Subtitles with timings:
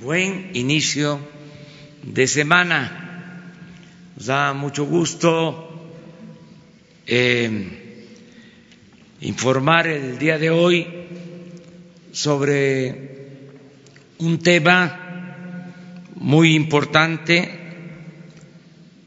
[0.00, 1.18] buen inicio
[2.02, 3.42] de semana.
[4.16, 5.90] Nos da mucho gusto
[7.06, 8.06] eh,
[9.20, 10.86] informar el día de hoy
[12.12, 13.08] sobre
[14.18, 15.64] un tema
[16.14, 17.58] muy importante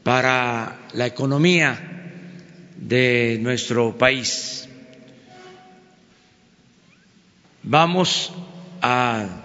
[0.02, 1.78] para la economía
[2.76, 4.68] de nuestro país.
[7.62, 8.32] Vamos
[8.82, 9.41] a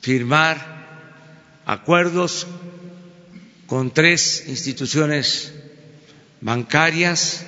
[0.00, 0.78] firmar
[1.66, 2.46] acuerdos
[3.66, 5.52] con tres instituciones
[6.40, 7.44] bancarias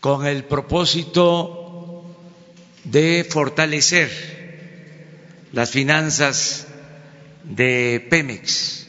[0.00, 2.04] con el propósito
[2.84, 4.10] de fortalecer
[5.52, 6.66] las finanzas
[7.44, 8.88] de Pemex,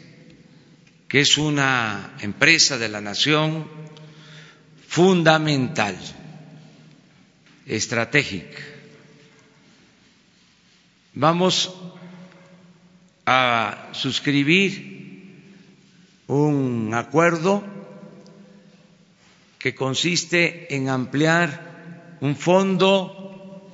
[1.08, 3.68] que es una empresa de la nación
[4.88, 5.98] fundamental,
[7.66, 8.73] estratégica.
[11.16, 11.72] Vamos
[13.28, 14.94] a suscribir
[16.26, 17.64] un acuerdo
[19.60, 23.70] que consiste en ampliar un fondo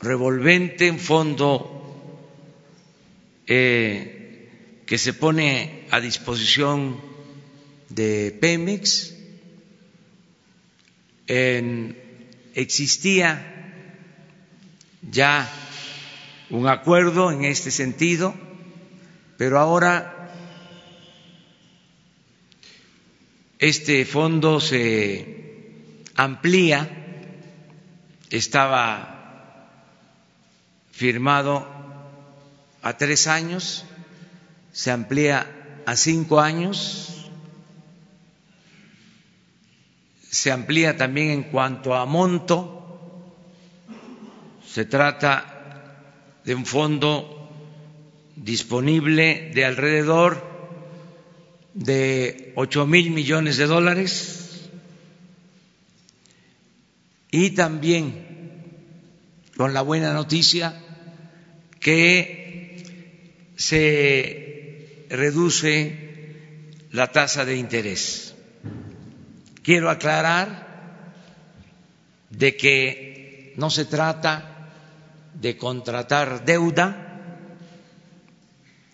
[0.00, 1.46] revolvente, un fondo
[3.46, 6.98] eh, que se pone a disposición
[7.90, 9.14] de Pemex.
[11.26, 11.98] En,
[12.54, 13.49] existía
[15.10, 15.50] ya
[16.50, 18.34] un acuerdo en este sentido,
[19.36, 20.20] pero ahora
[23.58, 26.88] este fondo se amplía,
[28.30, 29.68] estaba
[30.92, 31.66] firmado
[32.82, 33.84] a tres años,
[34.72, 37.30] se amplía a cinco años,
[40.30, 42.79] se amplía también en cuanto a monto,
[44.72, 47.48] se trata de un fondo
[48.36, 50.48] disponible de alrededor
[51.74, 54.68] de ocho mil millones de dólares
[57.32, 58.26] y también
[59.56, 60.80] con la buena noticia
[61.80, 62.84] que
[63.56, 68.34] se reduce la tasa de interés.
[69.62, 70.70] Quiero aclarar
[72.30, 74.49] de que no se trata
[75.34, 77.06] de contratar deuda,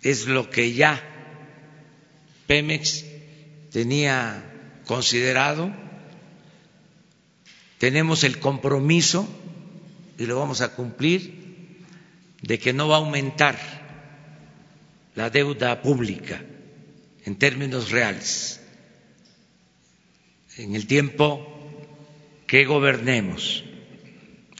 [0.02, 1.02] es lo que ya
[2.47, 3.04] Pemex
[3.72, 4.42] tenía
[4.86, 5.72] considerado.
[7.78, 9.28] Tenemos el compromiso,
[10.19, 11.84] y lo vamos a cumplir,
[12.42, 13.58] de que no va a aumentar
[15.14, 16.42] la deuda pública
[17.24, 18.60] en términos reales
[20.56, 21.47] en el tiempo
[22.47, 23.64] que gobernemos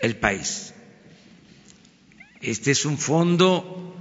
[0.01, 0.75] el país.
[2.47, 3.93] Este es un fondo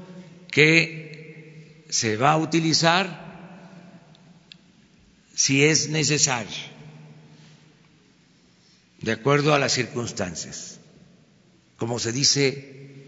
[0.51, 3.25] que se va a utilizar
[5.33, 6.55] si es necesario,
[9.01, 10.79] de acuerdo a las circunstancias,
[11.78, 13.07] como se dice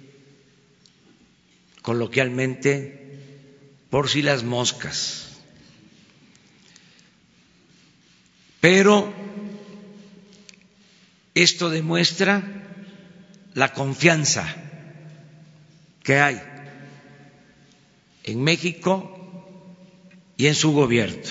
[1.83, 3.19] coloquialmente,
[3.91, 5.37] por si las moscas.
[8.59, 9.13] Pero
[11.35, 12.41] esto demuestra
[13.53, 14.63] la confianza
[16.07, 16.41] que hay
[18.23, 19.11] en México
[20.37, 21.21] y en su gobierno.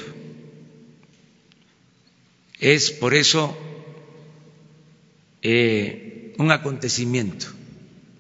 [2.61, 3.57] Es por eso
[5.41, 7.47] eh, un acontecimiento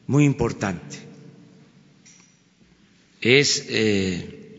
[0.06, 0.96] muy importante.
[3.20, 4.58] Es eh,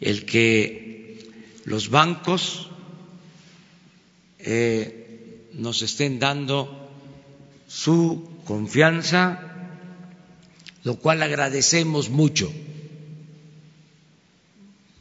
[0.00, 1.30] el que
[1.64, 2.70] los bancos
[4.40, 6.90] eh, nos estén dando
[7.68, 9.45] su confianza
[10.86, 12.52] lo cual agradecemos mucho,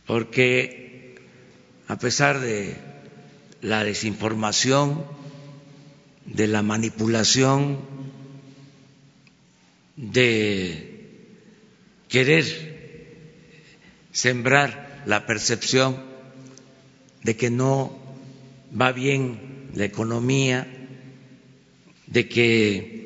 [0.08, 1.16] porque
[1.88, 2.76] a pesar de
[3.62, 5.06] la desinformación,
[6.26, 7.78] de la manipulación,
[9.96, 11.22] de
[12.10, 12.46] querer
[14.12, 16.02] sembrar la percepción
[17.22, 17.96] de que no
[18.74, 20.66] va bien la economía,
[22.08, 23.05] de que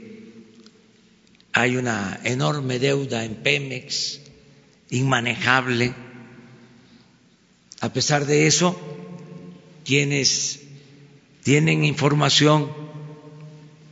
[1.53, 4.19] hay una enorme deuda en Pemex,
[4.89, 5.93] inmanejable.
[7.81, 8.79] A pesar de eso,
[9.85, 10.61] quienes
[11.43, 12.71] tienen información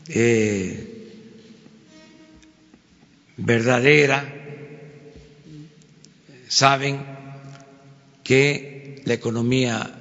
[0.08, 0.98] eh,
[3.38, 4.34] verdadera
[6.48, 7.06] saben
[8.24, 9.94] que la economía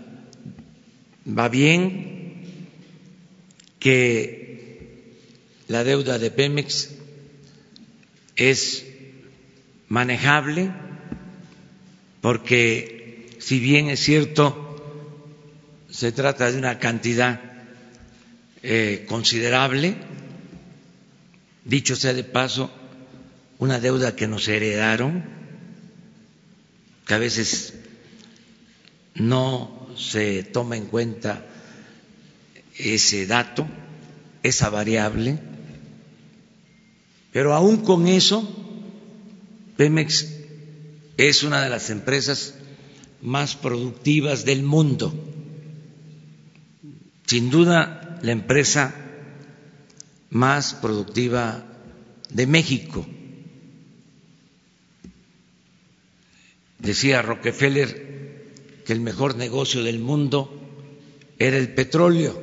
[1.26, 2.44] va bien,
[3.78, 5.16] que
[5.68, 6.95] la deuda de Pemex
[8.36, 8.86] es
[9.88, 10.70] manejable
[12.20, 14.62] porque si bien es cierto
[15.90, 17.40] se trata de una cantidad
[18.62, 19.96] eh, considerable,
[21.64, 22.70] dicho sea de paso,
[23.58, 25.24] una deuda que nos heredaron,
[27.06, 27.74] que a veces
[29.14, 31.46] no se toma en cuenta
[32.76, 33.66] ese dato,
[34.42, 35.38] esa variable,
[37.36, 38.48] pero aún con eso,
[39.76, 40.26] Pemex
[41.18, 42.54] es una de las empresas
[43.20, 45.12] más productivas del mundo.
[47.26, 48.94] Sin duda, la empresa
[50.30, 51.66] más productiva
[52.30, 53.06] de México.
[56.78, 58.54] Decía Rockefeller
[58.86, 60.58] que el mejor negocio del mundo
[61.38, 62.42] era el petróleo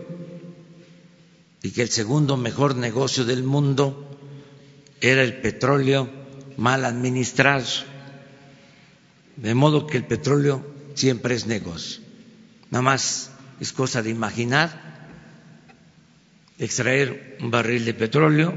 [1.63, 4.11] y que el segundo mejor negocio del mundo
[5.03, 6.09] era el petróleo
[6.55, 7.67] mal administrado.
[9.35, 10.65] De modo que el petróleo
[10.95, 12.01] siempre es negocio.
[12.71, 13.29] Nada más
[13.59, 14.93] es cosa de imaginar.
[16.57, 18.53] Extraer un barril de petróleo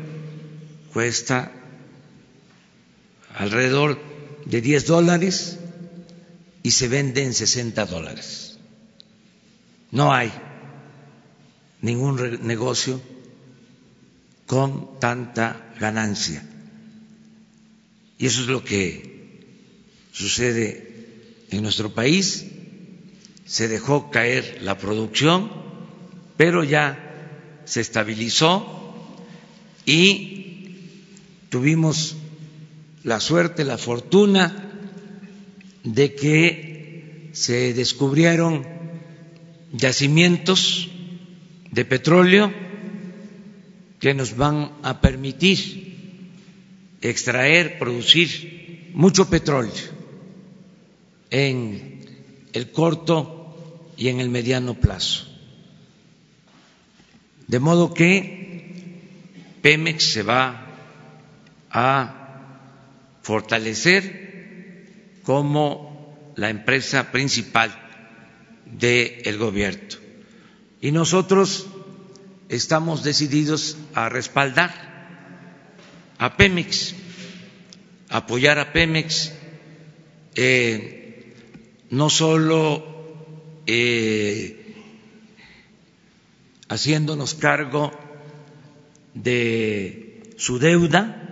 [0.92, 1.50] cuesta
[3.34, 3.98] alrededor
[4.44, 5.58] de 10 dólares
[6.62, 8.58] y se vende en 60 dólares.
[9.90, 10.32] No hay
[11.80, 13.00] ningún negocio
[14.46, 16.42] con tanta ganancia.
[18.18, 19.16] Y eso es lo que
[20.12, 22.46] sucede en nuestro país.
[23.44, 25.50] Se dejó caer la producción,
[26.36, 28.72] pero ya se estabilizó
[29.84, 30.78] y
[31.50, 32.16] tuvimos
[33.04, 34.70] la suerte, la fortuna
[35.84, 38.66] de que se descubrieron
[39.72, 40.88] yacimientos
[41.70, 42.65] de petróleo
[44.06, 45.58] que nos van a permitir
[47.02, 49.82] extraer, producir mucho petróleo
[51.28, 52.06] en
[52.52, 55.26] el corto y en el mediano plazo.
[57.48, 58.76] De modo que
[59.60, 60.68] Pemex se va
[61.68, 61.98] a
[63.22, 67.74] fortalecer como la empresa principal
[68.66, 69.96] del gobierno.
[70.80, 71.66] Y nosotros
[72.48, 74.72] estamos decididos a respaldar
[76.18, 76.94] a Pemex,
[78.08, 79.32] apoyar a Pemex,
[80.34, 81.34] eh,
[81.90, 84.74] no solo eh,
[86.68, 87.92] haciéndonos cargo
[89.14, 91.22] de su deuda,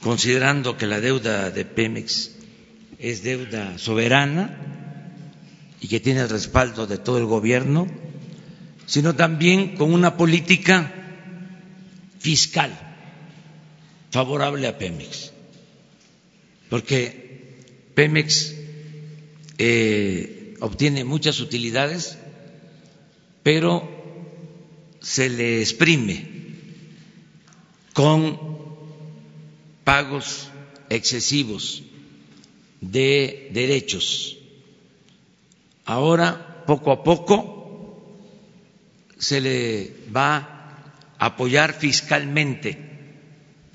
[0.00, 2.32] considerando que la deuda de Pemex
[2.98, 4.56] es deuda soberana
[5.80, 7.86] y que tiene el respaldo de todo el gobierno,
[8.86, 10.92] sino también con una política
[12.18, 12.72] fiscal
[14.10, 15.32] favorable a Pemex.
[16.70, 17.60] Porque
[17.94, 18.54] Pemex
[19.58, 22.18] eh, obtiene muchas utilidades,
[23.42, 23.88] pero
[25.00, 26.26] se le exprime
[27.92, 28.38] con
[29.84, 30.48] pagos
[30.90, 31.82] excesivos
[32.80, 34.36] de derechos.
[35.84, 37.55] Ahora, poco a poco,
[39.18, 40.36] se le va
[41.18, 42.78] a apoyar fiscalmente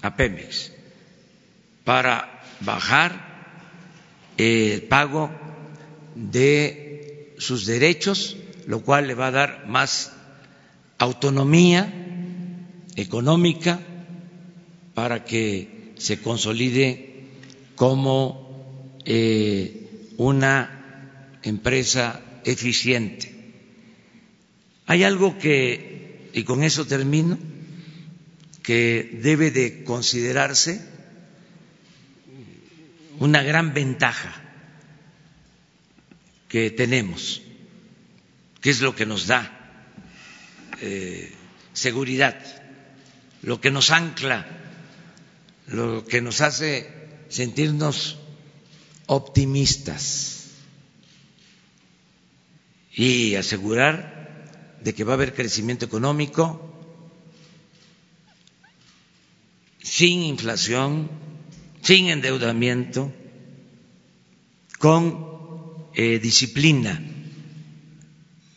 [0.01, 0.71] a Pemex
[1.83, 3.31] para bajar
[4.37, 5.31] el pago
[6.15, 10.13] de sus derechos, lo cual le va a dar más
[10.97, 11.91] autonomía
[12.95, 13.79] económica
[14.93, 17.29] para que se consolide
[17.75, 23.40] como eh, una empresa eficiente.
[24.91, 27.39] Hay algo que, y con eso termino,
[28.61, 30.85] que debe de considerarse
[33.17, 34.33] una gran ventaja
[36.49, 37.41] que tenemos,
[38.59, 39.87] que es lo que nos da
[40.81, 41.31] eh,
[41.71, 42.37] seguridad,
[43.43, 44.45] lo que nos ancla,
[45.67, 46.89] lo que nos hace
[47.29, 48.19] sentirnos
[49.05, 50.47] optimistas
[52.93, 54.20] y asegurar
[54.83, 56.71] de que va a haber crecimiento económico
[59.83, 61.09] sin inflación,
[61.81, 63.11] sin endeudamiento,
[64.79, 66.99] con eh, disciplina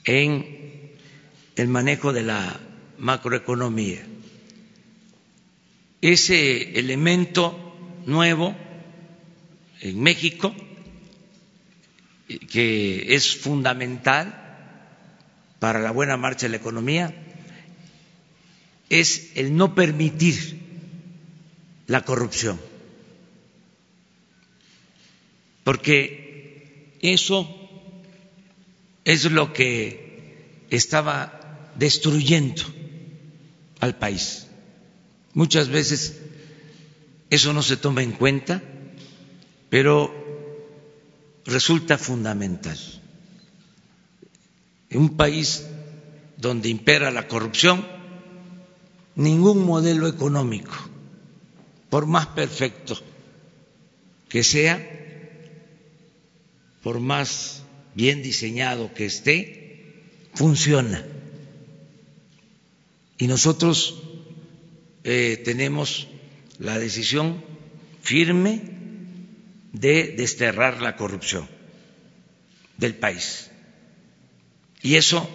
[0.05, 0.95] en
[1.57, 2.61] el manejo de la
[2.99, 4.07] macroeconomía.
[6.01, 8.55] Ese elemento nuevo
[9.81, 10.55] en México,
[12.51, 14.44] que es fundamental
[15.65, 17.15] para la buena marcha de la economía,
[18.91, 20.61] es el no permitir
[21.87, 22.61] la corrupción,
[25.65, 27.49] porque eso
[29.07, 32.63] es lo que estaba destruyendo
[33.81, 34.49] al país.
[35.33, 36.21] Muchas veces
[37.31, 38.63] eso no se toma en cuenta,
[39.71, 40.13] pero
[41.47, 42.79] resulta fundamental.
[44.95, 45.67] En un país
[46.37, 47.85] donde impera la corrupción,
[49.17, 50.73] ningún modelo económico,
[51.91, 52.97] por más perfecto
[54.29, 54.79] que sea,
[56.85, 57.65] por más
[57.97, 61.05] bien diseñado que esté, funciona.
[63.19, 64.01] Y nosotros
[65.03, 66.07] eh, tenemos
[66.61, 67.43] la decisión
[68.01, 68.63] firme
[69.73, 71.49] de desterrar la corrupción
[72.77, 73.51] del país.
[74.85, 75.27] Y eso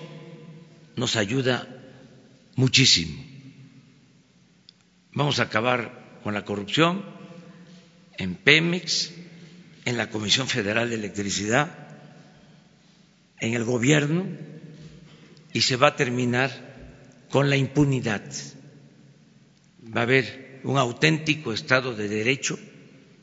[0.96, 1.68] nos ayuda
[2.56, 3.26] muchísimo.
[5.12, 7.04] Vamos a acabar con la corrupción
[8.20, 9.12] en Pemex,
[9.86, 11.76] en la Comisión Federal de Electricidad,
[13.40, 14.28] en el gobierno
[15.52, 18.22] y se va a terminar con la impunidad.
[19.84, 22.60] Va a haber un auténtico Estado de Derecho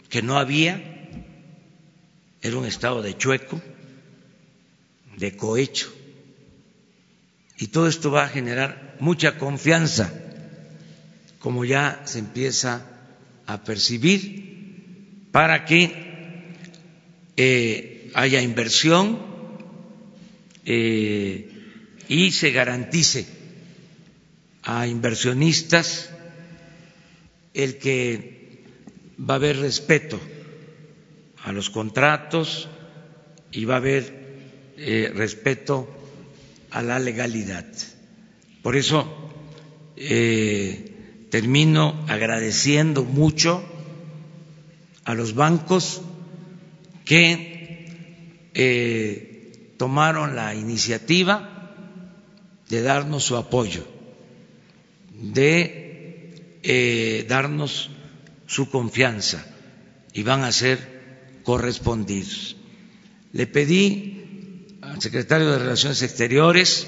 [0.08, 0.82] que no había,
[2.42, 3.62] era un Estado de chueco,
[5.16, 5.94] de cohecho,
[7.58, 10.12] y todo esto va a generar mucha confianza,
[11.38, 12.86] como ya se empieza
[13.46, 16.52] a percibir, para que
[17.36, 19.18] eh, haya inversión
[20.64, 21.50] eh,
[22.08, 23.26] y se garantice
[24.62, 26.10] a inversionistas
[27.54, 28.64] el que
[29.18, 30.20] va a haber respeto
[31.44, 32.68] a los contratos
[33.52, 35.95] y va a haber eh, respeto
[36.70, 37.66] a la legalidad.
[38.62, 39.06] Por eso
[39.96, 43.64] eh, termino agradeciendo mucho
[45.04, 46.02] a los bancos
[47.04, 51.74] que eh, tomaron la iniciativa
[52.68, 53.86] de darnos su apoyo,
[55.12, 57.90] de eh, darnos
[58.46, 59.44] su confianza
[60.12, 62.56] y van a ser correspondidos.
[63.32, 64.25] Le pedí
[64.92, 66.86] al secretario de Relaciones Exteriores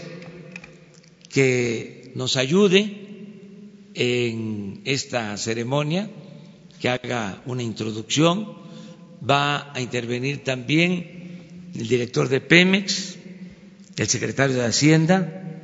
[1.28, 6.08] que nos ayude en esta ceremonia,
[6.80, 8.56] que haga una introducción.
[9.28, 13.16] Va a intervenir también el director de Pemex,
[13.96, 15.60] el secretario de Hacienda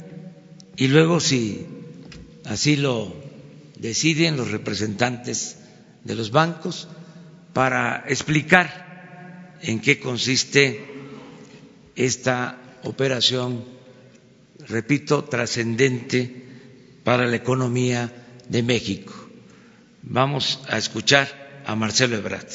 [0.76, 1.64] y luego, si
[2.44, 3.14] así lo
[3.78, 5.58] deciden los representantes
[6.02, 6.88] de los bancos,
[7.52, 10.93] para explicar en qué consiste
[11.96, 13.64] esta operación,
[14.68, 16.44] repito, trascendente
[17.04, 18.10] para la economía
[18.48, 19.12] de México.
[20.02, 22.48] Vamos a escuchar a Marcelo Ebrard.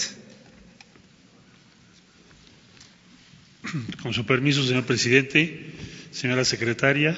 [4.02, 5.74] Con su permiso, señor presidente,
[6.12, 7.18] señora secretaria,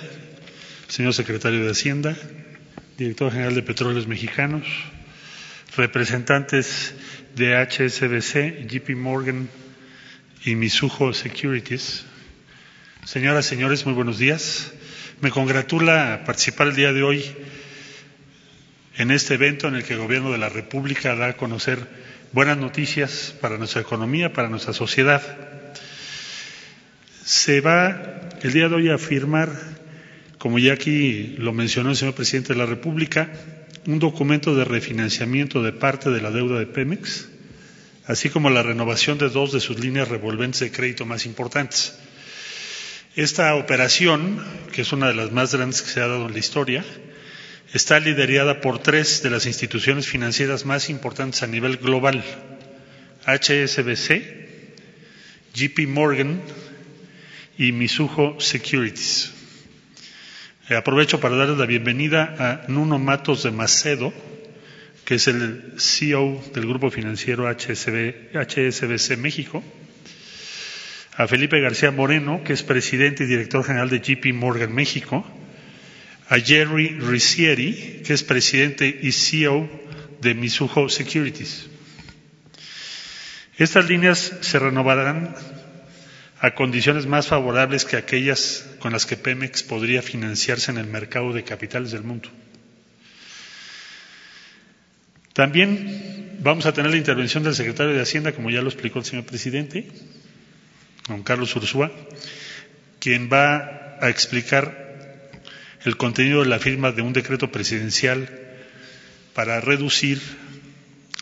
[0.87, 2.17] señor secretario de Hacienda,
[2.97, 4.67] director general de Petróleos Mexicanos,
[5.77, 6.93] representantes
[7.35, 9.49] de HSBC, JP Morgan
[10.43, 12.05] y Mizuho Securities,
[13.05, 14.73] Señoras, señores, muy buenos días.
[15.21, 17.25] Me congratula participar el día de hoy
[18.95, 21.79] en este evento en el que el Gobierno de la República da a conocer
[22.31, 25.21] buenas noticias para nuestra economía, para nuestra sociedad.
[27.25, 29.49] Se va el día de hoy a firmar,
[30.37, 33.31] como ya aquí lo mencionó el señor presidente de la República,
[33.87, 37.29] un documento de refinanciamiento de parte de la deuda de Pemex,
[38.05, 41.97] así como la renovación de dos de sus líneas revolventes de crédito más importantes.
[43.15, 44.41] Esta operación,
[44.71, 46.85] que es una de las más grandes que se ha dado en la historia,
[47.73, 52.23] está liderada por tres de las instituciones financieras más importantes a nivel global,
[53.25, 54.23] HSBC,
[55.53, 56.41] JP Morgan
[57.57, 59.33] y Mizuho Securities.
[60.69, 64.13] Eh, aprovecho para darles la bienvenida a Nuno Matos de Macedo,
[65.03, 69.61] que es el CEO del grupo financiero HSBC México,
[71.17, 75.25] a Felipe García Moreno, que es presidente y director general de JP Morgan México,
[76.29, 79.69] a Jerry Ricieri, que es presidente y CEO
[80.21, 81.67] de Mizuho Securities.
[83.57, 85.35] Estas líneas se renovarán
[86.39, 91.33] a condiciones más favorables que aquellas con las que Pemex podría financiarse en el mercado
[91.33, 92.29] de capitales del mundo.
[95.33, 99.05] También vamos a tener la intervención del secretario de Hacienda, como ya lo explicó el
[99.05, 99.87] señor presidente,
[101.07, 101.91] don Carlos Ursúa,
[102.99, 104.81] quien va a explicar
[105.83, 108.29] el contenido de la firma de un decreto presidencial
[109.33, 110.21] para reducir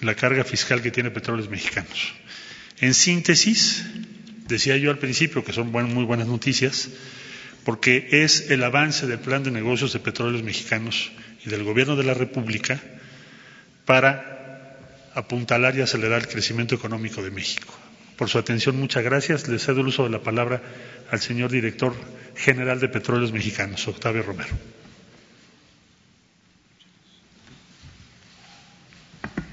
[0.02, 2.14] la carga fiscal que tiene Petróleos Mexicanos.
[2.80, 3.86] En síntesis,
[4.48, 6.90] decía yo al principio que son muy buenas noticias,
[7.64, 11.12] porque es el avance del plan de negocios de Petróleos Mexicanos
[11.46, 12.82] y del Gobierno de la República
[13.86, 14.76] para
[15.14, 17.79] apuntalar y acelerar el crecimiento económico de México.
[18.20, 19.48] Por su atención, muchas gracias.
[19.48, 20.62] Le cedo el uso de la palabra
[21.10, 21.96] al señor director
[22.36, 24.50] general de Petróleos Mexicanos, Octavio Romero.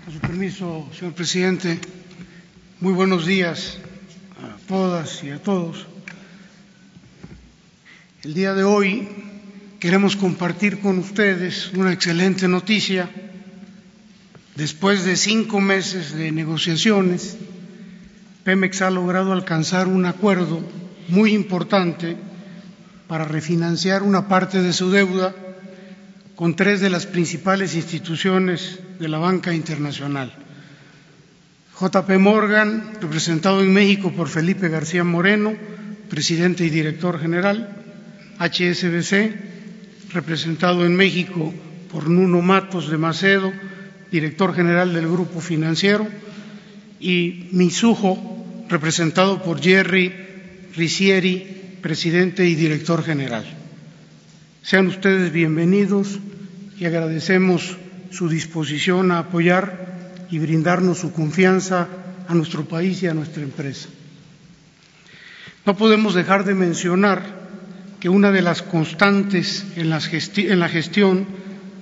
[0.05, 1.79] Con su permiso, señor presidente,
[2.81, 3.79] muy buenos días
[4.43, 5.87] a todas y a todos.
[8.25, 9.07] El día de hoy
[9.79, 13.09] queremos compartir con ustedes una excelente noticia.
[14.57, 17.37] Después de cinco meses de negociaciones,
[18.47, 20.63] Pemex ha logrado alcanzar un acuerdo
[21.09, 22.17] muy importante
[23.09, 25.35] para refinanciar una parte de su deuda
[26.37, 30.33] con tres de las principales instituciones de la banca internacional.
[31.81, 35.53] JP Morgan, representado en México por Felipe García Moreno,
[36.09, 37.83] presidente y director general,
[38.39, 41.53] HSBC, representado en México
[41.91, 43.53] por Nuno Matos de Macedo,
[44.13, 46.07] director general del Grupo Financiero,
[47.01, 48.36] y Misujo,
[48.69, 50.13] representado por Jerry
[50.75, 53.45] Ricieri, presidente y director general.
[54.63, 56.19] Sean ustedes bienvenidos
[56.79, 57.77] y agradecemos
[58.11, 61.89] su disposición a apoyar y brindarnos su confianza
[62.29, 63.89] a nuestro país y a nuestra empresa.
[65.65, 67.23] No podemos dejar de mencionar
[68.01, 71.27] que una de las constantes en, la gestión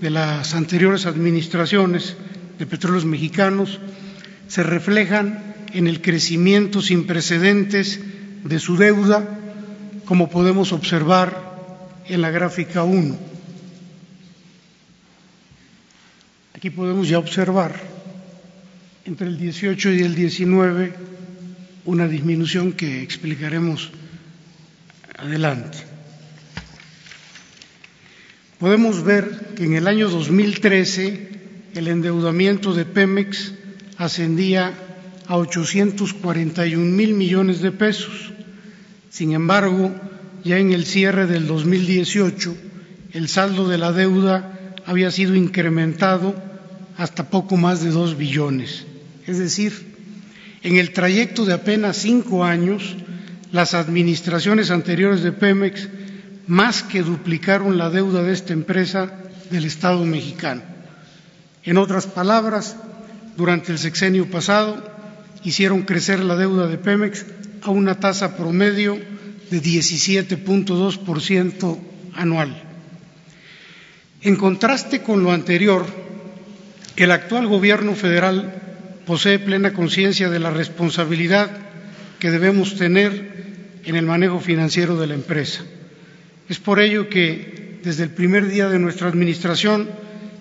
[0.00, 2.16] de las anteriores administraciones
[2.58, 3.80] de petróleos mexicanos
[4.48, 8.00] se reflejan en el crecimiento sin precedentes
[8.44, 9.40] de su deuda,
[10.04, 13.18] como podemos observar en la gráfica 1.
[16.54, 17.74] Aquí podemos ya observar
[19.04, 20.94] entre el 18 y el 19
[21.84, 23.90] una disminución que explicaremos
[25.18, 25.78] adelante.
[28.58, 31.28] Podemos ver que en el año 2013
[31.74, 33.52] el endeudamiento de Pemex
[33.98, 34.72] ascendía
[35.26, 38.32] a 841 mil millones de pesos.
[39.10, 39.94] Sin embargo,
[40.44, 42.54] ya en el cierre del 2018,
[43.12, 46.34] el saldo de la deuda había sido incrementado
[46.96, 48.86] hasta poco más de dos billones.
[49.26, 49.94] Es decir,
[50.62, 52.96] en el trayecto de apenas cinco años,
[53.52, 55.88] las administraciones anteriores de Pemex
[56.46, 59.12] más que duplicaron la deuda de esta empresa
[59.50, 60.62] del Estado mexicano.
[61.62, 62.76] En otras palabras,
[63.36, 64.93] durante el sexenio pasado
[65.44, 67.26] hicieron crecer la deuda de Pemex
[67.62, 68.98] a una tasa promedio
[69.50, 71.78] de 17.2%
[72.14, 72.62] anual.
[74.22, 75.84] En contraste con lo anterior,
[76.96, 78.62] el actual gobierno federal
[79.06, 81.50] posee plena conciencia de la responsabilidad
[82.18, 83.34] que debemos tener
[83.84, 85.62] en el manejo financiero de la empresa.
[86.48, 89.88] Es por ello que desde el primer día de nuestra administración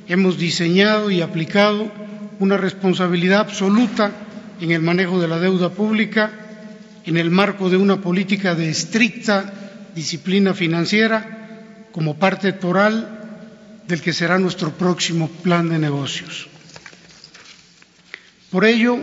[0.07, 1.91] hemos diseñado y aplicado
[2.39, 4.11] una responsabilidad absoluta
[4.59, 6.31] en el manejo de la deuda pública
[7.05, 9.53] en el marco de una política de estricta
[9.95, 13.19] disciplina financiera como parte toral
[13.87, 16.47] del que será nuestro próximo plan de negocios.
[18.49, 18.99] Por ello,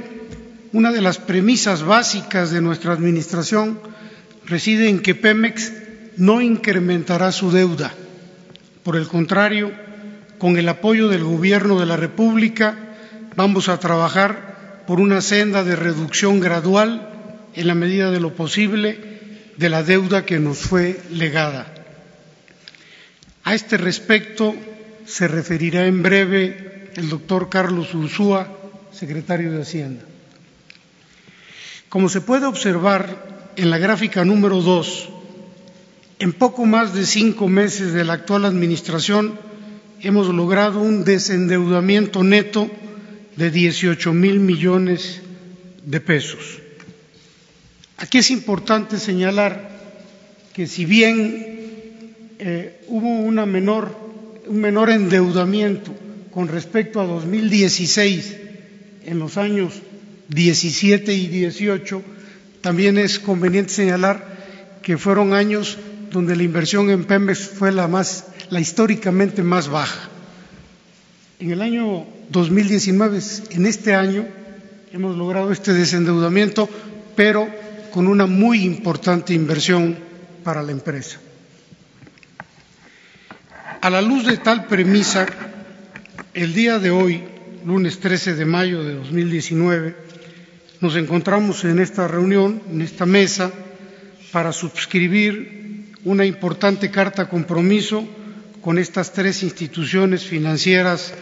[0.73, 3.81] una de las premisas básicas de nuestra Administración
[4.47, 5.73] reside en que Pemex
[6.17, 7.93] no incrementará su deuda.
[8.83, 9.73] Por el contrario,
[10.39, 12.77] con el apoyo del Gobierno de la República,
[13.37, 14.50] vamos a trabajar
[14.91, 17.09] por una senda de reducción gradual,
[17.55, 18.99] en la medida de lo posible,
[19.57, 21.73] de la deuda que nos fue legada.
[23.45, 24.53] A este respecto
[25.07, 28.49] se referirá en breve el doctor Carlos Ursúa,
[28.91, 30.03] secretario de Hacienda.
[31.89, 35.09] Como se puede observar en la gráfica número dos,
[36.19, 39.39] en poco más de cinco meses de la actual Administración
[40.01, 42.69] hemos logrado un desendeudamiento neto
[43.37, 45.21] de 18 mil millones
[45.85, 46.59] de pesos.
[47.97, 49.69] Aquí es importante señalar
[50.55, 53.95] que si bien eh, hubo una menor,
[54.47, 55.95] un menor endeudamiento
[56.31, 58.37] con respecto a 2016
[59.05, 59.75] en los años
[60.29, 62.03] 17 y 18,
[62.61, 65.79] también es conveniente señalar que fueron años
[66.11, 70.09] donde la inversión en Pemex fue la más, la históricamente más baja.
[71.41, 73.19] En el año 2019,
[73.53, 74.27] en este año,
[74.93, 76.69] hemos logrado este desendeudamiento,
[77.17, 77.49] pero
[77.91, 79.97] con una muy importante inversión
[80.45, 81.19] para la empresa.
[83.81, 85.25] A la luz de tal premisa,
[86.35, 87.25] el día de hoy
[87.65, 89.97] lunes 13 de mayo de 2019,
[90.83, 93.51] nos encontramos en esta reunión, en esta mesa,
[94.31, 98.07] para suscribir una importante carta compromiso
[98.61, 101.15] con estas tres instituciones financieras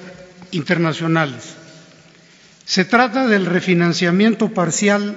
[0.52, 1.54] internacionales.
[2.64, 5.16] Se trata del refinanciamiento parcial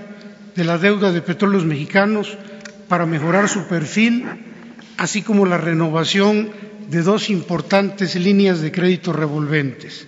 [0.55, 2.37] de la deuda de petróleos mexicanos
[2.87, 4.25] para mejorar su perfil,
[4.97, 6.51] así como la renovación
[6.89, 10.07] de dos importantes líneas de crédito revolventes.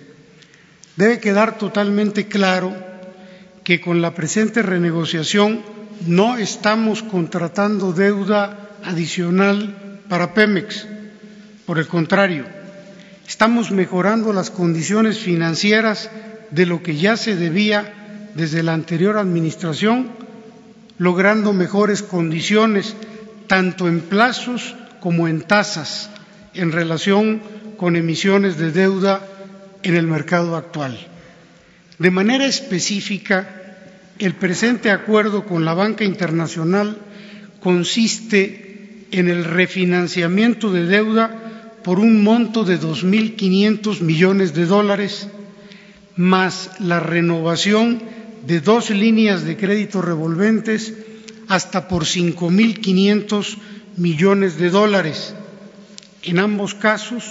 [0.95, 2.75] Debe quedar totalmente claro
[3.63, 5.61] que con la presente renegociación
[6.05, 10.85] no estamos contratando deuda adicional para Pemex.
[11.65, 12.45] Por el contrario,
[13.27, 16.09] estamos mejorando las condiciones financieras
[16.51, 20.09] de lo que ya se debía desde la anterior administración,
[20.97, 22.95] logrando mejores condiciones
[23.47, 26.09] tanto en plazos como en tasas
[26.53, 27.41] en relación
[27.77, 29.21] con emisiones de deuda
[29.81, 30.97] en el mercado actual.
[31.99, 33.47] De manera específica,
[34.19, 36.97] el presente acuerdo con la banca internacional
[37.59, 41.42] consiste en el refinanciamiento de deuda
[41.83, 45.27] por un monto de 2.500 millones de dólares,
[46.15, 48.01] más la renovación
[48.45, 50.93] de dos líneas de crédito revolventes
[51.47, 53.57] hasta por 5.500
[53.97, 55.35] millones de dólares,
[56.23, 57.23] en ambos casos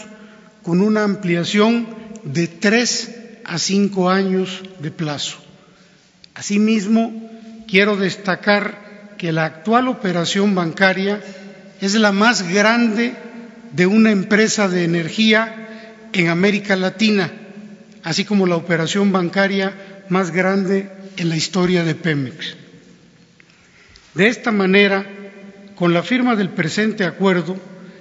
[0.63, 1.87] con una ampliación
[2.25, 5.39] de tres a cinco años de plazo.
[6.35, 7.31] Asimismo,
[7.67, 11.23] quiero destacar que la actual operación bancaria
[11.81, 13.15] es la más grande
[13.73, 17.31] de una empresa de energía en América Latina,
[18.03, 22.57] así como la operación bancaria más grande en la historia de Pemex.
[24.15, 25.07] De esta manera,
[25.75, 27.57] con la firma del presente acuerdo,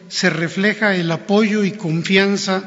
[0.09, 2.63] se refleja el apoyo y confianza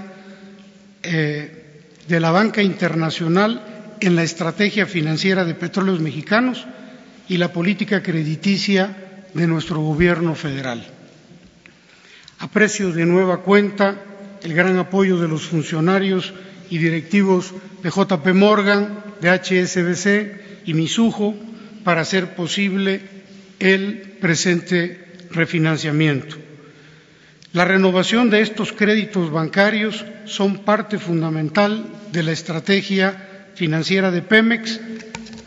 [1.03, 6.67] eh, de la banca internacional en la estrategia financiera de petróleos mexicanos
[7.29, 8.97] y la política crediticia
[9.35, 10.94] de nuestro gobierno federal.
[12.39, 13.97] Aprecio de nueva cuenta
[14.43, 16.35] el gran apoyo de los funcionarios
[16.71, 21.35] y directivos de JP Morgan, de HSBC y Misujo
[21.85, 23.01] para hacer posible
[23.59, 26.37] el presente refinanciamiento.
[27.53, 34.81] La renovación de estos créditos bancarios son parte fundamental de la estrategia financiera de Pemex,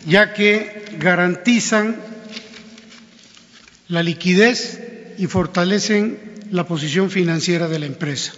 [0.06, 1.98] ya que garantizan
[3.90, 4.82] la liquidez
[5.18, 8.34] y fortalecen la posición financiera de la empresa.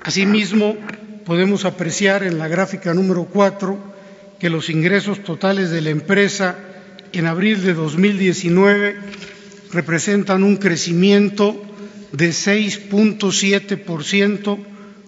[0.04, 0.76] Asimismo,
[1.26, 3.78] podemos apreciar en la gráfica número cuatro
[4.40, 6.58] que los ingresos totales de la empresa
[7.14, 8.98] en abril de 2019
[9.72, 11.62] representan un crecimiento
[12.14, 14.58] de 6.7%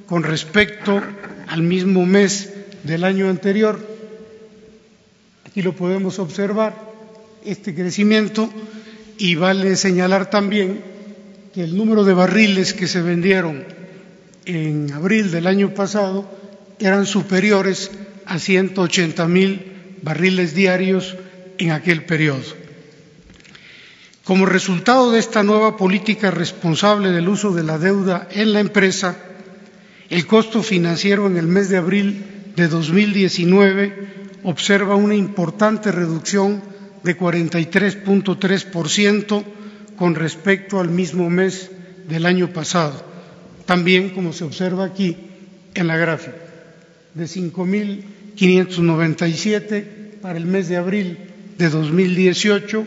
[0.08, 1.02] con respecto
[1.48, 2.52] al mismo mes
[2.84, 3.80] del año anterior.
[5.46, 6.96] Aquí lo podemos observar,
[7.46, 8.50] este crecimiento,
[9.18, 10.82] y vale señalar también
[11.54, 13.63] que el número de barriles que se vendieron
[14.46, 16.30] en abril del año pasado
[16.80, 17.91] eran superiores
[18.26, 21.15] a 180 mil barriles diarios
[21.58, 22.64] en aquel periodo.
[24.26, 29.16] Como resultado de esta nueva política responsable del uso de la deuda en la empresa,
[30.10, 34.08] el costo financiero en el mes de abril de 2019
[34.44, 36.64] observa una importante reducción
[37.04, 39.44] de 43.3%
[39.96, 41.70] con respecto al mismo mes
[42.08, 43.06] del año pasado,
[43.68, 45.16] también como se observa aquí
[45.76, 46.34] en la gráfica,
[47.14, 51.18] de 5.000 597 para el mes de abril
[51.58, 52.86] de 2018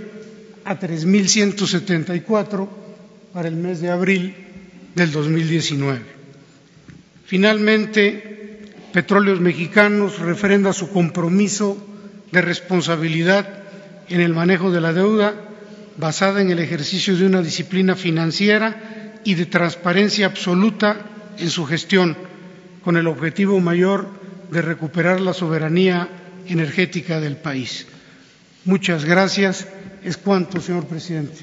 [0.68, 2.68] a 3.174
[3.33, 4.35] para el mes de abril
[4.94, 6.00] del 2019.
[7.24, 8.61] Finalmente,
[8.92, 11.78] Petróleos Mexicanos refrenda su compromiso
[12.33, 13.48] de responsabilidad
[14.11, 15.35] en el manejo de la deuda
[15.96, 20.96] basada en el ejercicio de una disciplina financiera y de transparencia absoluta
[21.38, 22.14] en su gestión,
[22.85, 24.07] con el objetivo mayor
[24.50, 26.09] de recuperar la soberanía
[26.46, 27.87] energética del país.
[28.64, 29.66] Muchas gracias.
[30.02, 31.40] Es cuanto, señor presidente.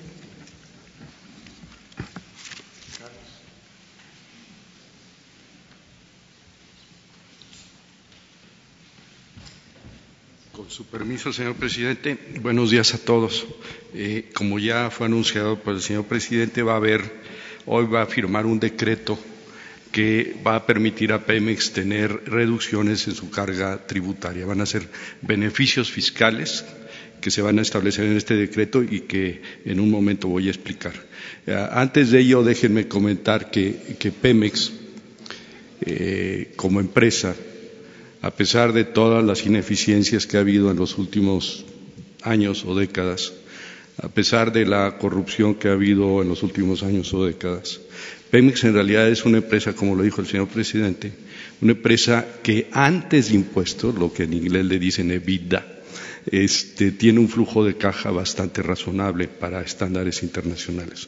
[10.54, 13.46] Con su permiso, señor presidente, buenos días a todos.
[13.94, 17.02] Eh, como ya fue anunciado por el señor presidente, va a haber,
[17.66, 19.20] hoy va a firmar un decreto
[19.92, 24.46] que va a permitir a Pemex tener reducciones en su carga tributaria.
[24.46, 24.88] Van a ser
[25.22, 26.66] beneficios fiscales
[27.22, 30.52] que se van a establecer en este decreto y que en un momento voy a
[30.52, 30.94] explicar.
[31.48, 34.72] Eh, antes de ello, déjenme comentar que, que Pemex,
[35.82, 37.36] eh, como empresa,
[38.22, 41.66] a pesar de todas las ineficiencias que ha habido en los últimos
[42.22, 43.34] años o décadas,
[44.02, 47.80] a pesar de la corrupción que ha habido en los últimos años o décadas,
[48.32, 51.14] Pemex en realidad es una empresa, como lo dijo el señor presidente,
[51.62, 55.75] una empresa que antes de impuestos, lo que en inglés le dicen EBITDA,
[56.32, 61.08] este, tiene un flujo de caja bastante razonable para estándares internacionales.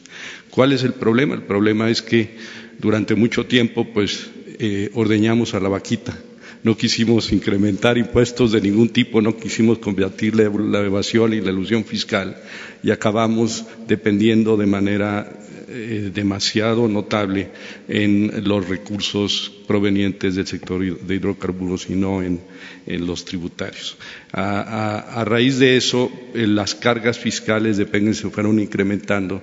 [0.50, 1.34] ¿Cuál es el problema?
[1.34, 2.36] El problema es que
[2.78, 6.18] durante mucho tiempo, pues, eh, ordeñamos a la vaquita
[6.62, 11.84] no quisimos incrementar impuestos de ningún tipo, no quisimos combatir la evasión y la ilusión
[11.84, 12.36] fiscal
[12.82, 15.38] y acabamos dependiendo de manera
[15.70, 17.50] eh, demasiado notable
[17.88, 22.40] en los recursos provenientes del sector de hidrocarburos y no en,
[22.86, 23.98] los tributarios.
[24.32, 29.42] A, raíz de eso, eh, las cargas fiscales de Pemex se fueron incrementando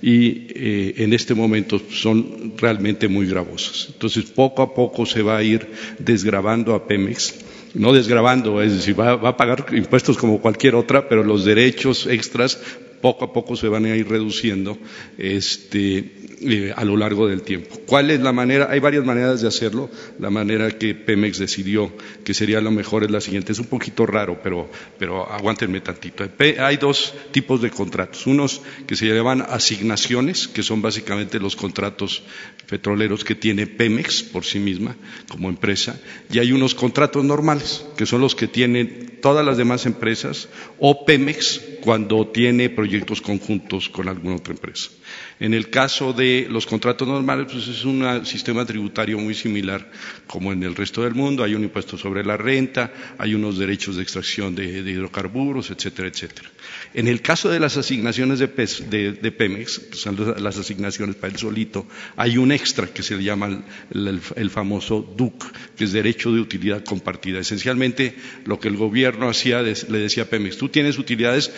[0.00, 3.88] y eh, en este momento son realmente muy gravosas.
[3.92, 7.34] Entonces, poco a poco se va a ir desgravando a Pemex
[7.74, 12.06] no desgravando, es decir, va, va, a pagar impuestos como cualquier otra, pero los derechos
[12.06, 12.58] extras
[13.00, 14.78] poco a poco se van a ir reduciendo
[15.18, 17.80] este, eh, a lo largo del tiempo.
[17.86, 18.68] ¿Cuál es la manera?
[18.70, 19.90] Hay varias maneras de hacerlo.
[20.18, 21.92] La manera que Pemex decidió
[22.24, 23.52] que sería lo mejor es la siguiente.
[23.52, 26.28] Es un poquito raro, pero, pero aguántenme tantito.
[26.58, 28.26] Hay dos tipos de contratos.
[28.26, 32.22] Unos que se llaman asignaciones, que son básicamente los contratos
[32.68, 34.96] petroleros que tiene Pemex por sí misma
[35.28, 36.00] como empresa.
[36.30, 40.48] Y hay unos contratos normales, que son los que tienen todas las demás empresas
[40.78, 44.90] o Pemex cuando tiene proyectos conjuntos con alguna otra empresa.
[45.38, 49.90] En el caso de los contratos normales, pues es un sistema tributario muy similar
[50.26, 51.44] como en el resto del mundo.
[51.44, 56.50] Hay un impuesto sobre la renta, hay unos derechos de extracción de, hidrocarburos, etcétera, etcétera.
[56.94, 61.86] En el caso de las asignaciones de, Pemex, que son las asignaciones para el solito,
[62.16, 65.44] hay un extra que se llama el, famoso DUC,
[65.76, 67.38] que es derecho de utilidad compartida.
[67.38, 71.52] Esencialmente, lo que el gobierno hacía, le decía a Pemex, tú tienes utilidades,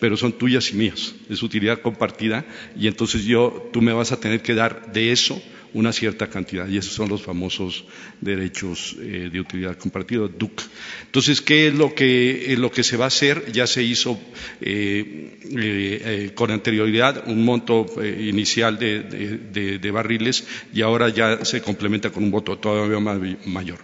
[0.00, 2.46] pero son tuyas y mías, es utilidad compartida,
[2.78, 5.42] y entonces yo, tú me vas a tener que dar de eso
[5.74, 7.84] una cierta cantidad, y esos son los famosos
[8.20, 10.62] derechos eh, de utilidad compartida, DUC.
[11.06, 13.52] Entonces, ¿qué es lo que, eh, lo que se va a hacer?
[13.52, 14.18] Ya se hizo
[14.60, 22.30] eh, con anterioridad un monto inicial de, barriles y ahora ya se complementa con un
[22.30, 22.98] voto todavía
[23.46, 23.78] mayor.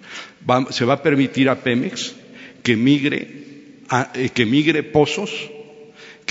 [0.70, 2.14] se va a permitir a Pemex
[2.62, 3.28] que migre,
[4.34, 5.30] que migre pozos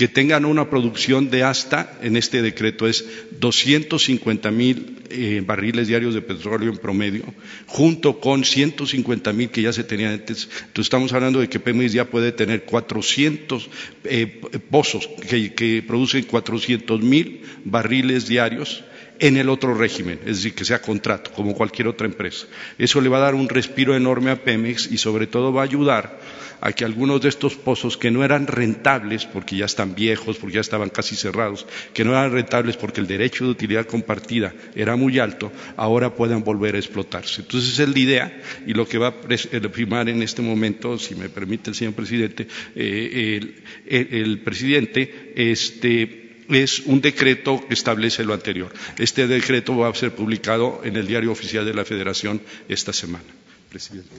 [0.00, 3.04] que tengan una producción de hasta, en este decreto es
[3.38, 7.24] 250 mil eh, barriles diarios de petróleo en promedio,
[7.66, 10.44] junto con 150 mil que ya se tenían antes.
[10.44, 13.68] Entonces estamos hablando de que Pemex ya puede tener 400
[14.04, 18.82] eh, pozos que, que producen 400 mil barriles diarios
[19.18, 22.46] en el otro régimen, es decir, que sea contrato, como cualquier otra empresa.
[22.78, 25.64] Eso le va a dar un respiro enorme a Pemex y sobre todo va a
[25.64, 26.18] ayudar
[26.60, 30.56] a que algunos de estos pozos que no eran rentables, porque ya están viejos, porque
[30.56, 34.96] ya estaban casi cerrados, que no eran rentables porque el derecho de utilidad compartida era
[34.96, 37.42] muy alto, ahora puedan volver a explotarse.
[37.42, 41.14] Entonces esa es la idea y lo que va a firmar en este momento, si
[41.14, 48.34] me permite el señor presidente, eh, el, presidente, este, es un decreto que establece lo
[48.34, 48.72] anterior.
[48.98, 53.24] Este decreto va a ser publicado en el Diario Oficial de la Federación esta semana.
[53.68, 54.10] Presidente.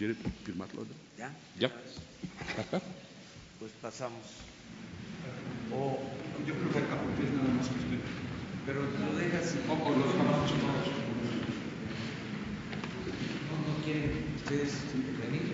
[0.00, 0.86] ¿Quiere firmarlo?
[1.18, 1.30] Ya.
[1.58, 1.70] Ya.
[3.58, 4.24] Pues pasamos.
[5.70, 6.00] O
[6.46, 8.00] yo creo que acá es nada más que usted.
[8.64, 10.52] Pero lo dejas un poco los trabajos.
[13.44, 14.72] No, no quieren ustedes
[15.20, 15.52] venir.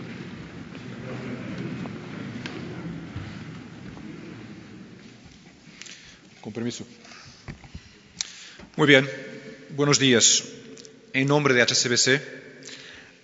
[6.41, 6.87] Con permiso.
[8.77, 9.11] Muy bien,
[9.71, 10.45] buenos días.
[11.15, 12.46] En nombre de HCBC,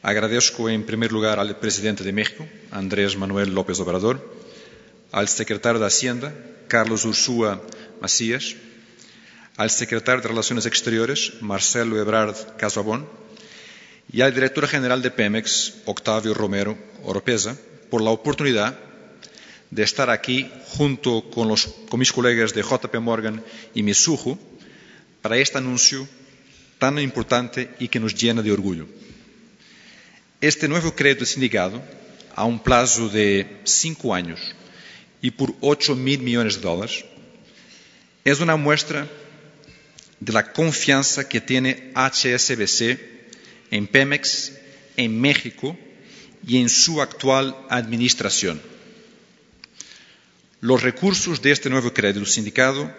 [0.02, 4.18] agradezco en primer lugar al presidente de México, Andrés Manuel López Obrador,
[5.12, 6.34] al secretario de Hacienda,
[6.66, 7.62] Carlos Ursúa
[8.00, 8.56] Macías,
[9.56, 13.06] al secretario de Relaciones Exteriores, Marcelo Ebrard Casabón,
[14.12, 17.56] y al director general de Pemex, Octavio Romero Oropesa,
[17.88, 18.76] por la oportunidad
[19.70, 23.42] de estar aquí junto con, los, con mis colegas de JP Morgan
[23.74, 24.38] y Misujo
[25.22, 26.06] para este anuncio
[26.78, 28.86] tan importante y que nos llena de orgullo.
[30.42, 31.80] Este nuevo crédito sindicado,
[32.34, 34.40] a un plazo de cinco años
[35.20, 37.04] y por ocho mil millones de dólares,
[38.24, 39.06] es una muestra
[40.18, 42.98] de la confianza que tiene HSBC
[43.70, 44.54] en Pemex,
[44.96, 45.78] en México
[46.44, 48.60] y en su actual administración.
[50.60, 52.92] Los recursos de este nuevo crédito sindicado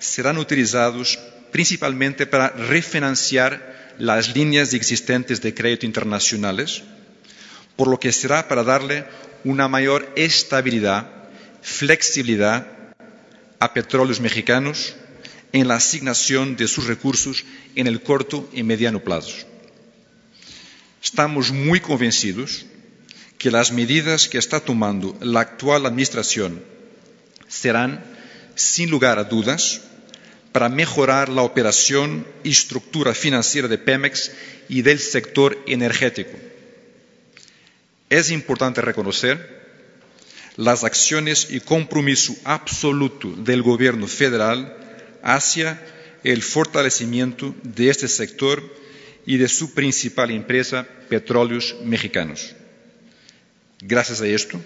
[0.00, 1.16] serán utilizados
[1.52, 6.82] principalmente para refinanciar las líneas existentes de crédito internacionales,
[7.76, 9.04] por lo que será para darle
[9.44, 11.10] una mayor estabilidad,
[11.62, 12.66] flexibilidad
[13.58, 14.94] a petróleos mexicanos
[15.52, 19.34] en la asignación de sus recursos en el corto y mediano plazo.
[21.02, 22.66] Estamos muy convencidos
[23.38, 26.62] que las medidas que está tomando la actual Administración
[27.46, 28.04] serán,
[28.56, 29.80] sin lugar a dudas,
[30.58, 34.32] para mejorar la operación y estructura financiera de Pemex
[34.68, 36.32] y del sector energético.
[38.10, 39.38] Es importante reconocer
[40.56, 44.76] las acciones y compromiso absoluto del Gobierno federal
[45.22, 45.80] hacia
[46.24, 48.60] el fortalecimiento de este sector
[49.26, 52.56] y de su principal empresa, Petróleos Mexicanos.
[53.80, 54.60] Gracias a esto,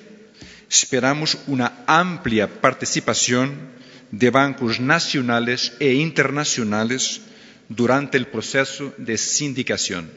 [0.71, 3.82] esperamos una amplia participación
[4.13, 7.23] de bancos nacionales e internacionales
[7.69, 10.11] durante el proceso de sindicación.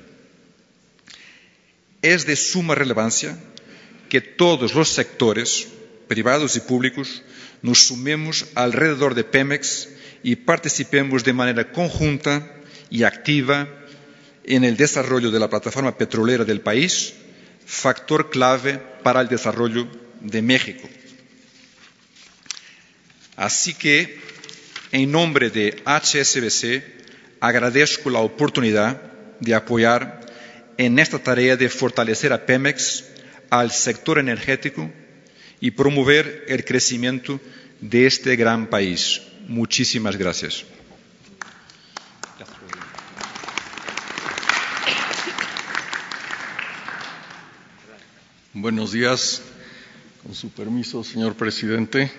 [2.02, 3.38] Es de suma relevancia
[4.10, 5.68] que todos los sectores,
[6.08, 7.24] privados y públicos,
[7.62, 9.90] nos sumemos alrededor de Pemex
[10.22, 12.52] y participemos de manera conjunta
[12.90, 13.68] y activa
[14.44, 17.14] en el desarrollo de la plataforma petrolera del país,
[17.66, 19.88] factor clave para el desarrollo
[20.20, 20.88] de México.
[23.36, 24.20] Así que,
[24.92, 26.84] en nombre de HSBC,
[27.40, 29.02] agradezco la oportunidad
[29.40, 30.22] de apoyar
[30.78, 33.06] en esta tarea de fortalecer a Pemex,
[33.50, 34.92] al sector energético
[35.60, 37.40] y promover el crecimiento
[37.82, 39.22] de este gran país.
[39.48, 40.66] Muchísimas gracias.
[48.54, 49.42] Buenos días.
[50.24, 52.10] Con su permiso, señor presidente.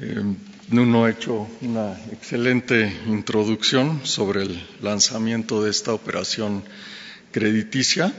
[0.00, 0.22] Eh,
[0.70, 6.64] Nuno ha hecho una excelente introducción sobre el lanzamiento de esta operación
[7.30, 8.12] crediticia.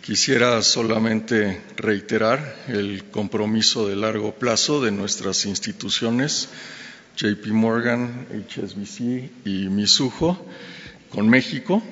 [0.00, 6.48] Quisiera solamente reiterar el compromiso de largo plazo de nuestras instituciones,
[7.16, 10.46] JP Morgan, HSBC y Misujo,
[11.10, 11.82] con México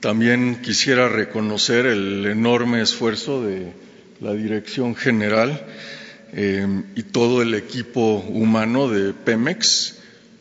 [0.00, 3.72] también quisiera reconocer el enorme esfuerzo de
[4.20, 5.66] la Dirección General
[6.32, 9.96] eh, y todo el equipo humano de Pemex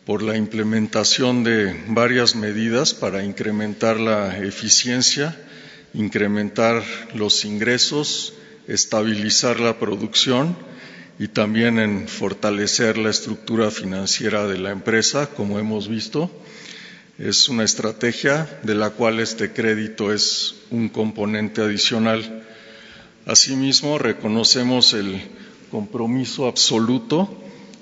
[0.06, 5.36] por la implementación de varias medidas para incrementar la eficiencia,
[5.93, 6.84] incrementar
[7.15, 8.34] los ingresos,
[8.67, 10.56] estabilizar la producción
[11.17, 16.30] y también en fortalecer la estructura financiera de la empresa, como hemos visto.
[17.17, 22.43] Es una estrategia de la cual este crédito es un componente adicional.
[23.26, 25.21] Asimismo, reconocemos el
[25.76, 27.28] compromiso absoluto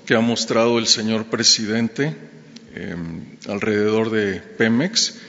[0.04, 2.12] que ha mostrado el señor presidente
[2.74, 2.96] eh,
[3.46, 5.20] alrededor de Pemex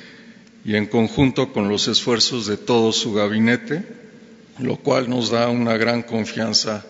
[0.65, 3.83] y en conjunto con los esfuerzos de todo su gabinete,
[4.58, 6.83] lo cual nos da una gran confianza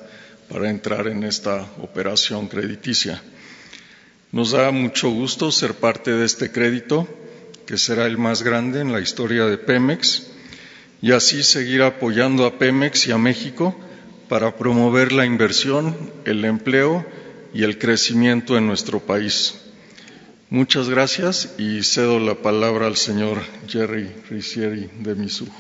[0.48, 3.22] para entrar en esta operación crediticia.
[4.32, 7.06] Nos da mucho gusto ser parte de este crédito,
[7.66, 10.28] que será el más grande en la historia de Pemex,
[11.02, 13.76] y así seguir apoyando a Pemex y a México
[14.30, 15.96] para promover la inversión,
[16.26, 17.06] el empleo
[17.54, 19.62] y el crecimiento en nuestro país.
[20.50, 25.56] Muchas gracias y cedo la palabra al señor Jerry Ricieri de Misujo.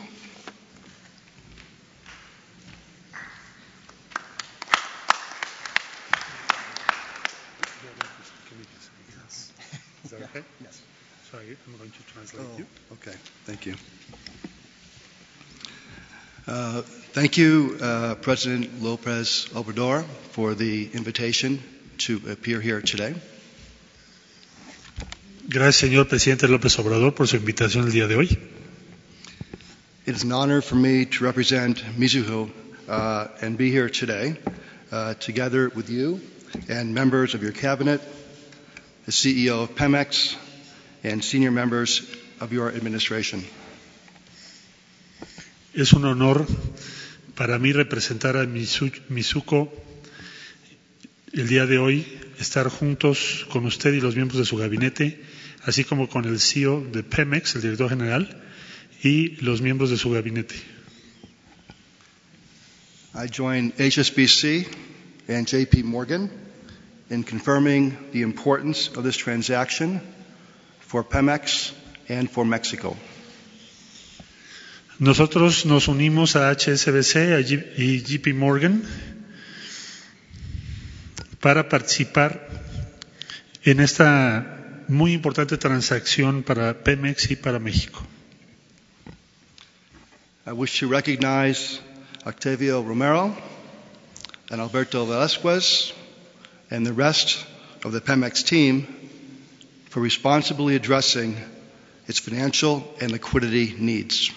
[17.15, 17.23] Is that okay?
[17.23, 17.23] Yes.
[17.23, 17.23] Sorry, I'm going to translate you.
[17.23, 17.37] Okay, thank you.
[17.37, 21.63] Thank you, uh, President Lopez Obrador, for the invitation
[21.99, 23.15] to appear here today.
[25.47, 28.37] Gracias, señor presidente López Obrador, por su invitación el día de hoy.
[30.05, 32.49] It is an honor for me to represent Mizuho
[32.89, 34.35] uh, and be here today,
[34.91, 36.19] uh, together with you
[36.67, 38.01] and members of your cabinet,
[39.05, 40.35] the CEO of Pemex,
[41.03, 42.01] and senior members
[42.41, 43.43] of your administration.
[45.73, 46.45] Es un honor
[47.35, 49.71] para mí representar a Mizu- Mizuko
[51.33, 52.05] el día de hoy,
[52.39, 55.21] estar juntos con usted y los miembros de su gabinete,
[55.63, 58.41] así como con el CEO de Pemex, el director general,
[59.03, 60.55] y los miembros de su gabinete.
[63.13, 64.67] I join HSBC
[65.29, 66.29] and JP Morgan
[67.09, 70.01] in confirming the importance of this transaction
[70.79, 71.71] for Pemex
[72.09, 72.95] and for Mexico.
[74.97, 78.81] Nosotros nos unimos a HSBC y JP Morgan
[81.41, 82.47] para participar
[83.65, 88.01] en esta muy importante transacción para Pemex y para México.
[90.47, 91.81] I wish to recognize
[92.25, 93.35] Octavio Romero
[94.49, 95.91] and Alberto Velasquez
[96.71, 97.45] and the rest
[97.83, 98.87] of the Pemex team
[99.89, 101.35] for responsibly addressing
[102.07, 104.31] its financial and liquidity needs.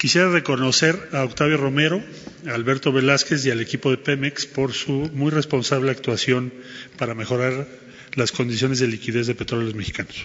[0.00, 2.02] Quisiera reconocer a Octavio Romero,
[2.48, 6.54] a Alberto Velázquez y al equipo de Pemex por su muy responsable actuación
[6.96, 7.68] para mejorar
[8.14, 10.24] las condiciones de liquidez de petróleos mexicanos.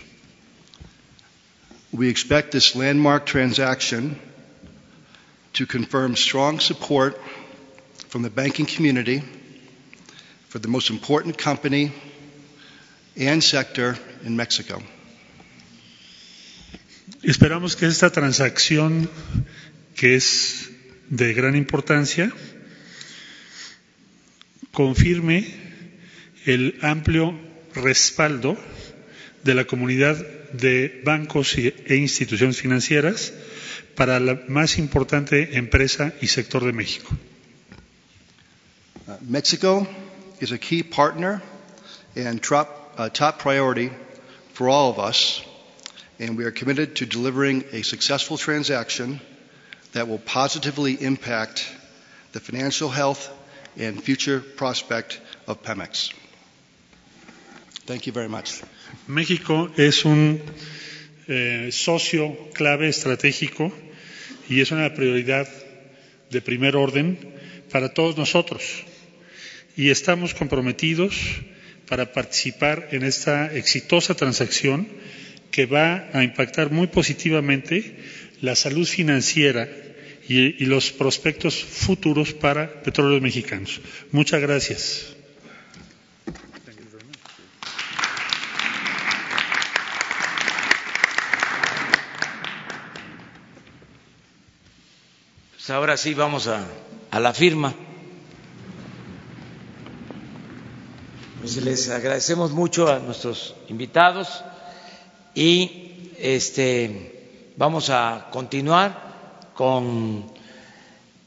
[1.92, 4.18] We expect this landmark transaction
[5.60, 7.20] to confirm strong support
[8.08, 9.24] from the banking community
[10.48, 11.92] for the most important company
[13.18, 14.82] and sector in Mexico.
[17.24, 19.10] Esperamos que esta transacción,
[19.96, 20.70] que es
[21.10, 22.32] de gran importancia,
[24.72, 25.46] confirme
[26.46, 27.34] el amplio
[27.74, 28.58] respaldo
[29.44, 30.16] de la comunidad
[30.54, 33.34] de bancos e instituciones financieras
[33.96, 37.16] para la más importante empresa y sector de México.
[39.08, 39.88] Uh, Mexico
[40.42, 41.42] is a key partner
[42.16, 43.92] and top, uh, top priority
[44.54, 45.44] for all of us,
[46.20, 49.20] and we are committed to delivering a successful transaction
[49.94, 51.68] that will positively impact
[52.32, 53.30] the financial health
[53.78, 56.14] and future prospect of Pemex.
[57.86, 58.62] Thank you very much.
[59.08, 60.42] México es un
[61.28, 63.72] eh, socio clave estratégico
[64.50, 65.48] y es una prioridad
[66.30, 67.34] de primer orden
[67.72, 68.84] para todos nosotros.
[69.76, 71.16] Y estamos comprometidos
[71.88, 74.88] para participar en esta exitosa transacción
[75.56, 77.96] que va a impactar muy positivamente
[78.42, 79.70] la salud financiera
[80.28, 83.80] y, y los prospectos futuros para petróleos mexicanos.
[84.12, 85.16] Muchas gracias.
[95.54, 96.68] Pues ahora sí vamos a,
[97.12, 97.74] a la firma.
[101.40, 104.44] Pues les agradecemos mucho a nuestros invitados
[105.36, 107.12] y este
[107.58, 110.32] vamos a continuar con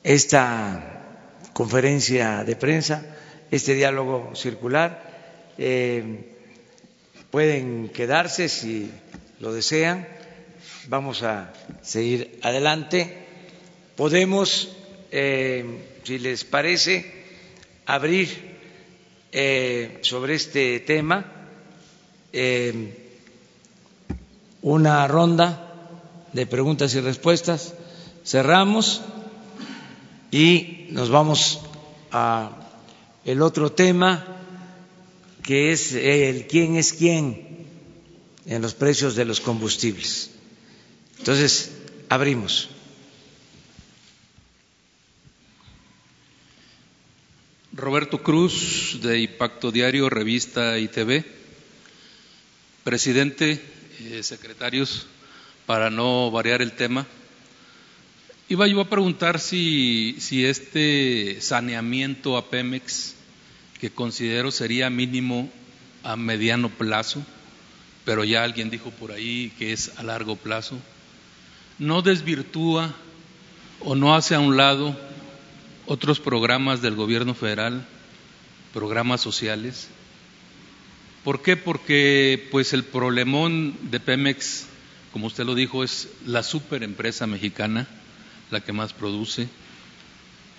[0.03, 1.05] esta
[1.53, 3.05] conferencia de prensa,
[3.51, 5.53] este diálogo circular.
[5.59, 6.35] Eh,
[7.31, 8.91] pueden quedarse si
[9.41, 10.09] lo desean.
[10.89, 11.53] Vamos a
[11.83, 13.27] seguir adelante.
[13.97, 14.75] Podemos,
[15.11, 15.65] eh,
[16.05, 17.13] si les parece,
[17.85, 18.57] abrir
[19.33, 21.39] eh, sobre este tema
[22.33, 23.08] eh,
[24.63, 25.73] una ronda
[26.33, 27.75] de preguntas y respuestas.
[28.25, 29.03] Cerramos
[30.31, 31.61] y nos vamos
[32.11, 32.51] a
[33.25, 34.25] el otro tema
[35.43, 37.67] que es el quién es quién
[38.47, 40.31] en los precios de los combustibles.
[41.19, 41.73] Entonces,
[42.09, 42.69] abrimos.
[47.73, 51.25] Roberto Cruz, de Impacto Diario, Revista y TV.
[52.83, 53.63] Presidente,
[54.23, 55.07] secretarios,
[55.67, 57.07] para no variar el tema,
[58.49, 63.15] iba yo a preguntar si, si este saneamiento a Pemex,
[63.79, 65.51] que considero sería mínimo
[66.03, 67.23] a mediano plazo,
[68.05, 70.79] pero ya alguien dijo por ahí que es a largo plazo,
[71.79, 72.95] no desvirtúa
[73.81, 74.97] o no hace a un lado
[75.87, 77.87] otros programas del gobierno federal,
[78.73, 79.89] programas sociales.
[81.25, 81.57] ¿Por qué?
[81.57, 84.67] Porque pues el problemón de Pemex,
[85.13, 87.87] como usted lo dijo, es la superempresa mexicana,
[88.51, 89.49] la que más produce.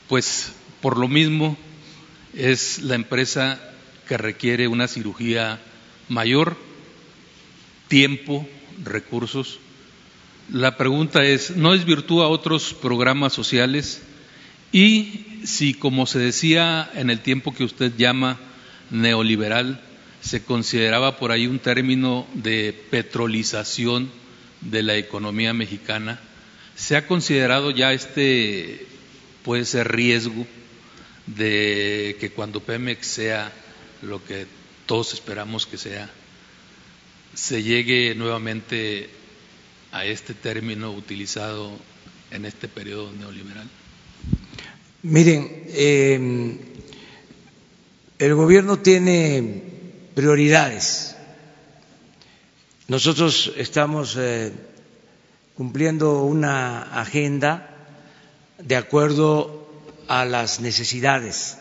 [0.08, 1.58] Pues por lo mismo
[2.34, 3.60] es la empresa
[4.08, 5.60] que requiere una cirugía
[6.08, 6.58] mayor
[7.88, 8.48] tiempo,
[8.84, 9.60] recursos.
[10.52, 14.02] La pregunta es, ¿no desvirtúa otros programas sociales?
[14.72, 18.40] Y si, como se decía en el tiempo que usted llama
[18.90, 19.82] neoliberal,
[20.22, 24.12] se consideraba por ahí un término de petrolización
[24.62, 26.20] de la economía mexicana,
[26.76, 28.86] ¿se ha considerado ya este,
[29.44, 30.46] puede ser riesgo
[31.26, 33.52] de que cuando Pemex sea
[34.02, 34.46] lo que
[34.86, 36.10] todos esperamos que sea,
[37.34, 39.10] se llegue nuevamente
[39.92, 41.72] a este término utilizado
[42.32, 43.70] en este periodo neoliberal?
[45.02, 46.58] Miren, eh,
[48.20, 49.69] el gobierno tiene
[50.20, 51.16] prioridades.
[52.90, 54.52] Nosotros estamos eh,
[55.56, 57.70] cumpliendo una agenda
[58.58, 59.66] de acuerdo
[60.10, 61.58] a las necesidades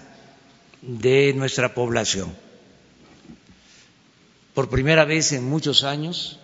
[0.82, 2.34] de nuestra población.
[4.54, 6.40] Por primera vez en muchos años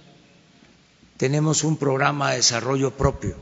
[1.17, 3.35] tenemos un programa de desarrollo propio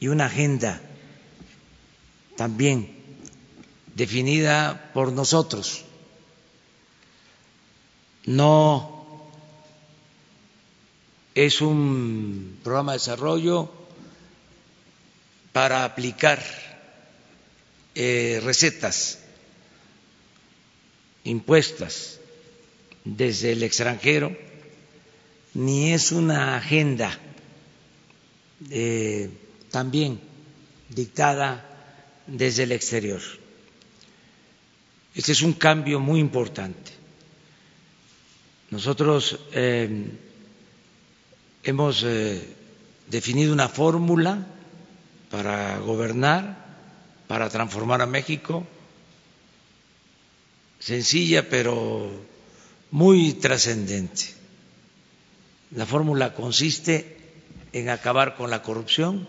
[0.00, 0.80] y una agenda
[2.34, 2.96] también
[3.94, 5.84] definida por nosotros.
[8.28, 9.24] No
[11.34, 13.72] es un programa de desarrollo
[15.54, 16.38] para aplicar
[17.94, 19.20] eh, recetas
[21.24, 22.20] impuestas
[23.02, 24.36] desde el extranjero,
[25.54, 27.18] ni es una agenda
[28.70, 29.30] eh,
[29.70, 30.20] también
[30.90, 31.64] dictada
[32.26, 33.22] desde el exterior.
[35.14, 36.97] Este es un cambio muy importante.
[38.70, 40.10] Nosotros eh,
[41.62, 42.54] hemos eh,
[43.08, 44.46] definido una fórmula
[45.30, 46.66] para gobernar,
[47.26, 48.66] para transformar a México,
[50.78, 52.10] sencilla pero
[52.90, 54.34] muy trascendente.
[55.70, 57.16] La fórmula consiste
[57.72, 59.28] en acabar con la corrupción,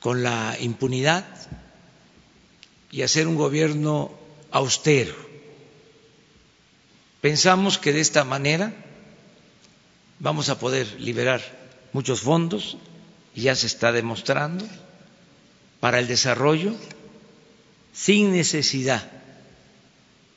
[0.00, 1.26] con la impunidad
[2.90, 4.12] y hacer un gobierno
[4.50, 5.29] austero.
[7.20, 8.72] Pensamos que de esta manera
[10.18, 11.40] vamos a poder liberar
[11.92, 12.78] muchos fondos,
[13.34, 14.66] y ya se está demostrando,
[15.80, 16.74] para el desarrollo
[17.92, 19.10] sin necesidad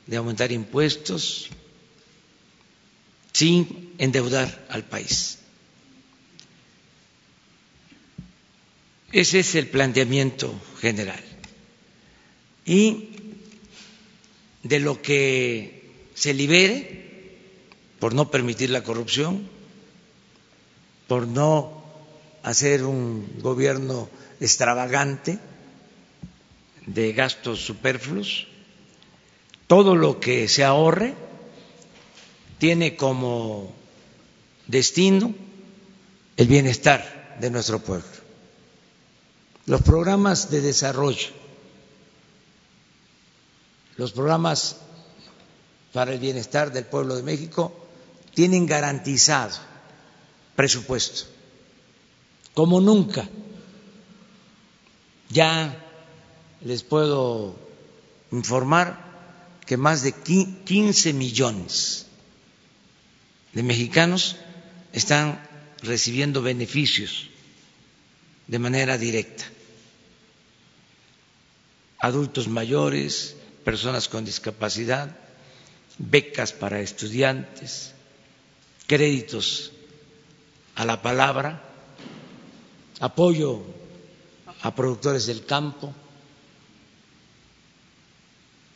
[0.06, 1.48] de aumentar impuestos,
[3.32, 5.38] sin endeudar al país.
[9.12, 11.22] Ese es el planteamiento general.
[12.66, 13.10] Y
[14.62, 15.73] de lo que
[16.14, 17.04] se libere,
[17.98, 19.48] por no permitir la corrupción,
[21.08, 21.84] por no
[22.42, 24.08] hacer un gobierno
[24.40, 25.38] extravagante
[26.86, 28.46] de gastos superfluos,
[29.66, 31.14] todo lo que se ahorre
[32.58, 33.74] tiene como
[34.66, 35.34] destino
[36.36, 38.06] el bienestar de nuestro pueblo.
[39.66, 41.28] Los programas de desarrollo,
[43.96, 44.83] los programas
[45.94, 47.72] para el bienestar del pueblo de México
[48.34, 49.56] tienen garantizado
[50.56, 51.26] presupuesto,
[52.52, 53.28] como nunca.
[55.30, 55.80] Ya
[56.62, 57.56] les puedo
[58.32, 58.98] informar
[59.64, 62.06] que más de 15 millones
[63.52, 64.36] de mexicanos
[64.92, 65.40] están
[65.80, 67.30] recibiendo beneficios
[68.48, 69.44] de manera directa
[72.00, 73.34] adultos mayores,
[73.64, 75.23] personas con discapacidad,
[75.98, 77.94] becas para estudiantes,
[78.86, 79.72] créditos
[80.74, 81.62] a la palabra,
[83.00, 83.62] apoyo
[84.62, 85.94] a productores del campo.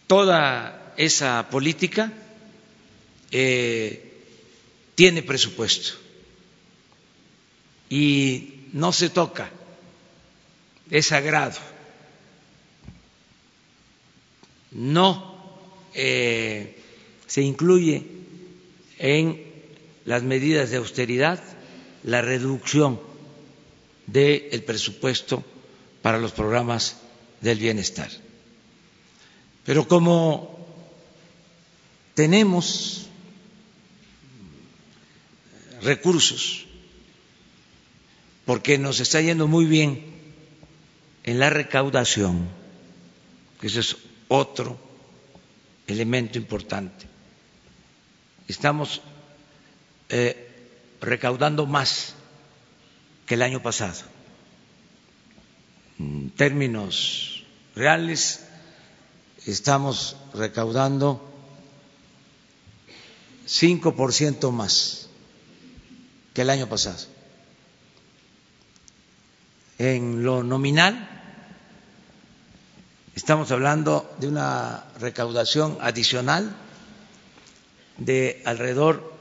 [0.07, 2.13] Toda esa política
[3.31, 4.25] eh,
[4.95, 5.95] tiene presupuesto
[7.91, 9.51] y no se toca,
[10.91, 11.59] es sagrado
[14.73, 15.37] no
[15.95, 16.78] eh,
[17.29, 18.05] se incluye
[18.99, 19.41] en
[20.07, 21.39] las medidas de austeridad
[22.03, 22.99] la reducción
[24.07, 25.45] del presupuesto
[26.03, 26.97] para los programas
[27.43, 28.09] del bienestar.
[29.65, 30.67] Pero como
[32.15, 33.07] tenemos
[35.83, 36.65] recursos,
[38.47, 40.03] porque nos está yendo muy bien
[41.25, 42.49] en la recaudación,
[43.61, 43.97] que eso es
[44.29, 44.79] otro
[45.87, 47.18] elemento importante.
[48.49, 49.03] Estamos
[50.09, 50.49] eh,
[51.03, 52.15] recaudando más
[53.27, 54.01] que el año pasado.
[55.99, 57.45] En términos
[57.77, 58.47] reales,
[59.45, 61.23] estamos recaudando
[63.47, 65.11] 5% más
[66.33, 67.05] que el año pasado.
[69.79, 71.07] En lo nominal,
[73.15, 76.68] estamos hablando de una recaudación adicional
[77.99, 79.13] de alrededor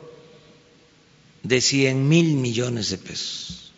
[1.44, 3.72] de 100 mil millones de pesos.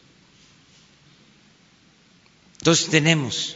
[2.59, 3.55] Entonces tenemos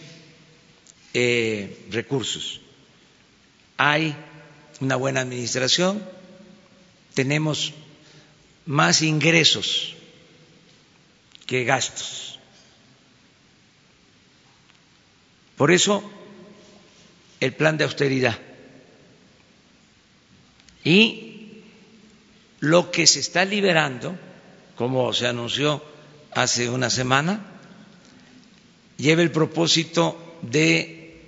[1.14, 2.62] eh, recursos,
[3.78, 4.16] hay
[4.80, 6.04] una buena administración,
[7.14, 7.74] tenemos
[8.66, 9.96] más ingresos
[11.46, 12.40] que gastos.
[15.58, 16.04] Por eso
[17.40, 18.40] el plan de austeridad
[20.84, 21.33] y
[22.64, 24.18] lo que se está liberando,
[24.78, 25.84] como se anunció
[26.32, 27.46] hace una semana,
[28.96, 31.20] lleva el propósito de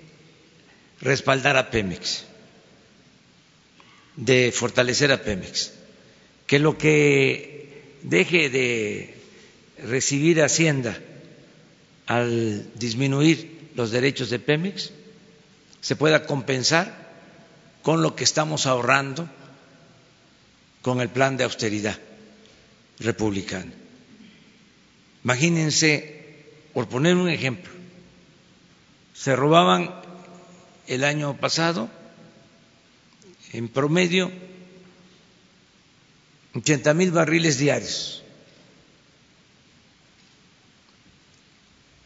[1.01, 2.23] respaldar a Pemex,
[4.15, 5.73] de fortalecer a Pemex,
[6.47, 9.17] que lo que deje de
[9.83, 10.97] recibir Hacienda
[12.07, 14.91] al disminuir los derechos de Pemex
[15.81, 17.11] se pueda compensar
[17.81, 19.29] con lo que estamos ahorrando
[20.85, 21.97] con el plan de austeridad
[22.99, 23.71] republicano.
[25.23, 27.71] Imagínense, por poner un ejemplo,
[29.11, 29.99] se robaban
[30.85, 31.89] el año pasado
[33.51, 34.31] en promedio
[36.53, 38.21] 80 mil barriles diarios.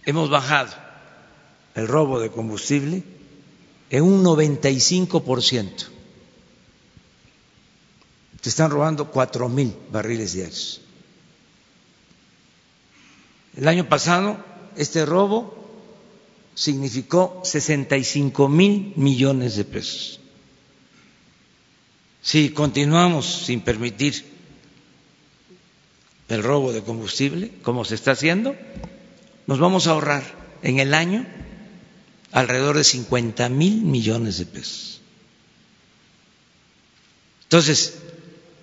[0.06, 0.74] Hemos bajado
[1.76, 3.04] el robo de combustible
[3.90, 5.99] en un 95%.
[8.42, 10.82] Se están robando cuatro mil barriles diarios.
[13.56, 14.44] El año pasado
[14.76, 15.60] este robo
[16.56, 20.20] significó 65 mil millones de pesos.
[22.22, 24.26] Si continuamos sin permitir
[26.28, 28.56] el robo de combustible, como se está haciendo,
[29.48, 30.24] nos vamos a ahorrar
[30.62, 31.26] en el año
[32.32, 35.02] alrededor de 50 mil millones de pesos.
[37.44, 38.00] Entonces,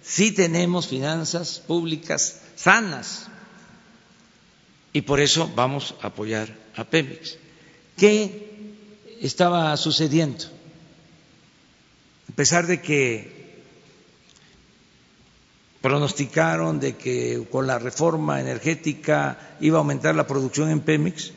[0.07, 3.27] sí tenemos finanzas públicas sanas
[4.93, 7.37] y por eso vamos a apoyar a Pemex.
[7.97, 8.73] ¿Qué
[9.21, 10.45] estaba sucediendo?
[12.31, 13.35] A pesar de que
[15.83, 21.33] pronosticaron de que con la reforma energética iba a aumentar la producción en Pemex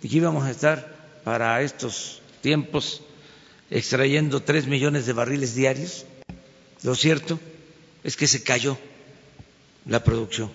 [0.00, 3.02] y que íbamos a estar para estos tiempos
[3.70, 6.04] extrayendo tres millones de barriles diarios,
[6.82, 7.38] lo cierto
[8.04, 8.78] es que se cayó
[9.86, 10.50] la producción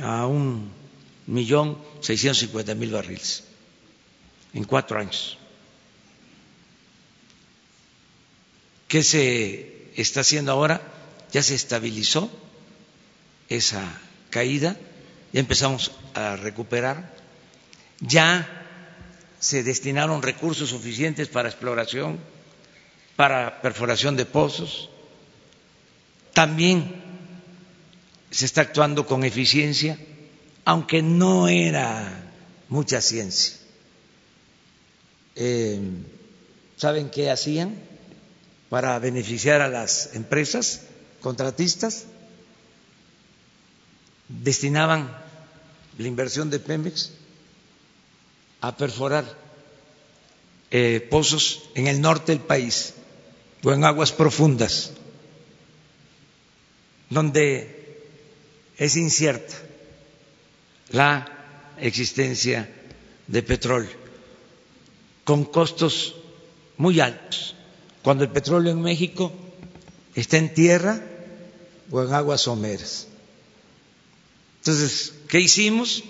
[0.00, 0.70] a un
[1.26, 3.44] millón seiscientos cincuenta mil barriles
[4.54, 5.38] en cuatro años.
[8.88, 10.82] ¿Qué se está haciendo ahora?
[11.32, 12.30] Ya se estabilizó
[13.48, 13.82] esa
[14.30, 14.76] caída,
[15.32, 17.14] ya empezamos a recuperar,
[18.00, 18.48] ya
[19.40, 22.18] se destinaron recursos suficientes para exploración,
[23.16, 24.90] para perforación de pozos.
[26.34, 27.02] También
[28.30, 29.98] se está actuando con eficiencia,
[30.64, 32.32] aunque no era
[32.68, 33.56] mucha ciencia.
[35.34, 35.80] Eh,
[36.76, 37.76] ¿Saben qué hacían
[38.70, 40.82] para beneficiar a las empresas
[41.20, 42.06] contratistas?
[44.28, 45.14] Destinaban
[45.98, 47.12] la inversión de Pemex
[48.62, 49.24] a perforar
[50.70, 52.94] eh, pozos en el norte del país
[53.62, 54.92] o en aguas profundas,
[57.12, 58.00] donde
[58.76, 59.54] es incierta
[60.90, 61.28] la
[61.78, 62.68] existencia
[63.26, 63.90] de petróleo,
[65.24, 66.14] con costos
[66.76, 67.54] muy altos,
[68.02, 69.32] cuando el petróleo en México
[70.14, 71.00] está en tierra
[71.90, 73.08] o en aguas someras.
[74.58, 76.04] Entonces, ¿qué hicimos?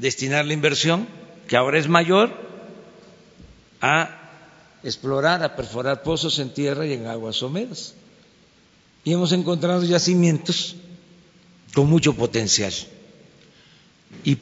[0.00, 1.06] destinar la inversión,
[1.46, 2.32] que ahora es mayor,
[3.80, 4.16] a
[4.82, 7.94] explorar, a perforar pozos en tierra y en aguas someras.
[9.04, 10.76] Y hemos encontrado yacimientos
[11.74, 12.72] con mucho potencial.
[14.24, 14.36] Y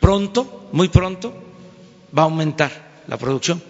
[0.00, 1.34] pronto, muy pronto,
[2.16, 3.62] va a aumentar la producción,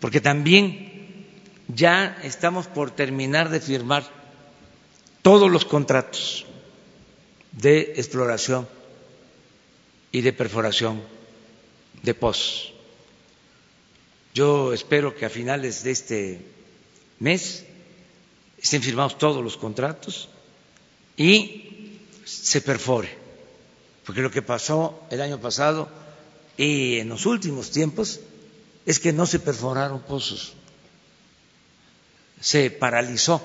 [0.00, 1.26] porque también
[1.68, 4.04] ya estamos por terminar de firmar
[5.22, 6.46] todos los contratos
[7.52, 8.66] de exploración
[10.10, 11.02] y de perforación
[12.02, 12.72] de pozos.
[14.34, 16.40] Yo espero que a finales de este
[17.18, 17.66] mes
[18.60, 20.28] estén firmados todos los contratos
[21.16, 23.08] y se perfore,
[24.04, 25.88] porque lo que pasó el año pasado
[26.56, 28.20] y en los últimos tiempos
[28.84, 30.54] es que no se perforaron pozos.
[32.40, 33.42] se paralizó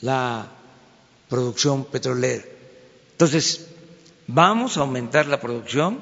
[0.00, 0.48] la
[1.28, 2.44] producción petrolera.
[3.12, 3.68] Entonces,
[4.26, 6.00] vamos a aumentar la producción,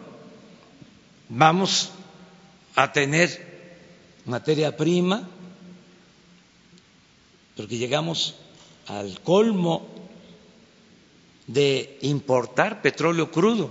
[1.29, 1.91] vamos
[2.75, 3.47] a tener
[4.25, 5.29] materia prima,
[7.59, 8.37] porque llegamos
[8.87, 9.89] al colmo
[11.49, 13.69] de importar petróleo crudo.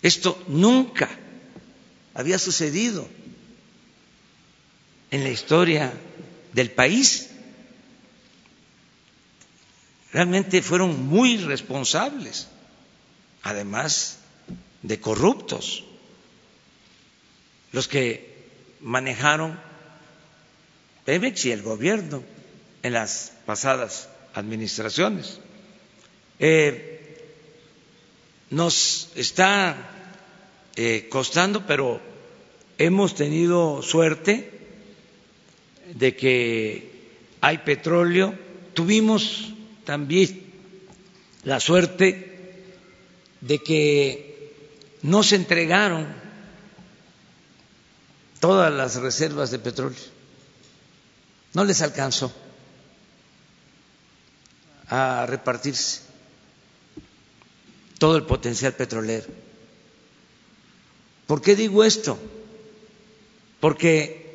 [0.00, 1.10] Esto nunca
[2.14, 3.08] había sucedido
[5.10, 5.92] en la historia
[6.52, 7.30] del país.
[10.12, 12.46] Realmente fueron muy responsables,
[13.42, 14.20] además
[14.82, 15.82] de corruptos,
[17.72, 18.36] los que
[18.82, 19.58] manejaron
[21.04, 22.35] Pemex y el gobierno
[22.86, 25.40] en las pasadas administraciones.
[26.38, 27.26] Eh,
[28.50, 29.76] nos está
[30.76, 32.00] eh, costando, pero
[32.78, 34.50] hemos tenido suerte
[35.94, 37.10] de que
[37.40, 38.38] hay petróleo.
[38.72, 39.52] Tuvimos
[39.84, 40.44] también
[41.42, 42.62] la suerte
[43.40, 44.52] de que
[45.02, 46.06] no se entregaron
[48.38, 49.98] todas las reservas de petróleo.
[51.52, 52.32] No les alcanzó
[54.88, 56.02] a repartirse
[57.98, 59.26] todo el potencial petrolero.
[61.26, 62.18] ¿Por qué digo esto?
[63.60, 64.26] Porque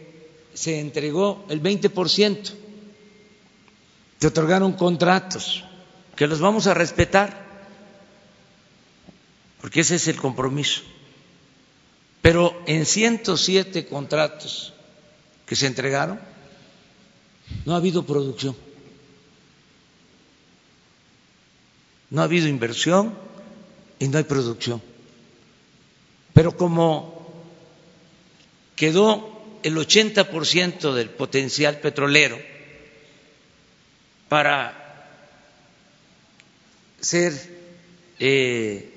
[0.54, 2.54] se entregó el 20%,
[4.20, 5.64] se otorgaron contratos
[6.16, 7.50] que los vamos a respetar,
[9.62, 10.82] porque ese es el compromiso.
[12.22, 14.74] Pero en 107 contratos
[15.46, 16.20] que se entregaron,
[17.66, 18.56] no ha habido producción,
[22.12, 23.18] no ha habido inversión
[23.98, 24.82] y no hay producción.
[26.34, 27.34] Pero como
[28.76, 32.38] quedó el 80% del potencial petrolero
[34.28, 34.78] para
[37.00, 37.34] ser
[38.20, 38.92] eh,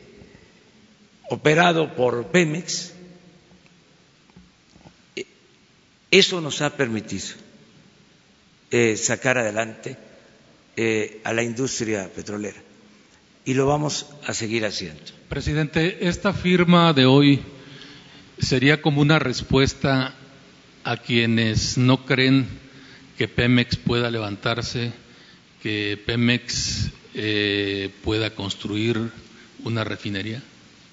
[1.31, 2.93] operado por Pemex,
[6.11, 7.27] eso nos ha permitido
[8.71, 9.97] eh, sacar adelante
[10.77, 12.74] eh, a la industria petrolera
[13.45, 15.03] y lo vamos a seguir haciendo.
[15.29, 17.41] Presidente, esta firma de hoy
[18.39, 20.15] sería como una respuesta
[20.85, 22.47] a quienes no creen
[23.17, 24.93] que Pemex pueda levantarse,
[25.63, 29.11] que Pemex eh, pueda construir
[29.65, 30.43] una refinería.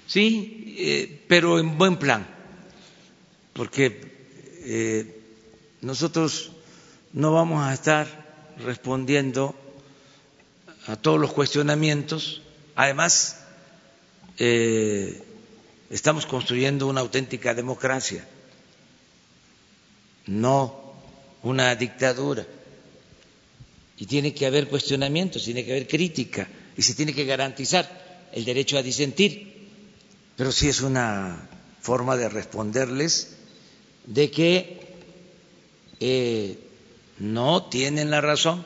[0.06, 2.26] Sí, eh, pero en buen plan,
[3.52, 4.00] porque
[4.64, 5.20] eh,
[5.80, 6.52] nosotros
[7.12, 8.06] no vamos a estar
[8.64, 9.54] respondiendo
[10.86, 12.41] a todos los cuestionamientos.
[12.74, 13.38] Además,
[14.38, 15.22] eh,
[15.90, 18.26] estamos construyendo una auténtica democracia,
[20.26, 20.94] no
[21.42, 22.46] una dictadura.
[23.98, 28.44] Y tiene que haber cuestionamientos, tiene que haber crítica y se tiene que garantizar el
[28.44, 29.68] derecho a disentir.
[30.36, 31.48] Pero sí es una
[31.80, 33.36] forma de responderles
[34.06, 34.80] de que
[36.00, 36.58] eh,
[37.18, 38.64] no tienen la razón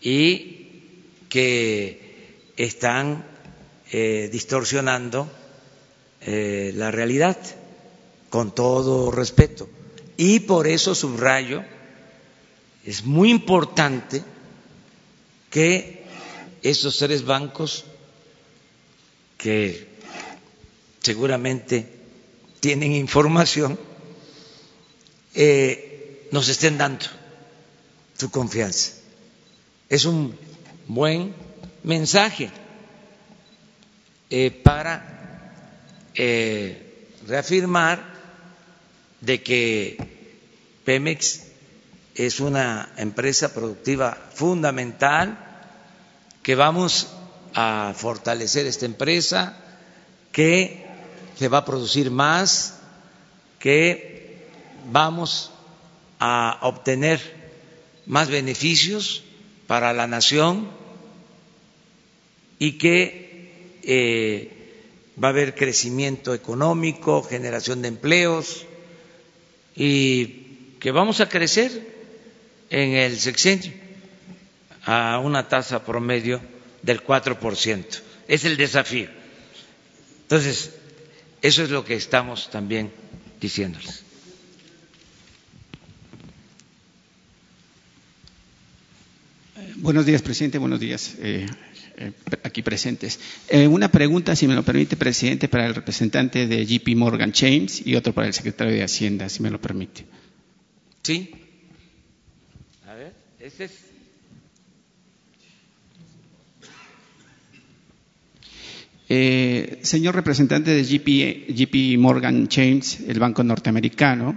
[0.00, 0.63] y
[1.34, 3.24] que están
[3.90, 5.28] eh, distorsionando
[6.20, 7.36] eh, la realidad
[8.30, 9.68] con todo respeto.
[10.16, 11.64] Y por eso subrayo,
[12.84, 14.22] es muy importante
[15.50, 16.04] que
[16.62, 17.84] esos tres bancos
[19.36, 19.88] que
[21.00, 21.84] seguramente
[22.60, 23.76] tienen información
[25.34, 27.06] eh, nos estén dando
[28.16, 28.92] su confianza.
[29.88, 30.53] Es un
[30.86, 31.34] buen
[31.82, 32.50] mensaje
[34.30, 35.02] eh, para
[36.14, 38.02] eh, reafirmar
[39.20, 39.96] de que
[40.84, 41.44] Pemex
[42.14, 45.38] es una empresa productiva fundamental,
[46.42, 47.08] que vamos
[47.54, 49.56] a fortalecer esta empresa,
[50.32, 50.84] que
[51.38, 52.78] se va a producir más,
[53.58, 54.48] que
[54.90, 55.50] vamos
[56.20, 57.20] a obtener
[58.06, 59.24] más beneficios
[59.66, 60.68] para la nación
[62.58, 64.50] y que eh,
[65.22, 68.66] va a haber crecimiento económico, generación de empleos
[69.76, 71.94] y que vamos a crecer
[72.70, 73.72] en el sexenio
[74.84, 76.40] a una tasa promedio
[76.82, 77.84] del 4%.
[78.28, 79.08] Es el desafío.
[80.22, 80.72] Entonces,
[81.42, 82.90] eso es lo que estamos también
[83.40, 84.03] diciéndoles.
[89.84, 90.56] Buenos días, presidente.
[90.56, 91.44] Buenos días, eh,
[91.98, 92.12] eh,
[92.42, 93.20] aquí presentes.
[93.50, 97.86] Eh, una pregunta, si me lo permite, presidente, para el representante de JP Morgan James
[97.86, 100.06] y otro para el secretario de Hacienda, si me lo permite.
[101.02, 101.32] Sí.
[102.88, 103.72] A ver, ese es.
[109.10, 114.34] Eh, señor representante de GP, GP Morgan Chase, el banco norteamericano,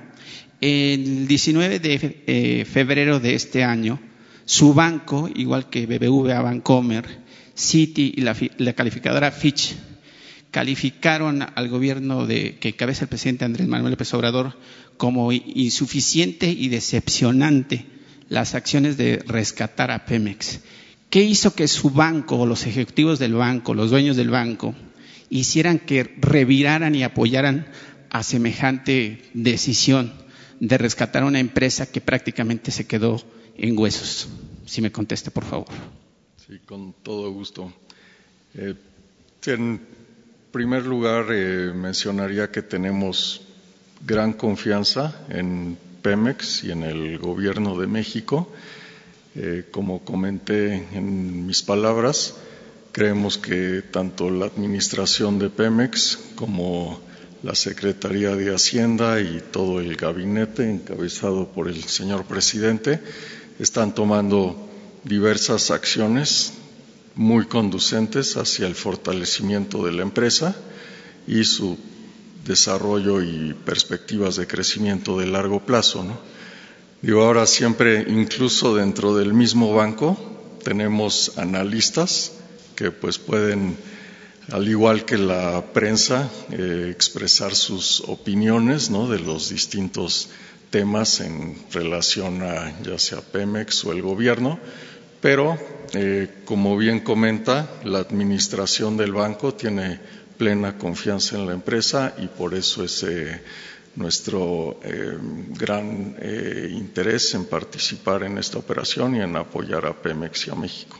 [0.59, 3.97] el 19 de eh, febrero de este año,
[4.47, 7.05] su banco, igual que BBVA Bancomer,
[7.53, 9.75] Citi y la, calificadora Fitch,
[10.51, 14.57] calificaron al gobierno de, que cabeza el presidente Andrés Manuel López Obrador
[14.95, 17.85] como insuficiente y decepcionante
[18.29, 20.61] las acciones de rescatar a Pemex.
[21.09, 24.73] ¿Qué hizo que su banco, los ejecutivos del banco, los dueños del banco,
[25.29, 27.67] hicieran que reviraran y apoyaran
[28.09, 30.13] a semejante decisión
[30.61, 33.21] de rescatar una empresa que prácticamente se quedó
[33.57, 34.27] en huesos?
[34.65, 35.67] Si me conteste, por favor.
[36.45, 37.71] Sí, con todo gusto.
[38.53, 38.75] Eh,
[39.45, 39.79] en
[40.51, 43.41] primer lugar, eh, mencionaría que tenemos
[44.05, 48.51] gran confianza en Pemex y en el gobierno de México.
[49.35, 52.35] Eh, como comenté en mis palabras,
[52.91, 56.99] creemos que tanto la administración de Pemex como
[57.43, 62.99] la Secretaría de Hacienda y todo el gabinete encabezado por el señor presidente
[63.59, 64.55] están tomando
[65.03, 66.53] diversas acciones
[67.15, 70.55] muy conducentes hacia el fortalecimiento de la empresa
[71.27, 71.77] y su
[72.45, 76.03] desarrollo y perspectivas de crecimiento de largo plazo.
[76.03, 76.17] ¿no?
[77.01, 80.17] Digo, ahora siempre, incluso dentro del mismo banco,
[80.63, 82.33] tenemos analistas
[82.75, 83.75] que pues pueden,
[84.51, 89.09] al igual que la prensa, eh, expresar sus opiniones ¿no?
[89.09, 90.29] de los distintos
[90.69, 94.59] temas en relación a ya sea Pemex o el gobierno,
[95.21, 95.57] pero
[95.93, 99.99] eh, como bien comenta, la administración del banco tiene
[100.37, 103.41] plena confianza en la empresa y por eso es eh,
[103.95, 105.17] nuestro eh,
[105.57, 106.15] gran
[106.69, 110.99] interés en participar en esta operación y en apoyar a Pemex y a México.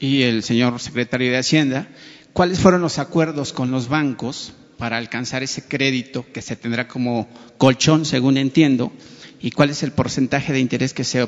[0.00, 1.86] Y el señor secretario de Hacienda,
[2.32, 7.28] ¿cuáles fueron los acuerdos con los bancos para alcanzar ese crédito que se tendrá como
[7.58, 8.92] colchón, según entiendo?
[9.40, 11.26] ¿Y cuál es el porcentaje de interés que se,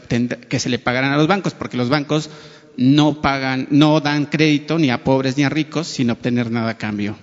[0.49, 1.55] que se le pagarán a los bancos?
[1.55, 2.31] Porque los bancos
[2.77, 6.79] no pagan, no dan crédito ni a pobres ni a ricos sin obtener nada a
[6.79, 7.17] cambio.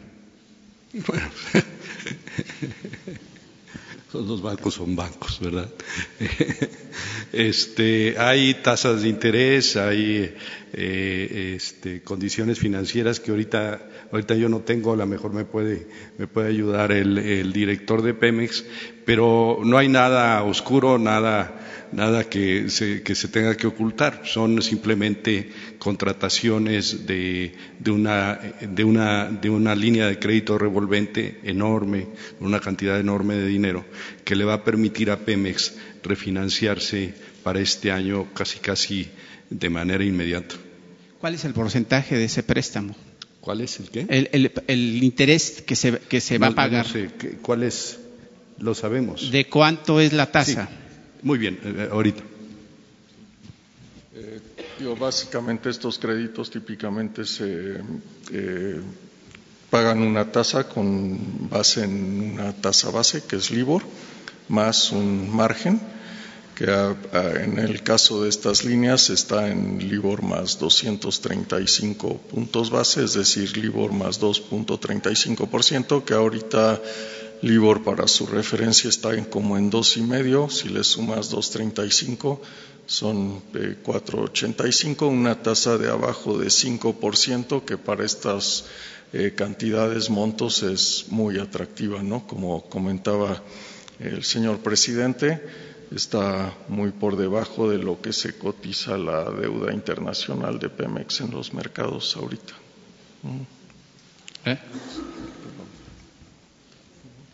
[0.93, 1.27] Bueno,
[4.13, 5.69] los bancos son bancos, ¿verdad?
[7.31, 10.35] Este, hay tasas de interés, hay
[10.71, 13.81] eh, este, condiciones financieras que ahorita,
[14.13, 15.87] ahorita yo no tengo, a lo mejor me puede,
[16.19, 18.63] me puede ayudar el, el director de Pemex,
[19.05, 24.21] pero no hay nada oscuro, nada, nada que se, que se tenga que ocultar.
[24.25, 25.49] Son simplemente
[25.79, 32.09] contrataciones de, de, una, de, una, de una línea de crédito revolvente enorme,
[32.39, 33.83] una cantidad enorme de dinero,
[34.23, 39.09] que le va a permitir a Pemex refinanciarse para este año casi casi
[39.49, 40.53] de manera inmediata.
[41.19, 42.95] ¿Cuál es el porcentaje de ese préstamo?
[43.43, 44.05] ¿Cuál es el qué?
[44.07, 46.85] El, el, el interés que se, que se va No, a pagar.
[46.87, 47.99] no sé, ¿qué- ¿cuál es?
[48.59, 49.29] Lo sabemos.
[49.31, 50.69] ¿De cuánto es la tasa?
[51.23, 52.23] Muy bien, eh, ahorita.
[54.15, 54.39] Eh,
[54.79, 57.81] digo, básicamente estos créditos típicamente se
[58.31, 58.79] eh,
[59.69, 63.83] pagan una tasa con base en una tasa base que es LIBOR
[64.47, 65.81] más un margen
[66.63, 72.69] que a- a- en el caso de estas líneas está en LIBOR más 235 puntos
[72.69, 76.81] base, es decir, LIBOR más 2.35%, que ahorita
[77.41, 82.39] LIBOR para su referencia está en como en dos y medio, si le sumas 2.35
[82.85, 88.65] son eh, 4.85, una tasa de abajo de 5% que para estas
[89.11, 92.25] eh, cantidades, montos es muy atractiva, ¿no?
[92.25, 93.43] Como comentaba
[93.99, 95.41] el señor presidente,
[95.95, 101.31] está muy por debajo de lo que se cotiza la deuda internacional de Pemex en
[101.31, 102.53] los mercados ahorita.
[103.23, 103.41] Mm.
[104.49, 104.59] ¿Eh?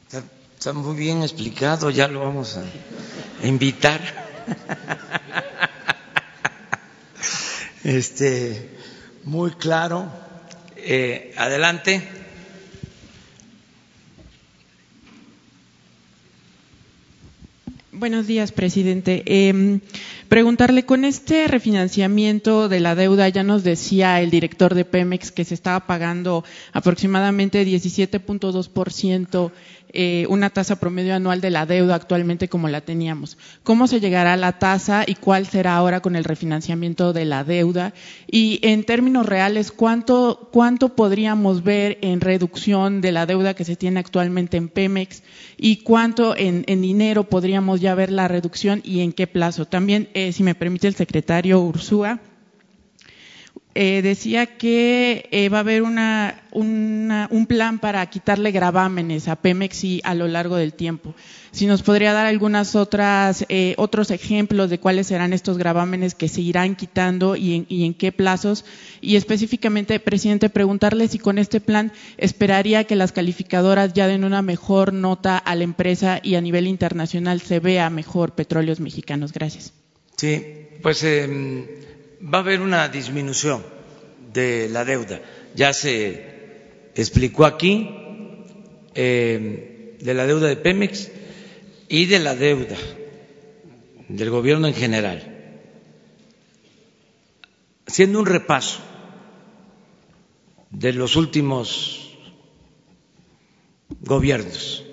[0.07, 0.23] Está,
[0.57, 2.63] está muy bien explicado, ya lo vamos a
[3.47, 3.99] invitar.
[7.83, 8.77] Este,
[9.23, 10.11] muy claro.
[10.75, 12.18] Eh, adelante.
[17.99, 19.23] Buenos días, presidente.
[19.25, 19.81] Eh,
[20.29, 25.43] Preguntarle, con este refinanciamiento de la deuda, ya nos decía el director de Pemex que
[25.43, 29.51] se estaba pagando aproximadamente 17.2%,
[29.91, 33.37] eh, una tasa promedio anual de la deuda actualmente como la teníamos.
[33.63, 37.43] ¿Cómo se llegará a la tasa y cuál será ahora con el refinanciamiento de la
[37.43, 37.93] deuda?
[38.29, 43.75] Y en términos reales, ¿cuánto, cuánto podríamos ver en reducción de la deuda que se
[43.75, 45.23] tiene actualmente en Pemex
[45.57, 49.65] y cuánto en, en dinero podríamos ya ver la reducción y en qué plazo?
[49.65, 52.19] También eh, si me permite el secretario Ursúa,
[53.81, 59.85] eh, decía que eh, va a haber una, un plan para quitarle gravámenes a Pemex
[59.85, 61.15] y a lo largo del tiempo.
[61.51, 63.45] Si nos podría dar algunas otras
[63.77, 67.93] otros ejemplos de cuáles serán estos gravámenes que se irán quitando y en, y en,
[67.93, 68.65] qué plazos.
[68.99, 74.41] Y específicamente, presidente, preguntarle si con este plan esperaría que las calificadoras ya den una
[74.41, 79.31] mejor nota a la empresa y a nivel internacional se vea mejor petróleos mexicanos.
[79.31, 79.71] Gracias.
[80.17, 81.88] Sí, pues eh,
[82.21, 83.63] va a haber una disminución
[84.33, 85.21] de la deuda.
[85.55, 87.89] Ya se explicó aquí
[88.93, 91.11] eh, de la deuda de Pemex
[91.87, 92.77] y de la deuda
[94.07, 95.35] del gobierno en general.
[97.87, 98.79] Haciendo un repaso
[100.69, 102.17] de los últimos
[104.01, 104.85] gobiernos,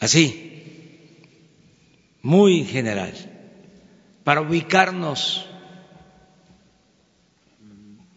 [0.00, 1.20] así,
[2.22, 3.12] muy general,
[4.24, 5.46] para ubicarnos,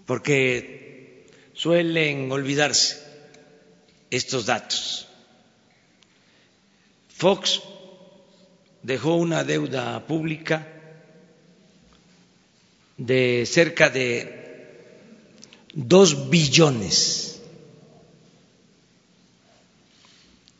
[0.05, 3.03] porque suelen olvidarse
[4.09, 5.07] estos datos.
[7.09, 7.61] Fox
[8.83, 10.67] dejó una deuda pública
[12.97, 14.37] de cerca de
[15.73, 17.41] dos billones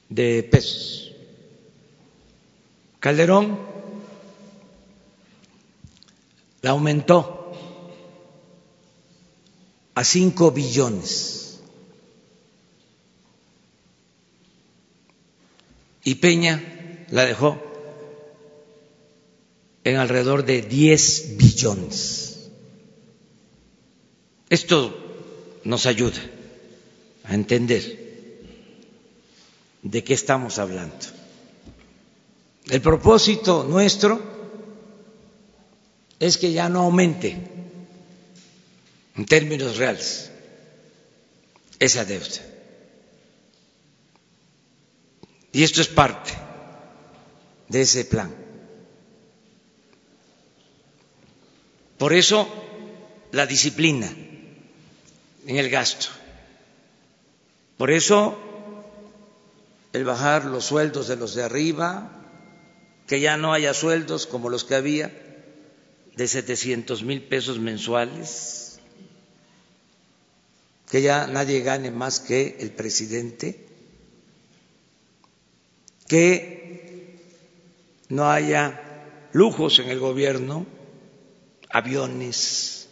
[0.09, 0.97] de pesos
[2.99, 3.66] Calderón
[6.67, 7.53] la aumentó
[9.95, 11.61] a cinco billones
[16.03, 17.57] y Peña la dejó
[19.85, 22.49] en alrededor de diez billones.
[24.49, 24.93] Esto
[25.63, 26.19] nos ayuda
[27.23, 28.43] a entender
[29.83, 30.97] de qué estamos hablando.
[32.65, 34.36] El propósito nuestro
[36.19, 37.37] es que ya no aumente
[39.15, 40.31] en términos reales
[41.79, 42.41] esa deuda.
[45.51, 46.33] Y esto es parte
[47.67, 48.33] de ese plan.
[51.97, 52.47] Por eso
[53.31, 54.07] la disciplina
[55.47, 56.07] en el gasto.
[57.77, 58.37] Por eso
[59.93, 62.11] el bajar los sueldos de los de arriba,
[63.07, 65.26] que ya no haya sueldos como los que había
[66.17, 68.79] de 700 mil pesos mensuales,
[70.89, 73.63] que ya nadie gane más que el presidente,
[76.07, 77.19] que
[78.09, 80.65] no haya lujos en el gobierno,
[81.69, 82.87] aviones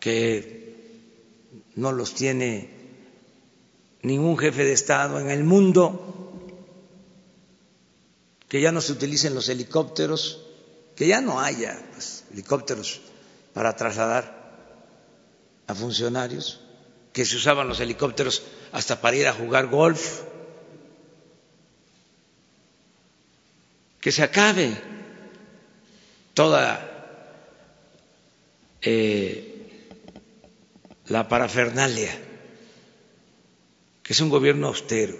[0.00, 0.76] que
[1.74, 2.70] no los tiene
[4.02, 6.10] ningún jefe de Estado en el mundo
[8.48, 10.44] que ya no se utilicen los helicópteros,
[10.96, 13.00] que ya no haya pues, helicópteros
[13.52, 14.44] para trasladar
[15.66, 16.60] a funcionarios,
[17.12, 18.42] que se usaban los helicópteros
[18.72, 20.22] hasta para ir a jugar golf,
[24.00, 24.76] que se acabe
[26.34, 26.90] toda
[28.82, 29.90] eh,
[31.06, 32.12] la parafernalia,
[34.02, 35.16] que es un gobierno austero.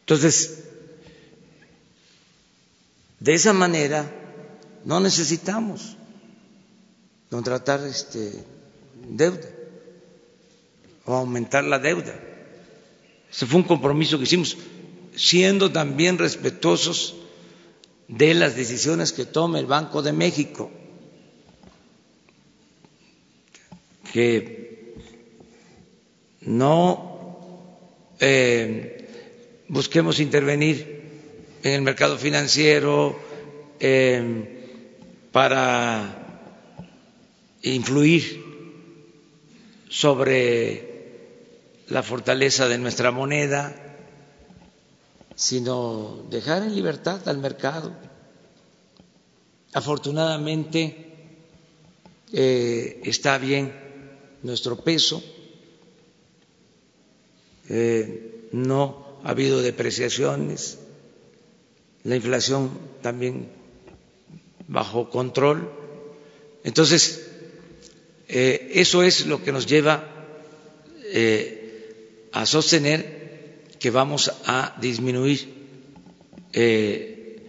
[0.00, 0.69] Entonces,
[3.20, 4.10] de esa manera
[4.84, 5.96] no necesitamos
[7.30, 8.32] contratar este,
[9.08, 9.46] deuda
[11.04, 12.14] o aumentar la deuda.
[13.30, 14.56] Ese fue un compromiso que hicimos,
[15.14, 17.14] siendo también respetuosos
[18.08, 20.70] de las decisiones que tome el Banco de México,
[24.12, 24.94] que
[26.40, 29.08] no eh,
[29.68, 30.99] busquemos intervenir
[31.62, 33.18] en el mercado financiero
[35.32, 36.20] para
[37.62, 38.44] influir
[39.88, 40.90] sobre
[41.88, 43.74] la fortaleza de nuestra moneda,
[45.34, 47.92] sino dejar en libertad al mercado.
[49.72, 51.10] Afortunadamente
[52.32, 53.72] eh, está bien
[54.42, 55.22] nuestro peso,
[57.68, 60.78] eh, no ha habido depreciaciones
[62.04, 62.70] la inflación
[63.02, 63.48] también
[64.68, 65.70] bajo control.
[66.64, 67.28] Entonces,
[68.28, 70.04] eh, eso es lo que nos lleva
[71.04, 75.52] eh, a sostener que vamos a disminuir
[76.52, 77.42] eh,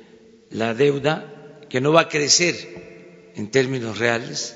[0.49, 4.55] la deuda, que no va a crecer en términos reales.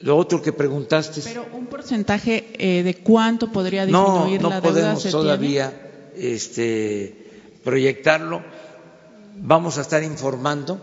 [0.00, 1.20] Lo otro que preguntaste.
[1.22, 4.68] Pero un porcentaje de cuánto podría disminuir no, la deuda.
[4.68, 7.27] No podemos ¿se todavía este,
[7.64, 8.42] proyectarlo.
[9.36, 10.80] Vamos a estar informando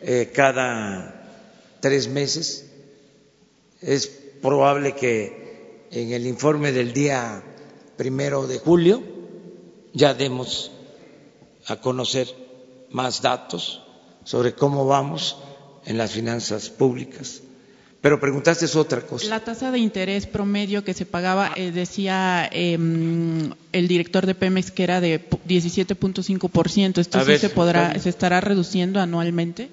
[0.00, 1.28] eh, cada
[1.80, 2.70] tres meses.
[3.80, 4.06] Es
[4.42, 7.42] probable que en el informe del día
[7.96, 9.02] primero de julio
[9.92, 10.72] ya demos
[11.66, 12.28] a conocer
[12.90, 13.82] más datos
[14.24, 15.36] sobre cómo vamos
[15.84, 17.42] en las finanzas públicas.
[18.04, 19.28] Pero preguntaste es otra cosa.
[19.28, 24.70] La tasa de interés promedio que se pagaba, eh, decía eh, el director de Pemex
[24.72, 26.98] que era de 17.5%.
[26.98, 29.70] ¿Esto A sí ver, se podrá, se estará reduciendo anualmente?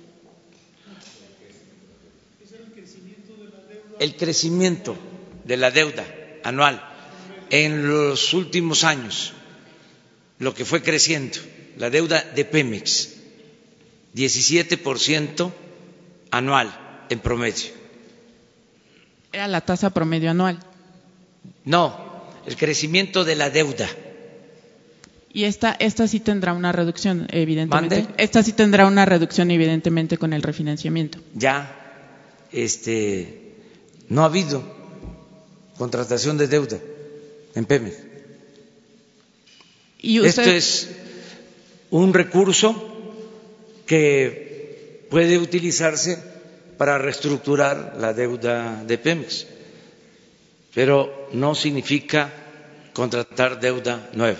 [3.99, 4.95] El crecimiento
[5.43, 6.05] de la deuda
[6.45, 6.81] anual
[7.49, 9.33] en los últimos años,
[10.39, 11.37] lo que fue creciendo,
[11.75, 13.09] la deuda de Pemex,
[14.15, 15.51] 17%
[16.31, 17.80] anual en promedio.
[19.31, 20.59] Era la tasa promedio anual.
[21.65, 21.95] No,
[22.45, 23.87] el crecimiento de la deuda.
[25.33, 28.03] Y esta, esta sí tendrá una reducción, evidentemente.
[28.03, 28.13] ¿Mande?
[28.17, 31.19] Esta sí tendrá una reducción, evidentemente, con el refinanciamiento.
[31.35, 31.77] Ya
[32.51, 33.53] este,
[34.09, 34.61] no ha habido
[35.77, 36.77] contratación de deuda
[37.55, 37.95] en Pemex.
[39.99, 40.89] Y usted, Esto es
[41.91, 42.75] un recurso
[43.85, 46.30] que puede utilizarse
[46.81, 49.45] para reestructurar la deuda de Pemex,
[50.73, 52.33] pero no significa
[52.91, 54.39] contratar deuda nueva.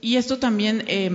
[0.00, 1.10] y esto también, eh,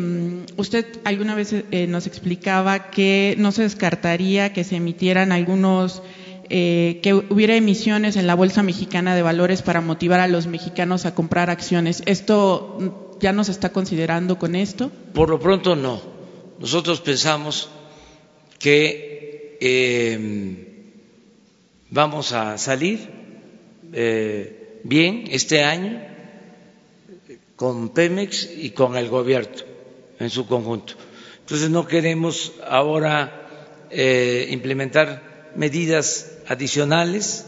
[0.57, 6.01] usted alguna vez eh, nos explicaba que no se descartaría que se emitieran algunos,
[6.49, 11.05] eh, que hubiera emisiones en la Bolsa Mexicana de Valores para motivar a los mexicanos
[11.05, 12.03] a comprar acciones.
[12.05, 14.91] ¿Esto ya no se está considerando con esto?
[15.13, 16.01] Por lo pronto no.
[16.59, 17.69] Nosotros pensamos
[18.59, 19.06] que
[19.59, 20.67] eh,
[21.89, 23.09] vamos a salir
[23.93, 26.03] eh, bien este año
[27.55, 29.55] con Pemex y con el gobierno
[30.19, 30.93] en su conjunto.
[31.39, 37.45] Entonces no queremos ahora eh, implementar medidas adicionales.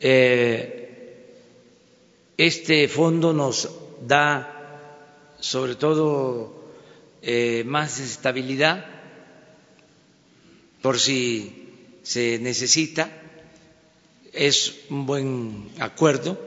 [0.00, 0.78] Eh,
[2.36, 3.68] este fondo nos
[4.06, 4.48] da
[5.38, 6.62] sobre todo
[7.66, 8.91] más estabilidad
[10.82, 13.10] por si se necesita.
[14.32, 16.38] Es un buen acuerdo,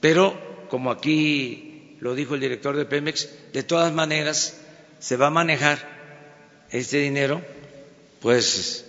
[0.00, 4.58] pero como aquí lo dijo el director de Pemex, de todas maneras
[4.98, 5.78] se va a manejar
[6.70, 7.42] este dinero
[8.20, 8.84] pues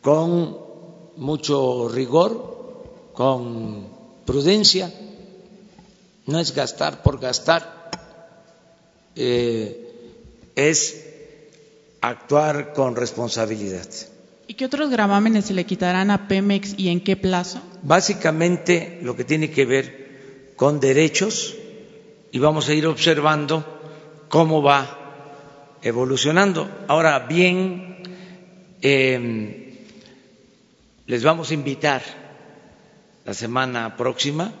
[0.00, 0.58] con
[1.16, 3.88] mucho rigor, con
[4.24, 4.92] prudencia,
[6.26, 7.90] no es gastar por gastar,
[9.16, 10.20] eh,
[10.56, 11.03] es
[12.08, 13.86] actuar con responsabilidad.
[14.46, 17.62] ¿Y qué otros gravámenes se le quitarán a Pemex y en qué plazo?
[17.82, 21.56] Básicamente lo que tiene que ver con derechos
[22.30, 23.64] y vamos a ir observando
[24.28, 26.70] cómo va evolucionando.
[26.88, 28.02] Ahora bien,
[28.82, 29.78] eh,
[31.06, 32.02] les vamos a invitar
[33.24, 34.52] la semana próxima,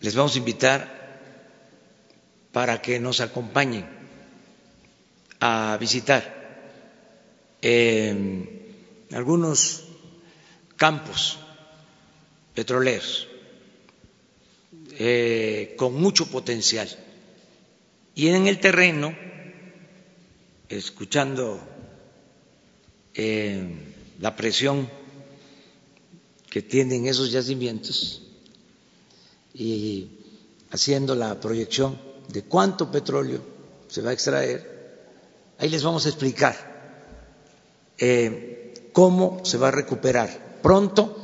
[0.00, 0.96] les vamos a invitar
[2.52, 3.95] para que nos acompañen
[5.40, 6.36] a visitar
[7.62, 8.74] eh,
[9.12, 9.84] algunos
[10.76, 11.38] campos
[12.54, 13.28] petroleros
[14.98, 16.88] eh, con mucho potencial.
[18.14, 19.14] Y en el terreno,
[20.68, 21.60] escuchando
[23.14, 23.68] eh,
[24.20, 24.88] la presión
[26.48, 28.22] que tienen esos yacimientos
[29.52, 30.08] y
[30.70, 33.42] haciendo la proyección de cuánto petróleo
[33.88, 34.75] se va a extraer,
[35.58, 36.54] ahí les vamos a explicar
[37.98, 41.22] eh, cómo se va a recuperar pronto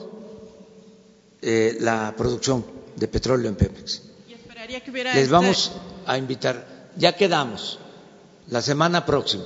[1.43, 2.65] eh, la producción
[2.97, 4.03] de petróleo en Pemex.
[4.29, 5.73] Y esperaría que hubiera Les este- vamos
[6.07, 7.79] a invitar, ya quedamos,
[8.49, 9.45] la semana próxima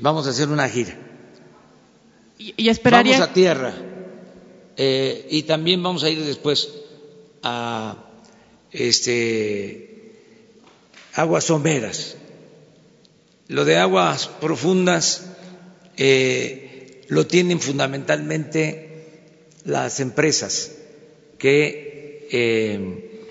[0.00, 0.96] vamos a hacer una gira.
[2.38, 3.74] y, y esperaría Vamos a tierra
[4.76, 6.68] eh, y también vamos a ir después
[7.42, 7.96] a
[8.70, 10.12] este,
[11.14, 12.16] aguas someras.
[13.50, 15.26] Lo de aguas profundas
[15.96, 20.76] eh, lo tienen fundamentalmente las empresas
[21.36, 23.26] que eh,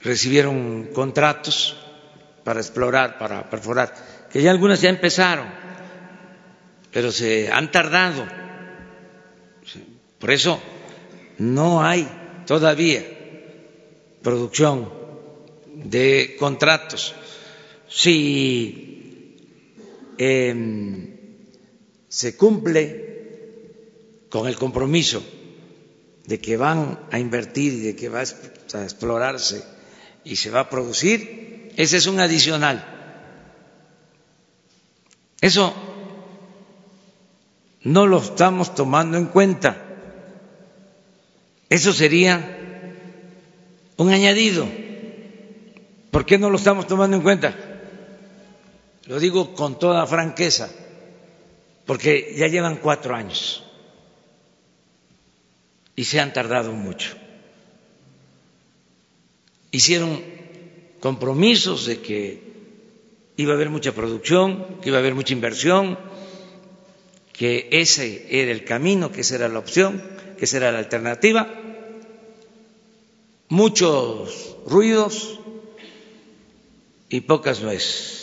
[0.00, 1.76] recibieron contratos
[2.42, 3.92] para explorar, para perforar,
[4.32, 5.48] que ya algunas ya empezaron,
[6.90, 8.26] pero se han tardado.
[10.18, 10.58] Por eso
[11.36, 12.08] no hay
[12.46, 13.04] todavía
[14.22, 14.90] producción
[15.74, 17.14] de contratos.
[17.94, 19.36] Si
[20.16, 21.18] eh,
[22.08, 23.12] se cumple
[24.30, 25.22] con el compromiso
[26.26, 29.62] de que van a invertir y de que va a explorarse
[30.24, 32.82] y se va a producir, ese es un adicional.
[35.42, 35.74] Eso
[37.82, 39.76] no lo estamos tomando en cuenta.
[41.68, 42.58] Eso sería
[43.98, 44.66] un añadido.
[46.10, 47.71] ¿Por qué no lo estamos tomando en cuenta?
[49.06, 50.70] Lo digo con toda franqueza,
[51.86, 53.62] porque ya llevan cuatro años
[55.96, 57.16] y se han tardado mucho.
[59.70, 60.22] Hicieron
[61.00, 62.52] compromisos de que
[63.36, 65.98] iba a haber mucha producción, que iba a haber mucha inversión,
[67.32, 70.02] que ese era el camino, que esa era la opción,
[70.38, 71.48] que esa era la alternativa.
[73.48, 75.40] Muchos ruidos
[77.08, 78.21] y pocas nueces.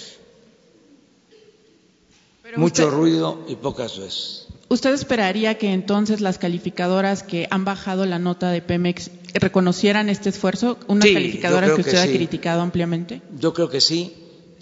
[2.58, 4.48] Mucho ruido y pocas nueces.
[4.70, 10.30] ¿Usted esperaría que entonces las calificadoras que han bajado la nota de Pemex reconocieran este
[10.30, 10.78] esfuerzo?
[10.88, 13.22] Unas Sí, calificadoras que usted que ha criticado ampliamente.
[13.40, 14.14] Yo creo que sí.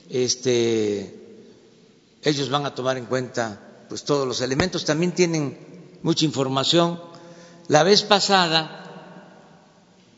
[0.09, 1.13] Este,
[2.23, 4.85] ellos van a tomar en cuenta pues todos los elementos.
[4.85, 5.57] También tienen
[6.03, 7.01] mucha información.
[7.67, 8.85] La vez pasada,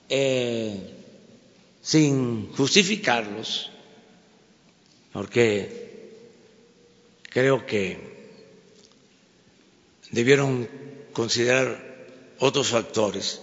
[0.07, 0.93] eh,
[1.81, 3.71] sin justificarlos,
[5.11, 5.88] porque
[7.29, 7.97] creo que
[10.11, 10.67] debieron
[11.13, 11.77] considerar
[12.39, 13.41] otros factores.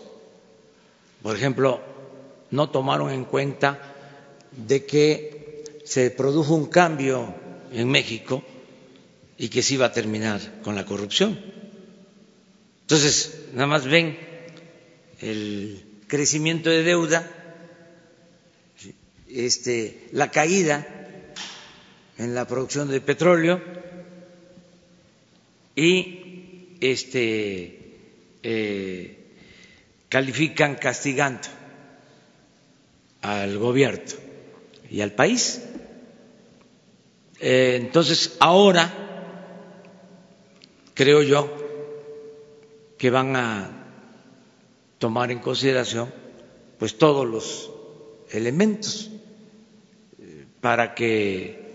[1.22, 1.80] Por ejemplo,
[2.50, 3.94] no tomaron en cuenta
[4.52, 7.34] de que se produjo un cambio
[7.72, 8.42] en México
[9.38, 11.38] y que se iba a terminar con la corrupción.
[12.82, 14.18] Entonces, nada más ven
[15.20, 17.30] el crecimiento de deuda,
[19.28, 20.95] este, la caída
[22.18, 23.60] en la producción de petróleo
[25.74, 27.98] y este,
[28.42, 29.18] eh,
[30.08, 31.48] califican castigando
[33.22, 34.14] al gobierno
[34.90, 35.62] y al país.
[37.40, 38.90] Eh, entonces, ahora
[40.94, 41.54] creo yo
[42.96, 43.70] que van a
[44.98, 46.10] tomar en consideración
[46.78, 47.70] pues todos los
[48.30, 49.10] elementos
[50.18, 51.65] eh, para que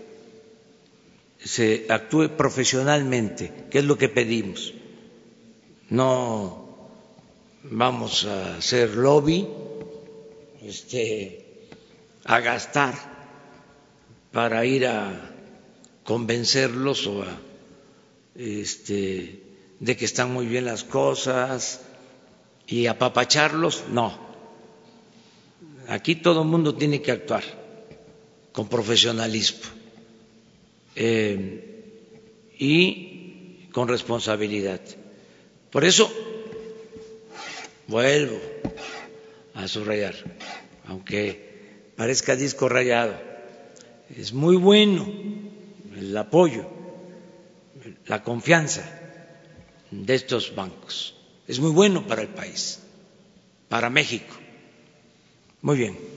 [1.44, 4.74] se actúe profesionalmente, que es lo que pedimos.
[5.88, 6.68] No
[7.64, 9.46] vamos a hacer lobby,
[10.62, 11.68] este,
[12.24, 12.94] a gastar
[14.30, 15.30] para ir a
[16.04, 17.38] convencerlos o a,
[18.36, 19.42] este,
[19.80, 21.80] de que están muy bien las cosas
[22.66, 24.18] y apapacharlos, no.
[25.88, 27.42] Aquí todo el mundo tiene que actuar
[28.52, 29.81] con profesionalismo
[30.96, 31.72] eh,
[32.58, 34.80] y con responsabilidad.
[35.70, 36.12] Por eso
[37.86, 38.38] vuelvo
[39.54, 40.14] a subrayar,
[40.86, 43.14] aunque parezca disco rayado,
[44.16, 45.06] es muy bueno
[45.96, 46.66] el apoyo,
[48.06, 48.84] la confianza
[49.90, 51.14] de estos bancos.
[51.48, 52.80] Es muy bueno para el país,
[53.68, 54.34] para México.
[55.60, 56.11] Muy bien.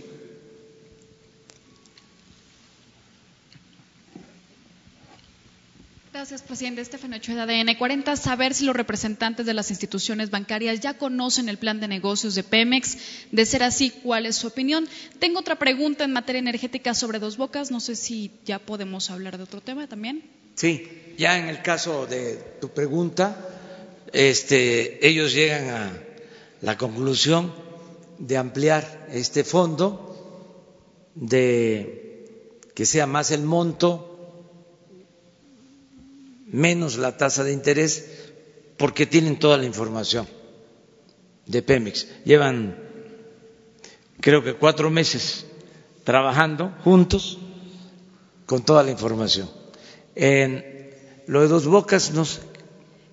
[6.26, 6.81] Gracias, presidente.
[6.81, 8.15] Estefano Ochoa de ADN 40.
[8.15, 12.41] Saber si los representantes de las instituciones bancarias ya conocen el plan de negocios de
[12.41, 12.97] Pemex.
[13.31, 14.88] De ser así, ¿cuál es su opinión?
[15.19, 17.69] Tengo otra pregunta en materia energética sobre dos bocas.
[17.69, 20.23] No sé si ya podemos hablar de otro tema también.
[20.56, 23.47] Sí, ya en el caso de tu pregunta,
[24.11, 25.91] este, ellos llegan a
[26.61, 27.53] la conclusión
[28.18, 32.26] de ampliar este fondo, de
[32.73, 34.15] que sea más el monto,
[36.46, 38.06] menos la tasa de interés,
[38.78, 40.28] porque tienen toda la información
[41.46, 42.08] de Pemex.
[42.26, 42.78] Llevan,
[44.20, 45.46] creo que cuatro meses
[46.04, 47.40] trabajando juntos
[48.46, 49.50] con toda la información.
[50.16, 50.64] En
[51.28, 52.42] lo de dos bocas, no sé.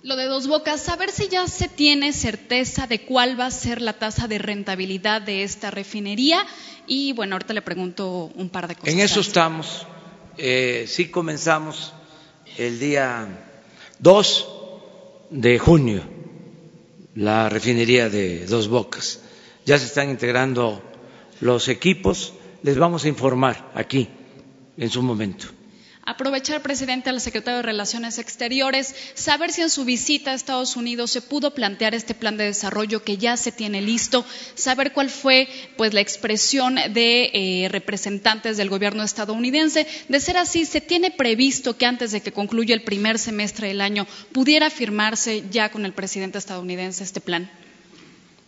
[0.02, 3.80] Lo de dos bocas, saber si ya se tiene certeza de cuál va a ser
[3.80, 6.44] la tasa de rentabilidad de esta refinería.
[6.88, 8.92] Y bueno, ahorita le pregunto un par de cosas.
[8.92, 9.86] En eso estamos.
[10.38, 11.92] Eh, sí comenzamos
[12.58, 13.28] el día
[13.98, 14.48] 2
[15.30, 16.02] de junio
[17.14, 19.20] la refinería de Dos Bocas.
[19.64, 20.82] Ya se están integrando
[21.40, 22.32] los equipos.
[22.62, 24.08] Les vamos a informar aquí
[24.76, 25.46] en su momento.
[26.04, 31.12] Aprovechar, presidente, al secretario de Relaciones Exteriores, saber si en su visita a Estados Unidos
[31.12, 34.24] se pudo plantear este plan de desarrollo que ya se tiene listo,
[34.56, 35.46] saber cuál fue
[35.76, 39.86] pues la expresión de eh, representantes del gobierno estadounidense.
[40.08, 43.80] De ser así, ¿se tiene previsto que antes de que concluya el primer semestre del
[43.80, 47.48] año pudiera firmarse ya con el presidente estadounidense este plan?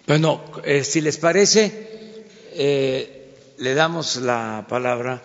[0.08, 2.24] Bueno, eh, si les parece,
[2.54, 5.22] eh, le damos la palabra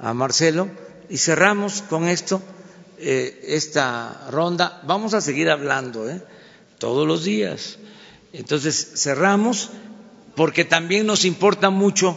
[0.00, 2.42] a Marcelo y cerramos con esto
[2.98, 4.82] eh, esta ronda.
[4.84, 6.20] Vamos a seguir hablando ¿eh?
[6.78, 7.78] todos los días.
[8.32, 9.70] Entonces cerramos
[10.34, 12.16] porque también nos importa mucho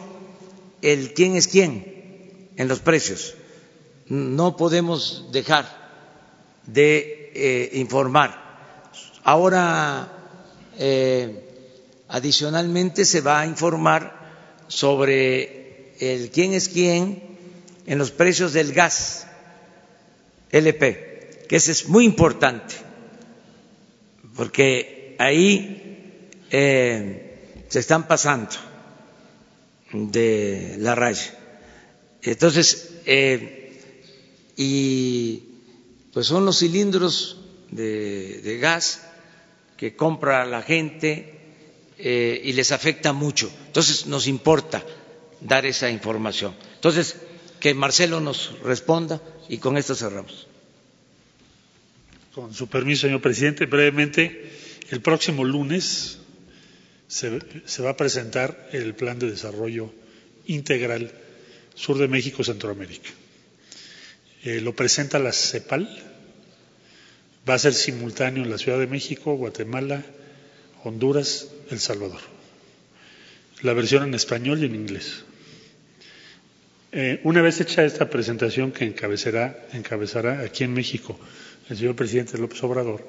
[0.81, 3.35] el quién es quién en los precios.
[4.07, 5.65] No podemos dejar
[6.65, 8.41] de eh, informar.
[9.23, 10.17] Ahora,
[12.07, 14.19] adicionalmente, se va a informar
[14.67, 17.30] sobre el quién es quién
[17.85, 19.27] en los precios del gas
[20.51, 22.75] LP, que ese es muy importante,
[24.35, 28.51] porque ahí eh, se están pasando
[29.93, 31.37] de la raya.
[32.21, 33.79] Entonces, eh,
[34.55, 35.43] y
[36.13, 37.39] pues son los cilindros
[37.71, 39.01] de, gas
[39.77, 41.39] que compra la gente
[41.97, 43.51] eh, y les afecta mucho.
[43.67, 44.83] Entonces, nos importa
[45.39, 46.53] dar esa información.
[46.75, 47.15] Entonces,
[47.61, 50.47] que Marcelo nos responda y con esto cerramos.
[52.33, 54.51] Con su permiso, señor presidente, brevemente,
[54.89, 56.17] el próximo lunes
[57.07, 57.29] se,
[57.81, 59.93] va a presentar el Plan de Desarrollo
[60.47, 61.11] Integral
[61.75, 63.09] Sur de México Centroamérica.
[64.43, 65.87] Eh, lo presenta la CEPAL,
[67.47, 70.03] va a ser simultáneo en la Ciudad de México, Guatemala,
[70.83, 72.21] Honduras, El Salvador.
[73.61, 75.25] La versión en español y en inglés.
[76.93, 81.17] Eh, una vez hecha esta presentación que encabezará, encabezará aquí en México
[81.69, 83.07] el señor presidente López Obrador,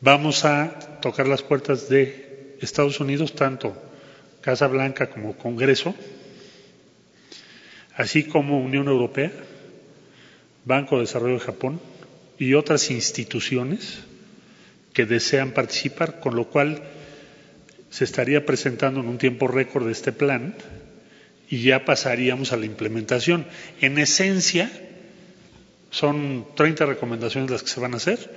[0.00, 3.80] vamos a tocar las puertas de Estados Unidos, tanto
[4.40, 5.94] Casa Blanca como Congreso,
[7.94, 9.30] así como Unión Europea,
[10.64, 11.80] Banco de Desarrollo de Japón
[12.36, 14.00] y otras instituciones
[14.92, 16.82] que desean participar, con lo cual
[17.90, 20.56] se estaría presentando en un tiempo récord este plan
[21.48, 23.46] y ya pasaríamos a la implementación.
[23.80, 24.70] En esencia,
[25.90, 28.34] son 30 recomendaciones las que se van a hacer.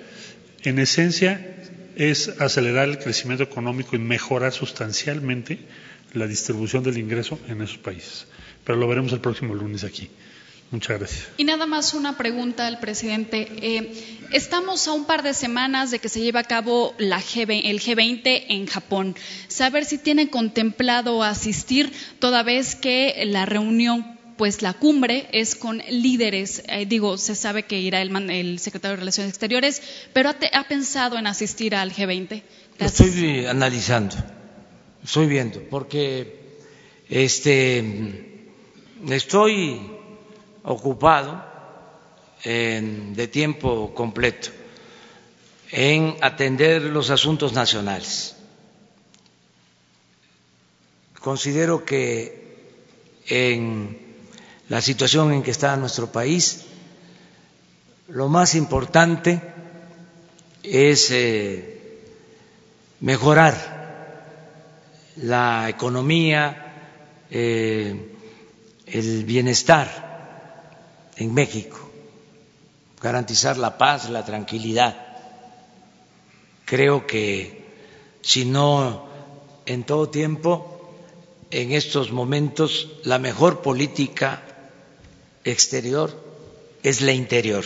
[0.63, 1.55] En esencia,
[1.95, 5.59] es acelerar el crecimiento económico y mejorar sustancialmente
[6.13, 8.27] la distribución del ingreso en esos países.
[8.63, 10.09] Pero lo veremos el próximo lunes aquí.
[10.75, 11.27] Muchas gracias.
[11.37, 13.47] Y nada más una pregunta al presidente.
[13.61, 17.45] Eh, estamos a un par de semanas de que se lleve a cabo la G,
[17.63, 19.15] el G20 en Japón.
[19.47, 25.81] Saber si tiene contemplado asistir, toda vez que la reunión pues la cumbre es con
[25.89, 29.81] líderes, eh, digo, se sabe que irá el, el, secretario de Relaciones Exteriores,
[30.11, 32.43] pero ha, ha pensado en asistir al G20.
[32.77, 32.99] Gracias.
[32.99, 34.17] Estoy analizando,
[35.01, 36.59] estoy viendo, porque
[37.07, 38.51] este,
[39.09, 39.94] estoy
[40.65, 41.43] ocupado
[42.43, 44.49] de tiempo completo
[45.71, 48.35] en atender los asuntos nacionales.
[51.19, 52.45] Considero que
[53.27, 53.97] en
[54.69, 56.65] la situación en que está nuestro país,
[58.09, 59.41] lo más importante
[60.61, 62.03] es eh,
[62.99, 63.55] mejorar
[65.17, 66.73] la economía,
[67.31, 68.11] eh,
[68.85, 70.04] el bienestar
[71.17, 71.79] en México,
[73.01, 74.95] garantizar la paz, la tranquilidad.
[76.65, 77.65] Creo que
[78.21, 79.07] si no
[79.65, 80.93] en todo tiempo,
[81.51, 84.43] en estos momentos, la mejor política
[85.43, 86.11] exterior
[86.83, 87.63] es la interior.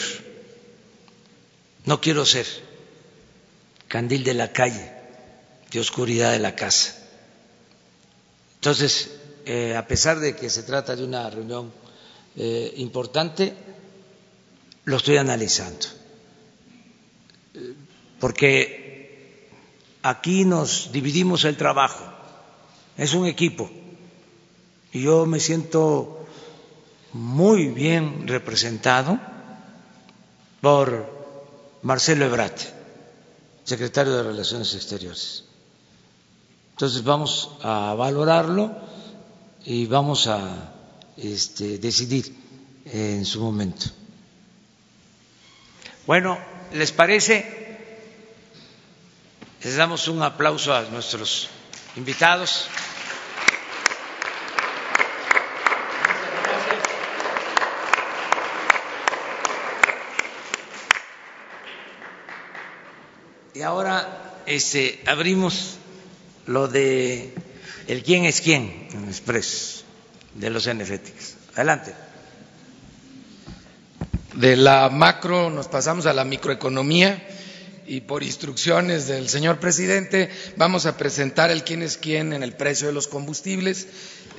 [1.86, 2.46] No quiero ser
[3.88, 4.92] candil de la calle,
[5.72, 6.96] de oscuridad de la casa.
[8.56, 9.12] Entonces,
[9.46, 11.72] eh, a pesar de que se trata de una reunión
[12.40, 13.54] eh, importante,
[14.86, 15.88] lo estoy analizando.
[18.18, 19.50] Porque
[20.02, 22.04] aquí nos dividimos el trabajo,
[22.96, 23.70] es un equipo,
[24.94, 26.26] y yo me siento
[27.12, 29.20] muy bien representado
[30.62, 31.08] por
[31.82, 32.58] Marcelo Ebrat,
[33.66, 35.44] secretario de Relaciones Exteriores.
[36.72, 38.72] Entonces vamos a valorarlo
[39.66, 40.79] y vamos a
[41.22, 42.34] este, decidir
[42.86, 43.86] en su momento.
[46.06, 46.40] Bueno,
[46.74, 47.78] ¿les parece?
[49.64, 51.50] Les damos un aplauso a nuestros
[51.96, 52.68] invitados.
[63.54, 65.76] Y ahora este, abrimos
[66.46, 67.36] lo de
[67.88, 69.84] el quién es quién en Express
[70.36, 71.36] de los energéticos.
[71.56, 71.94] Adelante.
[74.34, 77.22] De la macro nos pasamos a la microeconomía
[77.88, 82.54] y por instrucciones del señor presidente vamos a presentar el quién es quién en el
[82.54, 83.88] precio de los combustibles.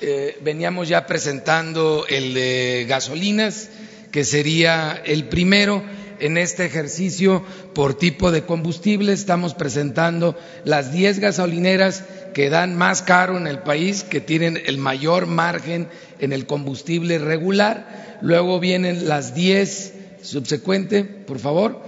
[0.01, 3.69] Eh, veníamos ya presentando el de gasolinas,
[4.13, 5.83] que sería el primero
[6.21, 7.43] en este ejercicio
[7.75, 9.13] por tipo de combustible.
[9.13, 14.79] Estamos presentando las 10 gasolineras que dan más caro en el país, que tienen el
[14.79, 15.89] mayor margen
[16.19, 18.19] en el combustible regular.
[18.23, 21.83] Luego vienen las 10 subsecuente, por favor,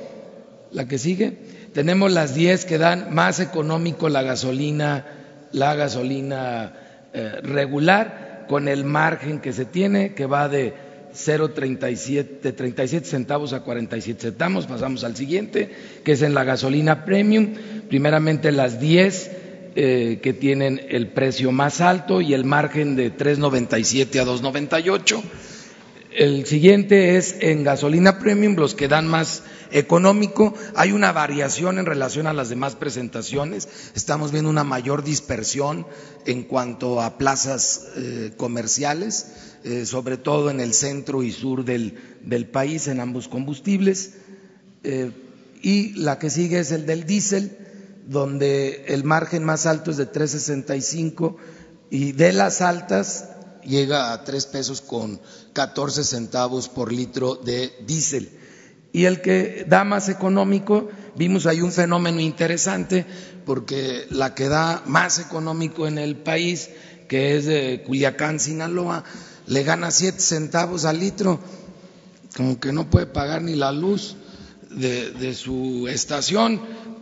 [0.71, 1.39] la que sigue.
[1.73, 5.07] Tenemos las 10 que dan más económico la gasolina,
[5.53, 6.75] la gasolina
[7.13, 13.53] eh, regular, con el margen que se tiene, que va de 0.37 de 37 centavos
[13.53, 14.67] a 47 centavos.
[14.67, 15.71] Pasamos al siguiente,
[16.05, 17.55] que es en la gasolina premium.
[17.89, 19.31] Primeramente las 10
[19.75, 25.23] eh, que tienen el precio más alto y el margen de 3.97 a 2.98.
[26.15, 30.53] El siguiente es en gasolina premium, los que dan más económico.
[30.75, 33.67] Hay una variación en relación a las demás presentaciones.
[33.95, 35.87] Estamos viendo una mayor dispersión
[36.27, 41.95] en cuanto a plazas eh, comerciales, eh, sobre todo en el centro y sur del,
[42.51, 44.15] país, en ambos combustibles.
[44.83, 45.13] Eh,
[45.63, 47.57] y la que sigue es el del diésel,
[48.09, 51.37] donde el margen más alto es de 365
[51.91, 53.29] y de las altas
[53.65, 55.21] llega a tres pesos con
[55.53, 58.31] 14 centavos por litro de diésel.
[58.93, 63.07] Y el que da más económico, vimos ahí un fenómeno interesante,
[63.47, 66.71] porque la que da más económico en el país,
[67.09, 69.05] que es de Culiacán, Sinaloa,
[69.53, 71.39] le gana siete centavos al litro,
[72.37, 74.17] como que no puede pagar ni la luz
[74.71, 76.61] de, su estación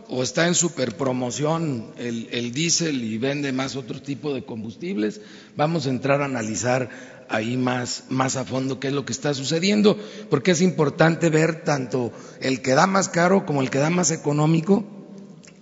[0.09, 5.21] o está en superpromoción el, el diésel y vende más otro tipo de combustibles.
[5.55, 6.89] Vamos a entrar a analizar
[7.29, 9.97] ahí más, más a fondo qué es lo que está sucediendo,
[10.29, 12.11] porque es importante ver tanto
[12.41, 14.83] el que da más caro como el que da más económico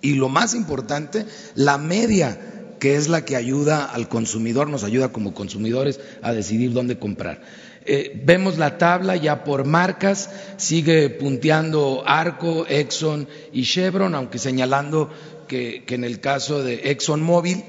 [0.02, 2.49] y lo más importante, la media
[2.80, 7.42] que es la que ayuda al consumidor, nos ayuda como consumidores a decidir dónde comprar.
[7.84, 15.10] Eh, vemos la tabla ya por marcas, sigue punteando Arco, Exxon y Chevron, aunque señalando
[15.46, 17.64] que, en el caso de ExxonMobil,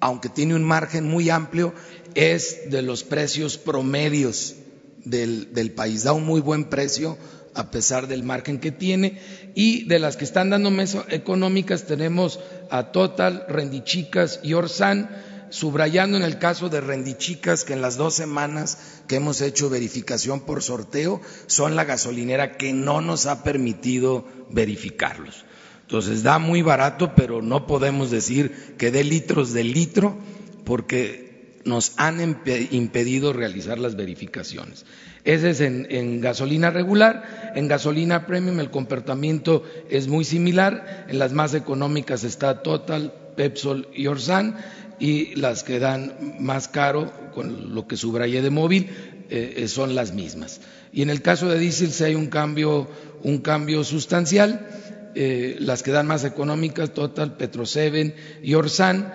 [0.00, 1.74] aunque tiene un margen muy amplio,
[2.14, 4.56] es de los precios promedios
[5.04, 7.18] del, del país, da un muy buen precio
[7.54, 9.18] a pesar del margen que tiene.
[9.54, 12.40] Y de las que están dando mesas económicas tenemos
[12.72, 15.10] a Total, Rendichicas y Orsan
[15.50, 20.40] subrayando en el caso de Rendichicas que en las dos semanas que hemos hecho verificación
[20.40, 25.44] por sorteo son la gasolinera que no nos ha permitido verificarlos.
[25.82, 30.16] Entonces da muy barato, pero no podemos decir que dé litros de litro
[30.64, 32.38] porque nos han
[32.70, 34.86] impedido realizar las verificaciones.
[35.24, 37.52] Ese es en, gasolina regular.
[37.54, 41.06] En gasolina premium el comportamiento es muy similar.
[41.08, 44.56] En las más económicas está Total, Pepsol y Orsan
[44.98, 48.88] y las que dan más caro, con lo que subrayé de móvil,
[49.30, 50.60] eh, eh, son las mismas.
[50.92, 52.88] Y en el caso de diésel sí hay un cambio,
[53.22, 54.66] un cambio sustancial.
[55.14, 59.12] Eh, las que dan más económicas, Total, Petroseven y Orsan,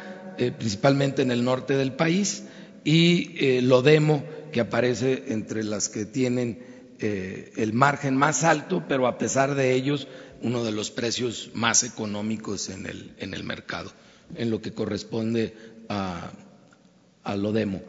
[0.59, 2.43] principalmente en el norte del país,
[2.83, 9.55] y Lodemo, que aparece entre las que tienen el margen más alto, pero a pesar
[9.55, 10.07] de ellos,
[10.41, 13.91] uno de los precios más económicos en el, en el mercado,
[14.35, 15.55] en lo que corresponde
[15.89, 16.31] a,
[17.23, 17.81] a Lodemo.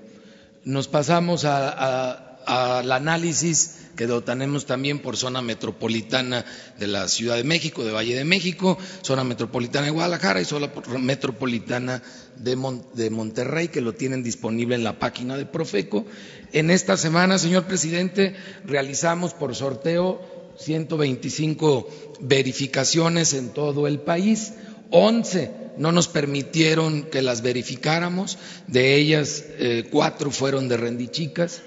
[0.65, 6.45] Nos pasamos al análisis que lo también por zona metropolitana
[6.79, 10.71] de la Ciudad de México, de Valle de México, zona metropolitana de Guadalajara y zona
[11.01, 12.03] metropolitana
[12.39, 16.05] de, Monterrey, que lo tienen disponible en la página de Profeco.
[16.53, 18.35] En esta semana, señor presidente,
[18.65, 20.21] realizamos por sorteo
[20.59, 21.89] 125
[22.21, 24.53] verificaciones en todo el país,
[24.91, 31.63] 11 no nos permitieron que las verificáramos, de ellas eh, cuatro fueron de rendichicas,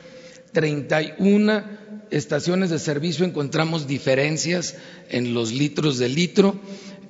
[0.52, 1.64] 31
[2.12, 4.76] estaciones de servicio encontramos diferencias
[5.10, 6.60] en los litros de litro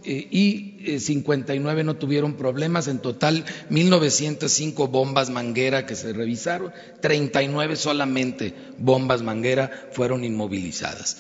[0.04, 6.72] y 59 eh, no tuvieron problemas, en total 1905 bombas manguera que se revisaron,
[7.02, 11.18] 39 solamente bombas manguera fueron inmovilizadas.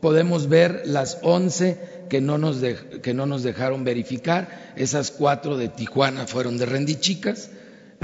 [0.00, 2.58] podemos ver las 11 que no, nos
[3.02, 4.72] que no nos dejaron verificar.
[4.76, 7.50] Esas cuatro de Tijuana fueron de Rendichicas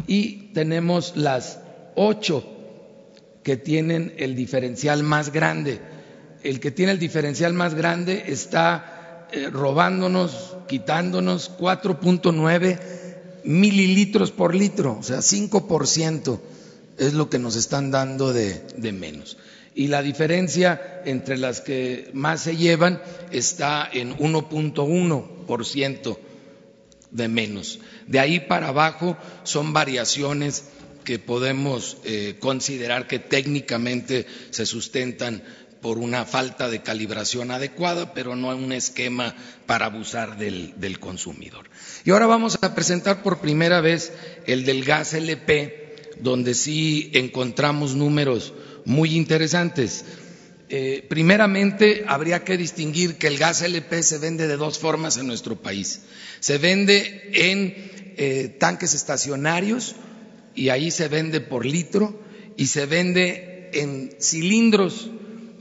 [0.06, 1.60] y tenemos las
[1.94, 2.44] ocho
[3.42, 5.80] que tienen el diferencial más grande.
[6.42, 8.99] El que tiene el diferencial más grande está eh,
[9.52, 12.78] robándonos, quitándonos 4.9
[13.44, 16.40] mililitros por litro, o sea, 5%
[16.98, 19.38] es lo que nos están dando de, de menos.
[19.74, 23.00] Y la diferencia entre las que más se llevan
[23.30, 26.18] está en 1.1%
[27.10, 27.80] de menos.
[28.06, 30.64] De ahí para abajo son variaciones
[31.04, 35.42] que podemos eh, considerar que técnicamente se sustentan
[35.80, 39.34] por una falta de calibración adecuada, pero no un esquema
[39.66, 41.70] para abusar del, consumidor.
[42.04, 44.12] Y ahora vamos a presentar por primera vez
[44.46, 48.52] el del gas LP, donde sí encontramos números
[48.84, 50.04] muy interesantes.
[50.68, 55.26] Eh, primeramente, habría que distinguir que el gas LP se vende de dos formas en
[55.26, 56.02] nuestro país.
[56.40, 57.74] Se vende en
[58.16, 59.96] eh, tanques estacionarios
[60.54, 62.20] y ahí se vende por litro
[62.56, 65.10] y se vende en cilindros,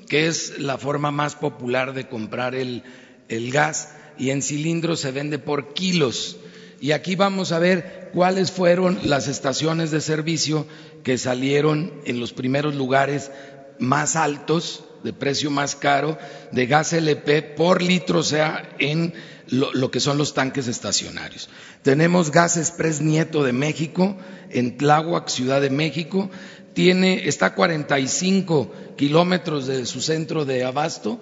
[0.10, 2.84] que es la forma más popular de comprar el,
[3.30, 6.36] el gas, y en cilindros se vende por kilos.
[6.82, 10.66] Y aquí vamos a ver cuáles fueron las estaciones de servicio
[11.04, 13.32] que salieron en los primeros lugares
[13.80, 16.18] más altos, de precio más caro,
[16.52, 19.14] de gas LP por litro, o sea, en
[19.48, 21.50] lo, lo, que son los tanques estacionarios.
[21.82, 24.18] Tenemos Gas Express Nieto de México,
[24.50, 26.30] en Tláhuac, Ciudad de México,
[26.80, 31.20] tiene, está a 45 kilómetros de su centro de abasto,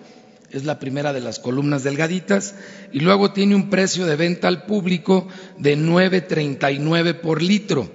[0.51, 2.53] es la primera de las columnas delgaditas,
[2.93, 5.27] y luego tiene un precio de venta al público
[5.57, 7.91] de 9.39 por litro.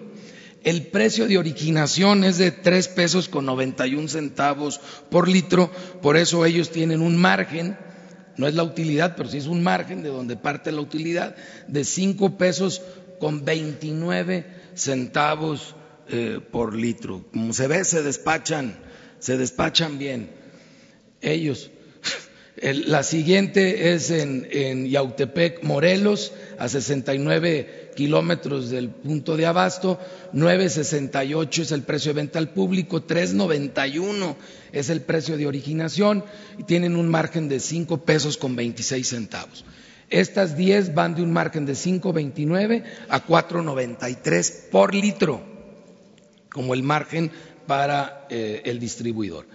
[0.64, 5.70] El precio de originación es de tres pesos con 91 centavos por litro,
[6.02, 7.78] por eso ellos tienen un margen,
[8.38, 11.36] no es la utilidad, pero sí es un margen de donde parte la utilidad,
[11.68, 12.82] de cinco pesos
[13.20, 15.76] con 29 centavos
[16.12, 17.24] eh, por litro.
[17.32, 18.78] Como se ve, se despachan,
[19.18, 20.30] se despachan bien.
[21.20, 21.70] Ellos.
[22.56, 29.98] El, la siguiente es en, en, Yautepec, Morelos, a 69 kilómetros del punto de abasto,
[30.32, 34.36] 9.68 es el precio de venta al público, 3.91
[34.72, 36.24] es el precio de originación
[36.58, 39.64] y tienen un margen de 5 pesos con 26 centavos.
[40.10, 45.51] Estas 10 van de un margen de 5.29 a 4.93 por litro,
[46.52, 47.30] como el margen
[47.66, 49.46] para eh, el distribuidor.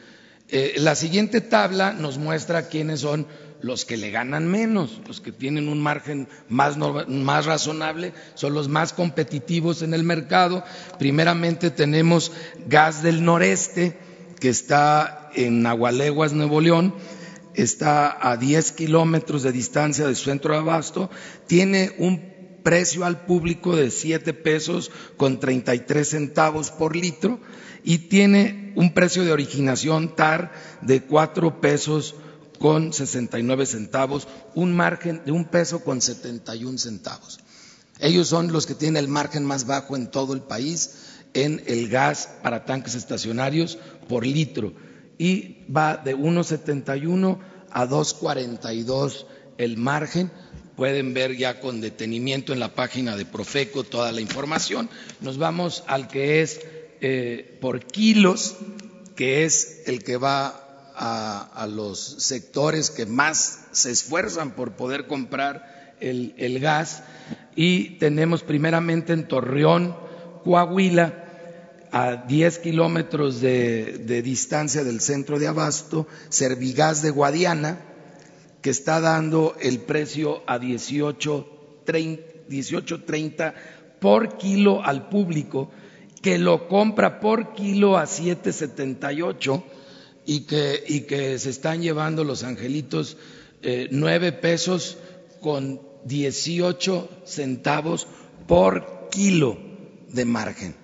[0.49, 3.27] Eh, la siguiente tabla nos muestra quiénes son
[3.61, 8.69] los que le ganan menos, los que tienen un margen más, más, razonable, son los
[8.69, 10.63] más competitivos en el mercado.
[10.99, 12.31] Primeramente tenemos
[12.67, 13.97] Gas del Noreste,
[14.39, 16.93] que está en Agualeguas, Nuevo León,
[17.55, 21.09] está a 10 kilómetros de distancia de su centro de abasto,
[21.47, 22.36] tiene un
[22.67, 27.39] precio al público de 7 pesos con 33 centavos por litro
[27.85, 32.15] y tiene un precio de originación TAR de 4 pesos
[32.59, 37.39] con 69 centavos, un margen de un peso con 71 centavos.
[38.01, 41.87] Ellos son los que tienen el margen más bajo en todo el país en el
[41.87, 43.77] gas para tanques estacionarios
[44.09, 44.73] por litro
[45.17, 47.39] y va de 1.71
[47.71, 49.25] a 2.42
[49.57, 50.31] el margen.
[50.77, 54.91] Pueden ver ya con detenimiento en la página de Profeco toda la información.
[55.21, 56.61] Nos vamos al que es
[57.01, 58.55] eh, por kilos,
[59.15, 65.95] que es el que va a, los sectores que más se esfuerzan por poder comprar
[65.99, 67.01] el, gas.
[67.55, 69.95] Y tenemos primeramente en Torreón,
[70.43, 71.23] Coahuila,
[71.91, 77.81] a 10 kilómetros de, distancia del centro de abasto, Servigas de Guadiana,
[78.67, 82.19] que está dando el precio a 18.30
[82.49, 83.01] 18,
[84.01, 85.71] por kilo al público,
[86.21, 89.63] que lo compra por kilo a 7.78
[90.25, 93.15] y que, y que se están llevando los angelitos
[93.61, 94.97] eh, 9 pesos
[95.39, 98.05] con 18 centavos
[98.49, 99.57] por kilo
[100.11, 100.75] de margen.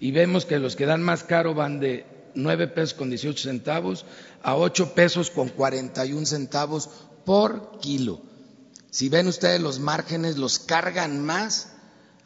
[0.00, 2.04] Y vemos que los que dan más caro van de
[2.34, 4.06] 9 pesos con 18 centavos
[4.42, 6.90] a 8 pesos con 41 centavos
[7.24, 8.20] por kilo.
[8.90, 11.72] Si ven ustedes los márgenes, los cargan más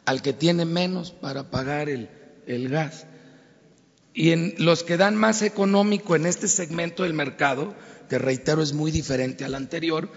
[0.05, 2.09] al que tiene menos para pagar el,
[2.45, 3.05] el gas.
[4.13, 7.75] Y en los que dan más económico en este segmento del mercado,
[8.09, 10.09] que reitero es muy diferente al anterior,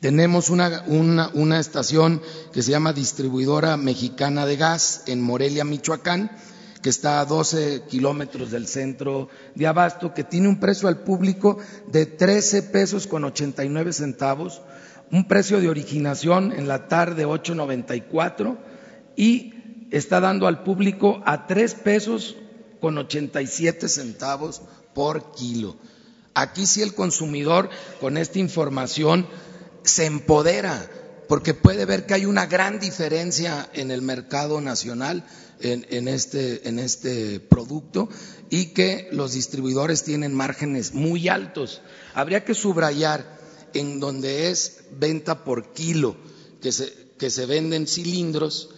[0.00, 2.22] tenemos una, una, una, estación
[2.52, 6.30] que se llama Distribuidora Mexicana de Gas en Morelia, Michoacán,
[6.82, 11.58] que está a 12 kilómetros del centro de Abasto, que tiene un precio al público
[11.90, 14.62] de 13 pesos con 89 centavos,
[15.10, 18.58] un precio de originación en la tarde 8.94
[19.16, 22.36] y está dando al público a 3 pesos
[22.80, 24.62] con 87 centavos
[24.94, 25.76] por kilo.
[26.34, 27.68] Aquí sí el consumidor
[28.00, 29.26] con esta información
[29.82, 30.88] se empodera
[31.28, 35.24] porque puede ver que hay una gran diferencia en el mercado nacional
[35.60, 38.08] en, este, en este producto
[38.50, 41.80] y que los distribuidores tienen márgenes muy altos.
[42.14, 43.38] Habría que subrayar
[43.74, 46.16] en donde es venta por kilo
[46.60, 48.70] que se, que se venden cilindros,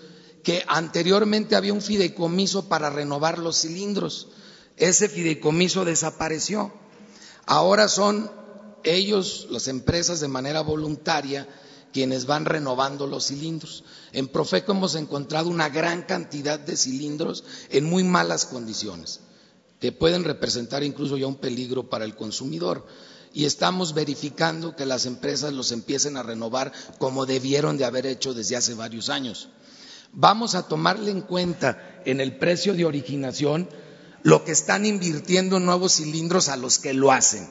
[0.42, 4.28] que anteriormente había un fideicomiso para renovar los cilindros.
[4.76, 6.72] Ese fideicomiso desapareció.
[7.46, 8.30] Ahora son
[8.82, 11.46] ellos, las empresas, de manera voluntaria,
[11.92, 13.84] quienes van renovando los cilindros.
[14.12, 19.20] En Profeco hemos encontrado una gran cantidad de cilindros en muy malas condiciones,
[19.80, 22.86] que pueden representar incluso ya un peligro para el consumidor.
[23.32, 28.34] Y estamos verificando que las empresas los empiecen a renovar como debieron de haber hecho
[28.34, 29.48] desde hace varios años.
[30.12, 33.68] Vamos a tomarle en cuenta en el precio de originación
[34.22, 37.48] lo que están invirtiendo en nuevos cilindros a los que lo hacen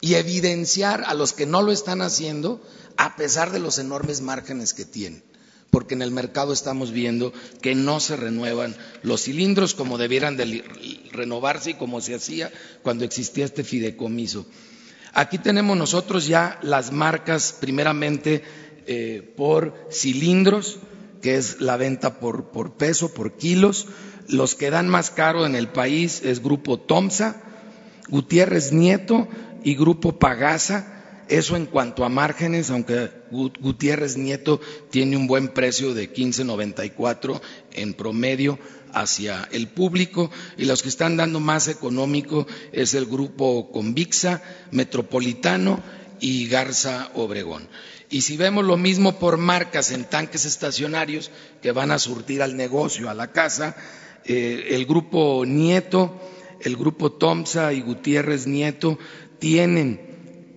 [0.00, 2.60] y evidenciar a los que no lo están haciendo
[2.98, 5.22] a pesar de los enormes márgenes que tienen,
[5.70, 10.64] porque en el mercado estamos viendo que no se renuevan los cilindros como debieran de
[11.12, 12.50] renovarse y como se hacía
[12.82, 14.46] cuando existía este fideicomiso.
[15.14, 18.42] Aquí tenemos nosotros ya las marcas primeramente
[18.86, 20.78] eh, por cilindros,
[21.22, 23.86] que es la venta por, por peso, por kilos.
[24.26, 27.40] Los que dan más caro en el país es Grupo Tomsa,
[28.08, 29.28] Gutiérrez Nieto
[29.62, 30.97] y Grupo Pagasa
[31.28, 34.60] eso en cuanto a márgenes, aunque Gutiérrez Nieto
[34.90, 37.40] tiene un buen precio de 15.94
[37.72, 38.58] en promedio
[38.92, 45.80] hacia el público y los que están dando más económico es el grupo Convixa, Metropolitano
[46.20, 47.68] y Garza Obregón.
[48.10, 51.30] Y si vemos lo mismo por marcas en tanques estacionarios
[51.60, 53.76] que van a surtir al negocio, a la casa,
[54.24, 56.18] eh, el grupo Nieto,
[56.60, 58.98] el grupo Tomsa y Gutiérrez Nieto
[59.38, 60.07] tienen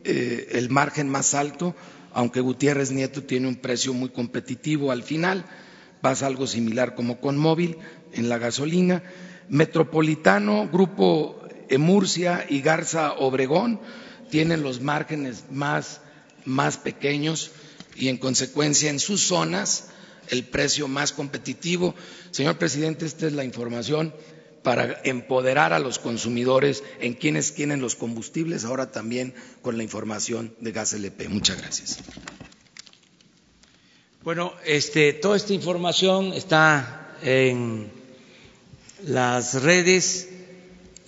[0.04, 1.76] eh, el margen más alto,
[2.14, 5.46] aunque Gutiérrez Nieto tiene un precio muy competitivo al final,
[6.02, 7.78] pasa algo similar como con móvil
[8.14, 9.04] en la gasolina.
[9.50, 13.80] Metropolitano, Grupo Emurcia y Garza Obregón
[14.30, 16.02] tienen los márgenes más,
[16.46, 17.52] más pequeños
[17.96, 19.90] y en consecuencia en sus zonas
[20.30, 21.94] el precio más competitivo.
[22.32, 24.14] Señor presidente, esta es la información
[24.64, 30.54] para empoderar a los consumidores en quienes tienen los combustibles, ahora también con la información
[30.60, 31.30] de gas LP.
[31.30, 32.00] Muchas gracias.
[34.24, 37.90] Bueno, este, toda esta información está en
[39.04, 40.30] las redes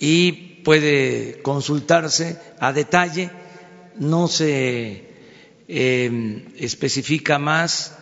[0.00, 0.32] y
[0.64, 3.30] puede consultarse a detalle.
[3.96, 5.04] No se
[5.68, 7.96] eh, especifica más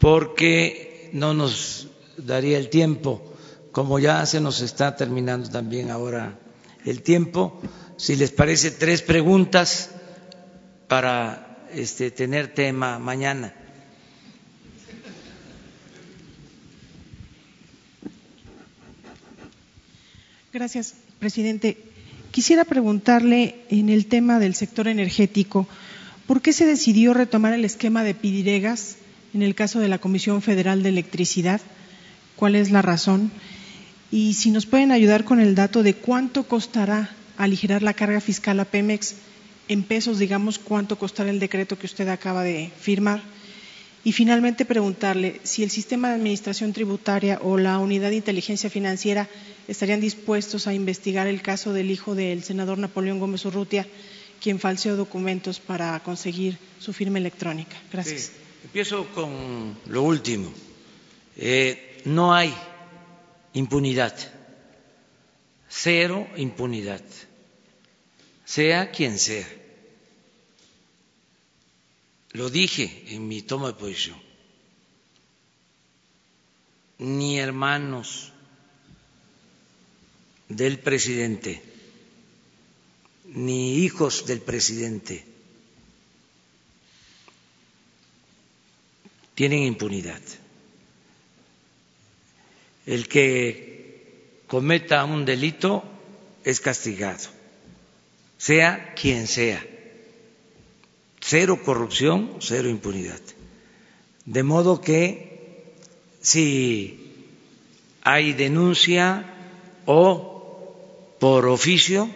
[0.00, 1.86] porque no nos
[2.16, 3.29] daría el tiempo
[3.80, 6.38] como ya se nos está terminando también ahora
[6.84, 7.62] el tiempo,
[7.96, 9.88] si les parece, tres preguntas
[10.86, 13.54] para este, tener tema mañana.
[20.52, 21.78] Gracias, presidente.
[22.32, 25.66] Quisiera preguntarle en el tema del sector energético,
[26.26, 28.96] ¿por qué se decidió retomar el esquema de Pidiregas
[29.32, 31.62] en el caso de la Comisión Federal de Electricidad?
[32.36, 33.30] ¿Cuál es la razón?
[34.10, 38.58] Y si nos pueden ayudar con el dato de cuánto costará aligerar la carga fiscal
[38.60, 39.14] a Pemex
[39.68, 43.22] en pesos, digamos, cuánto costará el decreto que usted acaba de firmar.
[44.02, 49.28] Y finalmente preguntarle si el sistema de administración tributaria o la unidad de inteligencia financiera
[49.68, 53.86] estarían dispuestos a investigar el caso del hijo del senador Napoleón Gómez Urrutia,
[54.42, 57.76] quien falseó documentos para conseguir su firma electrónica.
[57.92, 58.32] Gracias.
[58.64, 60.50] Empiezo con lo último.
[61.36, 62.52] Eh, no hay
[63.52, 64.16] impunidad,
[65.68, 67.02] cero impunidad,
[68.44, 69.48] sea quien sea.
[72.32, 74.20] Lo dije en mi toma de posición.
[76.98, 78.32] Ni hermanos
[80.48, 81.62] del presidente,
[83.24, 85.24] ni hijos del presidente
[89.34, 90.20] tienen impunidad
[92.86, 95.84] el que cometa un delito
[96.44, 97.28] es castigado,
[98.38, 99.64] sea quien sea.
[101.20, 103.20] Cero corrupción, cero impunidad.
[104.24, 105.74] De modo que
[106.20, 107.00] si
[108.02, 109.24] hay denuncia
[109.86, 112.10] o por oficio,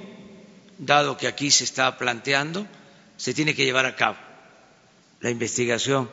[0.78, 2.66] dado que aquí se está planteando,
[3.16, 4.16] se tiene que llevar a cabo
[5.20, 6.10] la investigación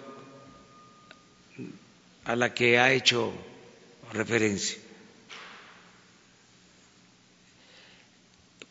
[2.25, 3.33] a la que ha hecho
[4.11, 4.77] referencia.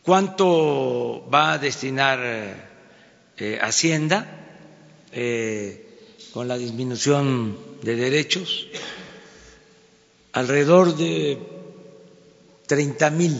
[0.02, 2.18] ¿Cuánto va a destinar
[3.36, 4.40] eh, Hacienda
[5.12, 5.86] eh,
[6.32, 8.66] con la disminución de derechos,
[10.32, 11.38] alrededor de
[12.66, 13.36] 30 mil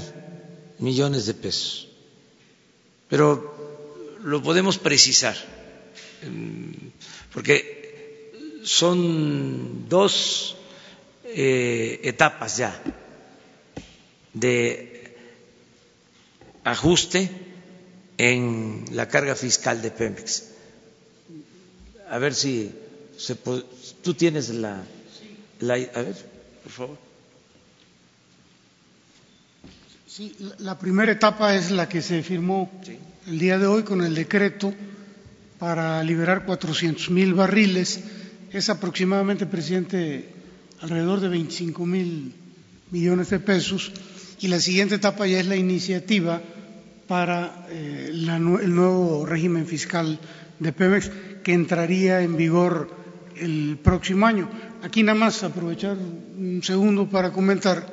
[0.79, 1.89] millones de pesos.
[3.09, 5.37] Pero lo podemos precisar,
[6.23, 6.75] em,
[7.33, 10.57] porque son dos
[11.35, 12.81] eh, etapas ya
[14.33, 15.15] de
[16.65, 17.29] ajuste
[18.19, 20.45] en la carga fiscal de Pemex.
[22.11, 22.71] A ver si
[23.17, 23.65] se puede,
[24.03, 24.83] tú tienes la,
[25.61, 26.17] la, a ver,
[26.63, 26.99] por favor.
[30.07, 32.71] Sí, la primera etapa es la que se firmó
[33.27, 34.75] el día de hoy con el decreto
[35.59, 38.01] para liberar 400 mil barriles.
[38.53, 40.29] Es aproximadamente, presidente,
[40.81, 42.35] alrededor de 25 mil
[42.91, 43.93] millones de pesos.
[44.41, 46.43] Y la siguiente etapa ya es la iniciativa
[47.07, 50.19] para eh, el nuevo régimen fiscal
[50.59, 51.11] de Pemex
[51.43, 52.91] que entraría en vigor
[53.37, 54.49] el próximo año.
[54.83, 57.93] Aquí nada más aprovechar un segundo para comentar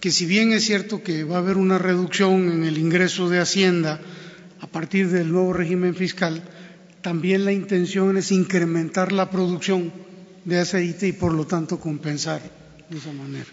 [0.00, 3.38] que si bien es cierto que va a haber una reducción en el ingreso de
[3.40, 4.00] Hacienda
[4.60, 6.42] a partir del nuevo régimen fiscal,
[7.02, 9.92] también la intención es incrementar la producción
[10.44, 12.40] de aceite y por lo tanto compensar
[12.88, 13.46] de esa manera.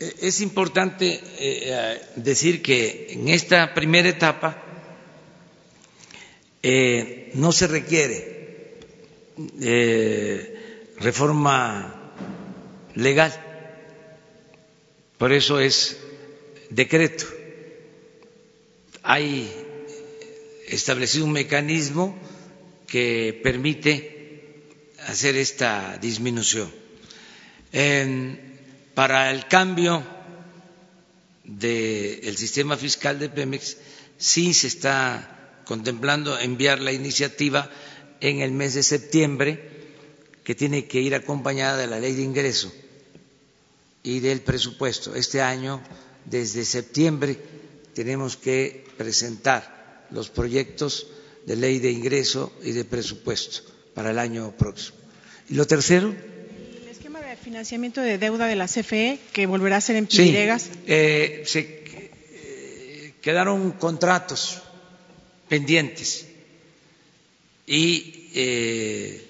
[0.00, 4.62] Eh, es importante eh, decir que en esta primera etapa
[6.62, 8.76] eh, no se requiere
[9.60, 12.12] eh, reforma
[12.94, 13.32] legal,
[15.18, 15.98] por eso es
[16.70, 17.24] decreto.
[19.02, 19.50] Hay
[20.68, 22.16] establecido un mecanismo
[22.86, 24.11] que permite
[25.06, 26.70] hacer esta disminución.
[28.94, 30.02] para el cambio
[31.44, 33.78] del sistema fiscal de Pemex,
[34.18, 37.70] sí se está contemplando enviar la iniciativa
[38.20, 39.70] en el mes de septiembre,
[40.44, 42.72] que tiene que ir acompañada de la ley de ingreso
[44.02, 45.14] y del presupuesto.
[45.14, 45.82] Este año,
[46.26, 47.38] desde septiembre,
[47.94, 51.06] tenemos que presentar los proyectos
[51.46, 54.98] de ley de ingreso y de presupuesto para el año próximo.
[55.48, 56.14] Y lo tercero.
[56.82, 60.62] El esquema de financiamiento de deuda de la CFE, que volverá a ser en Pidiregas.
[60.62, 64.62] Sí, eh, se eh, quedaron contratos
[65.48, 66.26] pendientes
[67.66, 69.26] y eh,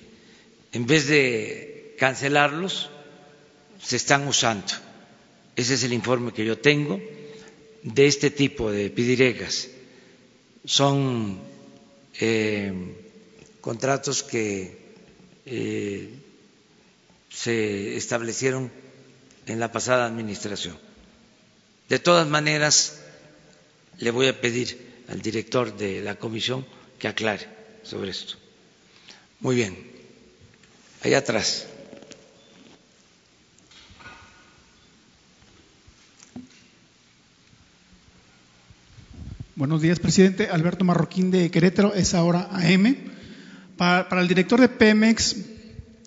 [0.73, 2.91] en vez de cancelarlos,
[3.81, 4.73] se están usando.
[5.55, 7.01] Ese es el informe que yo tengo
[7.83, 9.69] de este tipo de pidiregas.
[10.65, 11.39] Son
[12.21, 12.73] eh,
[13.63, 14.77] contratos que
[15.47, 16.11] eh,
[17.31, 18.71] se establecieron
[19.47, 20.77] en la pasada administración.
[21.89, 23.01] De todas maneras,
[23.99, 26.67] le voy a pedir al director de la comisión
[26.99, 27.49] que aclare
[27.83, 28.35] sobre esto.
[29.41, 29.91] Muy bien.
[31.03, 31.67] Allá atrás.
[39.55, 40.49] Buenos días, presidente.
[40.49, 43.13] Alberto Marroquín de Querétaro, es ahora AM.
[43.83, 45.35] Para, el director de Pemex,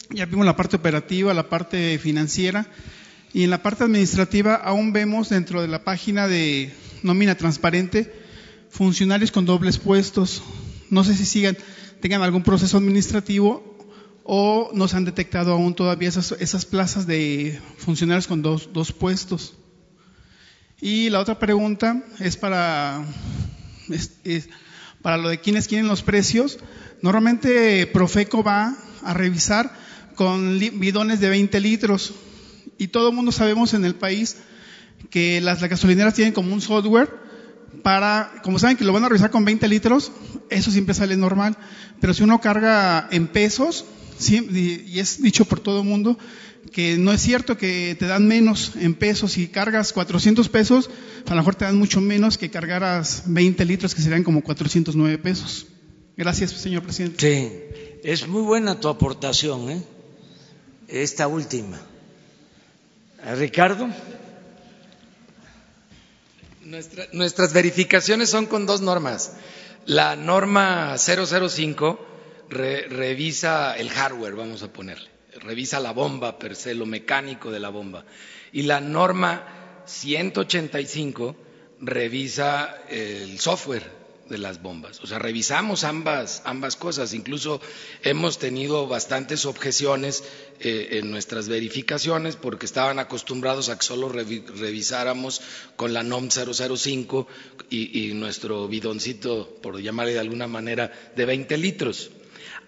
[0.09, 2.67] ya vimos la parte operativa, la parte financiera,
[3.33, 6.73] y en la parte administrativa aún vemos dentro de la página de
[7.03, 8.13] nómina transparente
[8.69, 10.41] funcionarios con dobles puestos.
[10.89, 11.57] No sé si sigan,
[11.99, 13.77] tengan algún proceso administrativo
[14.23, 18.93] o no se han detectado aún todavía esas, esas plazas de funcionarios con dos, dos
[18.93, 19.53] puestos.
[20.79, 23.05] Y la otra pregunta es para,
[25.05, 26.57] para lo de quienes quieren los precios.
[27.03, 29.71] Normalmente Profeco va a revisar
[30.15, 32.15] con bidones de 20 litros
[32.79, 34.37] y todo el mundo sabemos en el país
[35.11, 37.13] que las, las gasolineras tienen como un software
[37.83, 40.11] para, como saben que lo van a revisar con 20 litros,
[40.49, 41.55] eso siempre sale normal,
[42.01, 43.85] pero si uno carga en pesos,
[44.27, 46.17] y es dicho por todo el mundo,
[46.75, 49.31] que no es cierto que te dan menos en pesos.
[49.31, 50.89] Si cargas 400 pesos,
[51.25, 55.17] a lo mejor te dan mucho menos que cargaras 20 litros, que serían como 409
[55.19, 55.67] pesos.
[56.17, 57.17] Gracias, señor presidente.
[57.17, 59.83] Sí, es muy buena tu aportación, ¿eh?
[60.89, 61.79] esta última.
[63.37, 63.87] Ricardo.
[66.65, 69.31] Nuestra, nuestras verificaciones son con dos normas.
[69.85, 72.05] La norma 005
[72.49, 77.59] re, revisa el hardware, vamos a ponerle revisa la bomba per se, lo mecánico de
[77.59, 78.05] la bomba.
[78.51, 81.35] Y la norma 185
[81.81, 85.01] revisa el software de las bombas.
[85.01, 87.13] O sea, revisamos ambas, ambas cosas.
[87.13, 87.61] Incluso
[88.01, 90.23] hemos tenido bastantes objeciones
[90.59, 95.41] eh, en nuestras verificaciones porque estaban acostumbrados a que solo revisáramos
[95.75, 97.27] con la NOM 005
[97.69, 102.11] y, y nuestro bidoncito, por llamarle de alguna manera, de 20 litros.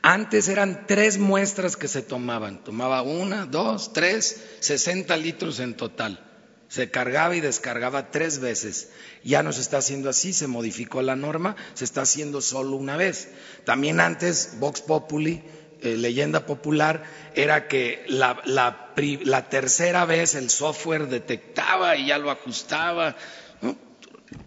[0.10, 2.64] Antes eran tres muestras que se tomaban.
[2.64, 6.24] Tomaba una, dos, tres, 60 litros en total.
[6.70, 8.90] Se cargaba y descargaba tres veces.
[9.26, 12.96] Ya no se está haciendo así, se modificó la norma, se está haciendo solo una
[12.96, 13.32] vez.
[13.66, 15.44] También antes, Vox Populi,
[15.82, 17.04] eh, leyenda popular,
[17.36, 23.18] era que la, la, tercera vez el software detectaba y ya lo ajustaba.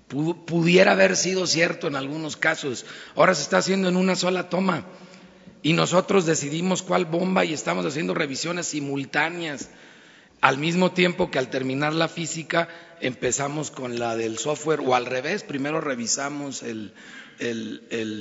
[0.09, 2.87] Pudiera haber sido cierto en algunos casos.
[3.15, 4.87] Ahora se está haciendo en una sola toma.
[5.63, 9.69] Y nosotros decidimos cuál bomba y estamos haciendo revisiones simultáneas
[10.41, 12.69] al mismo tiempo que al terminar la física
[13.01, 16.93] empezamos con la del software o al revés, primero revisamos el,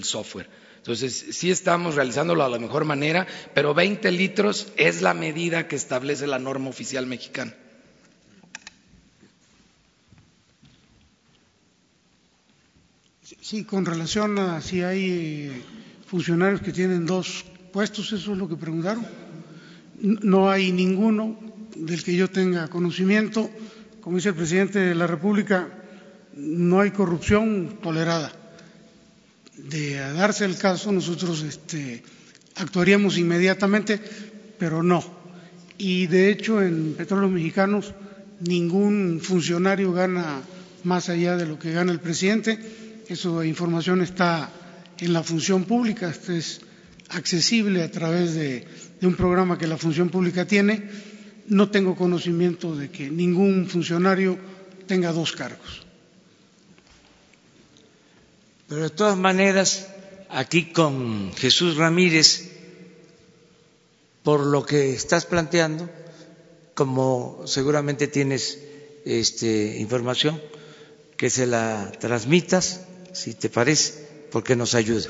[0.03, 0.49] software.
[0.78, 5.76] Entonces, sí estamos realizándolo a la mejor manera, pero 20 litros es la medida que
[5.76, 7.53] establece la norma oficial mexicana.
[13.41, 15.64] Sí, con relación a si hay
[16.10, 19.06] funcionarios que tienen dos puestos, eso es lo que preguntaron.
[20.02, 21.38] No hay ninguno
[21.76, 23.49] del que yo tenga conocimiento.
[24.02, 25.69] Como dice el presidente de la República,
[26.36, 28.31] no hay corrupción tolerada.
[29.56, 32.02] De darse el caso, nosotros este,
[32.56, 34.02] actuaríamos inmediatamente,
[34.57, 35.03] pero no.
[35.77, 37.94] Y de hecho, en Petróleos Mexicanos,
[38.40, 40.41] ningún funcionario gana
[40.84, 42.57] más allá de lo que gana el presidente.
[43.07, 44.49] Esa información está
[45.01, 46.61] en la función pública, es
[47.09, 48.65] accesible a través de
[49.01, 50.89] un programa que la función pública tiene
[51.49, 54.38] no tengo conocimiento de que ningún funcionario
[54.88, 55.85] tenga dos cargos.
[58.67, 59.88] Pero de todas maneras,
[60.30, 62.51] aquí con Jesús Ramírez,
[64.23, 65.89] por lo que estás planteando,
[66.76, 68.59] como seguramente tienes
[69.05, 70.39] este, información,
[71.17, 75.10] que se la transmitas, si te parece, porque nos ayuda.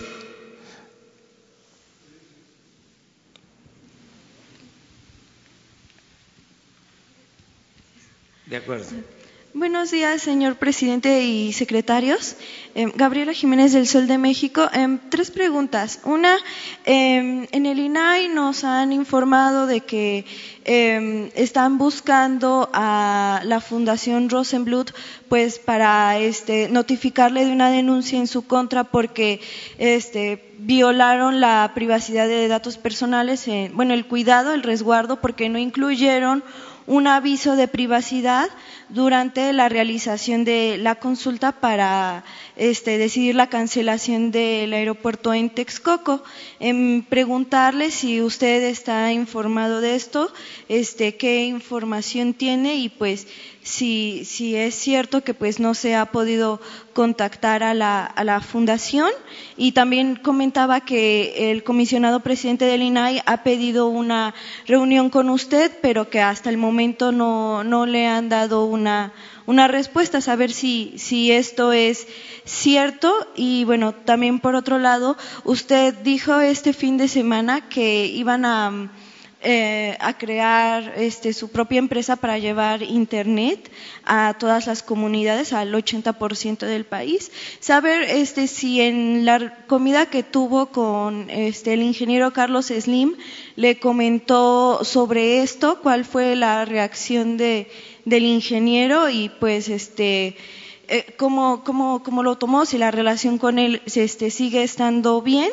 [8.47, 9.18] De acuerdo.
[9.55, 12.35] Buenos días, señor presidente y secretarios.
[12.75, 14.69] Eh, Gabriela Jiménez del Sol de México.
[14.71, 16.01] Eh, tres preguntas.
[16.03, 16.37] Una,
[16.85, 20.23] eh, en el INAI nos han informado de que
[21.33, 24.91] están buscando a la Fundación Rosenblut
[25.27, 29.41] pues para este, notificarle de una denuncia en su contra porque
[29.79, 36.43] este, violaron la privacidad de datos personales, bueno, el cuidado, el resguardo, porque no incluyeron
[36.89, 38.49] un aviso de privacidad
[38.89, 42.23] durante la realización de la consulta para
[42.55, 46.23] este, decidir la cancelación del aeropuerto en Texcoco.
[46.59, 50.31] En preguntarle si usted está informado de esto,
[50.67, 53.27] este, qué información tiene y pues
[53.69, 56.59] si, es cierto que pues no se ha podido
[56.93, 59.09] contactar a la, a la fundación
[59.57, 64.33] y también comentaba que el comisionado presidente del INAI ha pedido una
[64.65, 68.78] reunión con usted, pero que hasta el momento no, no le han dado una,
[69.45, 72.07] una respuesta, saber si, si esto es
[72.45, 73.13] cierto.
[73.35, 78.91] Y bueno, también por otro lado, usted dijo este fin de semana que iban a
[79.41, 83.71] eh, a crear este, su propia empresa para llevar Internet
[84.03, 87.31] a todas las comunidades, al 80% del país.
[87.61, 93.15] Saber este, si en la comida que tuvo con este, el ingeniero Carlos Slim
[93.55, 97.71] le comentó sobre esto, cuál fue la reacción de,
[98.09, 100.35] del ingeniero y pues este
[100.91, 105.51] eh, cómo, cómo, cómo, lo tomó, si la relación con él este, sigue estando bien.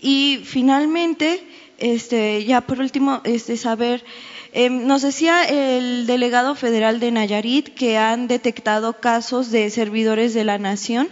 [0.00, 1.42] Y finalmente,
[1.78, 4.04] este, ya por último, este, saber,
[4.52, 10.44] em, nos decía el delegado federal de Nayarit que han detectado casos de servidores de
[10.44, 11.08] la nación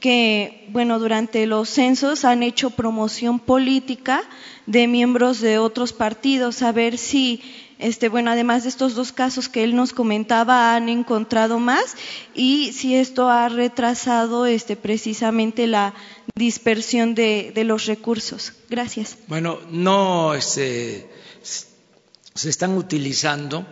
[0.00, 4.22] que, bueno, durante los censos han hecho promoción política
[4.66, 7.40] de miembros de otros partidos, saber si
[7.82, 11.96] este, bueno, además de estos dos casos que él nos comentaba, han encontrado más
[12.34, 15.92] y si esto ha retrasado este, precisamente la
[16.36, 18.52] dispersión de, los recursos.
[18.70, 19.18] Gracias.
[19.26, 21.10] Bueno, no este,
[21.42, 23.66] se están utilizando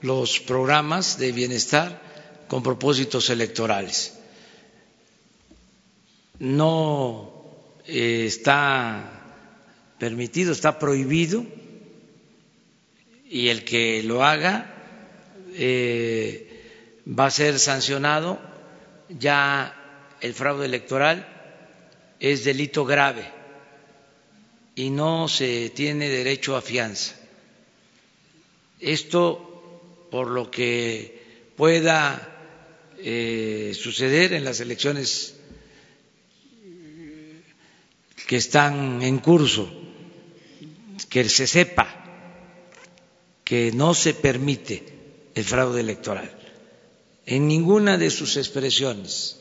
[0.00, 2.02] los programas de bienestar
[2.48, 4.18] con propósitos electorales.
[6.40, 7.44] No
[7.86, 9.22] eh, está
[9.98, 11.46] permitido, está prohibido
[13.32, 14.66] y el que lo haga
[15.54, 18.38] eh, va a ser sancionado.
[19.08, 21.26] Ya el fraude electoral
[22.20, 23.24] es delito grave
[24.74, 27.14] y no se tiene derecho a fianza.
[28.78, 32.28] Esto por lo que pueda
[32.98, 35.36] eh, suceder en las elecciones
[38.26, 39.72] que están en curso,
[41.08, 42.01] que se sepa
[43.52, 44.82] que no se permite
[45.34, 46.32] el fraude electoral.
[47.26, 49.40] En ninguna de sus expresiones,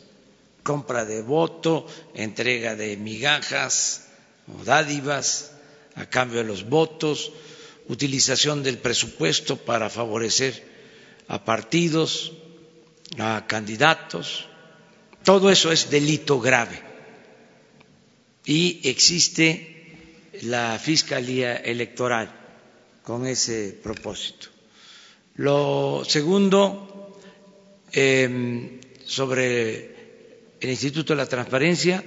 [0.63, 4.09] compra de voto, entrega de migajas
[4.51, 5.55] o dádivas
[5.95, 7.31] a cambio de los votos,
[7.87, 10.59] utilización del presupuesto para favorecer
[11.29, 12.33] a partidos,
[13.17, 14.43] a candidatos,
[15.23, 16.83] todo eso es delito grave.
[18.43, 22.40] Y existe la Fiscalía Electoral
[23.03, 24.47] con ese propósito.
[25.35, 27.17] Lo segundo,
[27.93, 29.95] eh, sobre
[30.59, 32.03] el Instituto de la Transparencia,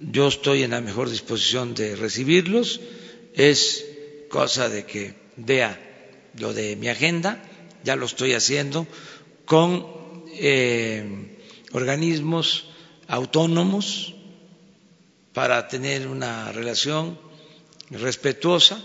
[0.00, 2.80] yo estoy en la mejor disposición de recibirlos,
[3.34, 3.84] es
[4.28, 5.78] cosa de que vea
[6.38, 7.42] lo de mi agenda,
[7.84, 8.86] ya lo estoy haciendo
[9.44, 11.36] con eh,
[11.72, 12.66] organismos
[13.08, 14.14] autónomos
[15.32, 17.18] para tener una relación
[17.90, 18.82] respetuosa,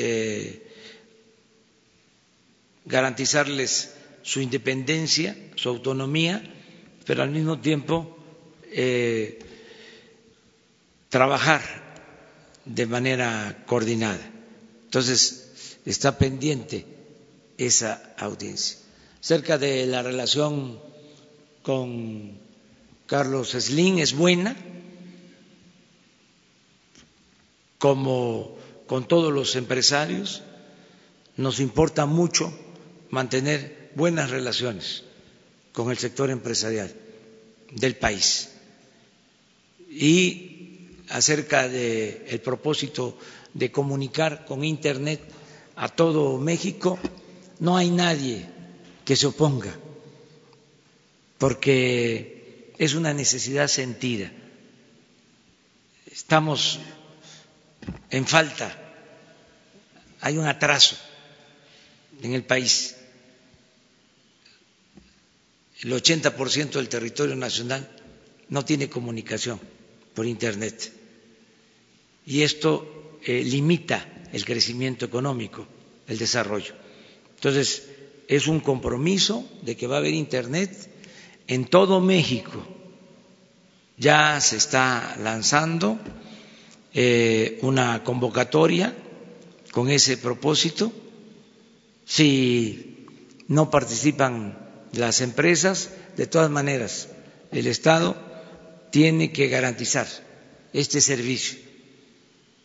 [0.00, 0.62] eh,
[2.84, 6.40] garantizarles su independencia, su autonomía,
[7.04, 8.16] pero al mismo tiempo
[8.70, 9.40] eh,
[11.08, 11.62] trabajar
[12.64, 14.20] de manera coordinada.
[14.84, 16.86] Entonces, está pendiente
[17.56, 18.78] esa audiencia.
[19.20, 20.78] Cerca de la relación
[21.62, 22.38] con
[23.06, 24.56] Carlos Slim es buena,
[27.78, 28.58] como
[28.88, 30.42] con todos los empresarios,
[31.36, 32.52] nos importa mucho
[33.10, 35.04] mantener buenas relaciones
[35.72, 36.92] con el sector empresarial
[37.70, 38.48] del país.
[39.90, 43.16] Y acerca del propósito
[43.54, 45.20] de comunicar con Internet
[45.76, 46.98] a todo México,
[47.60, 48.46] no hay nadie
[49.04, 49.74] que se oponga,
[51.36, 54.32] porque es una necesidad sentida.
[56.10, 56.80] Estamos
[58.10, 58.76] en falta,
[60.20, 60.96] hay un atraso
[62.22, 62.96] en el país.
[65.82, 67.88] El 80% del territorio nacional
[68.48, 69.60] no tiene comunicación
[70.14, 70.92] por Internet
[72.26, 75.66] y esto eh, limita el crecimiento económico,
[76.06, 76.74] el desarrollo.
[77.36, 77.88] Entonces,
[78.28, 80.90] es un compromiso de que va a haber Internet
[81.46, 82.66] en todo México.
[83.96, 85.98] Ya se está lanzando
[87.00, 88.92] eh, una convocatoria
[89.70, 90.90] con ese propósito.
[92.04, 93.06] Si
[93.46, 94.58] no participan
[94.92, 97.08] las empresas, de todas maneras,
[97.52, 98.16] el Estado
[98.90, 100.08] tiene que garantizar
[100.72, 101.60] este servicio,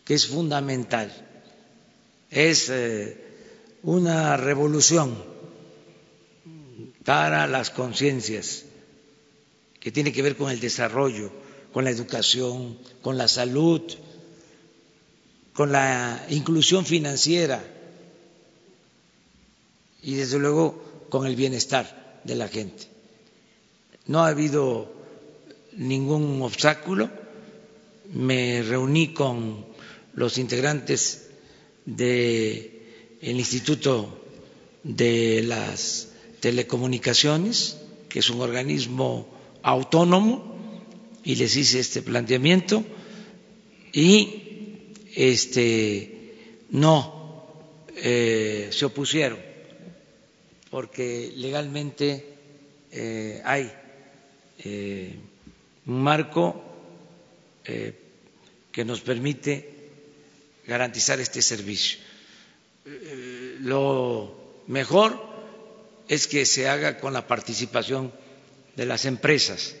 [0.04, 1.12] que es fundamental.
[2.28, 3.16] Es eh,
[3.84, 5.14] una revolución
[7.04, 8.64] para las conciencias
[9.78, 11.30] que tiene que ver con el desarrollo,
[11.72, 13.82] con la educación, con la salud,
[15.54, 17.64] con la inclusión financiera
[20.02, 22.88] y desde luego con el bienestar de la gente.
[24.06, 24.92] No ha habido
[25.76, 27.08] ningún obstáculo.
[28.12, 29.64] Me reuní con
[30.14, 31.30] los integrantes
[31.86, 32.70] del
[33.22, 34.20] Instituto
[34.82, 36.08] de las
[36.40, 37.78] Telecomunicaciones,
[38.08, 39.26] que es un organismo
[39.62, 40.54] autónomo,
[41.24, 42.84] y les hice este planteamiento
[43.92, 44.43] y
[45.14, 46.34] este,
[46.70, 47.14] no
[47.96, 49.38] eh, se opusieron,
[50.70, 52.24] porque legalmente
[52.90, 53.72] eh, hay
[54.58, 55.16] eh,
[55.86, 56.62] un marco
[57.64, 59.70] que nos permite
[60.66, 61.98] garantizar este servicio.
[63.60, 65.18] lo mejor
[66.08, 68.12] es que se haga con la participación
[68.76, 69.76] de las empresas,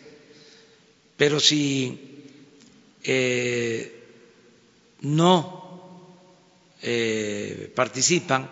[1.18, 2.22] pero si
[5.04, 5.64] no
[6.82, 8.50] eh, participan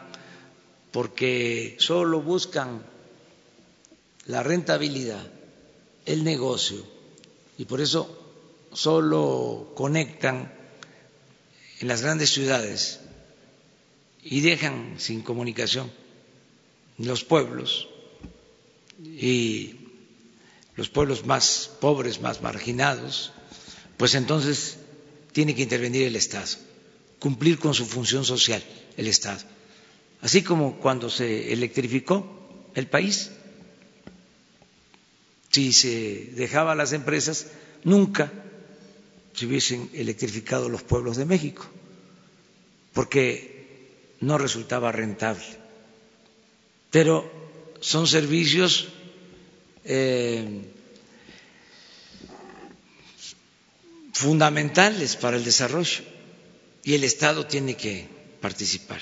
[0.91, 2.83] porque solo buscan
[4.27, 5.27] la rentabilidad,
[6.07, 6.85] el negocio,
[7.59, 8.19] y por eso
[8.73, 10.53] solo conectan
[11.81, 13.01] en las grandes ciudades
[14.23, 15.91] y dejan sin comunicación
[16.99, 17.89] los pueblos
[19.03, 19.77] y
[20.77, 23.33] los pueblos más pobres, más marginados,
[23.97, 24.79] pues entonces
[25.33, 26.49] tiene que intervenir el Estado,
[27.19, 28.63] cumplir con su función social
[28.97, 29.41] el Estado.
[30.21, 33.31] Así como cuando se electrificó el país,
[35.51, 37.49] si se dejaba a las empresas,
[37.85, 38.33] nunca
[39.35, 41.67] se hubiesen electrificado los pueblos de México,
[42.93, 43.53] porque
[44.21, 45.45] no resultaba rentable.
[46.91, 47.31] Pero
[47.81, 48.89] son servicios
[49.85, 50.63] eh,
[54.13, 56.03] fundamentales para el desarrollo
[56.85, 58.07] y el Estado tiene que
[58.41, 59.01] participar.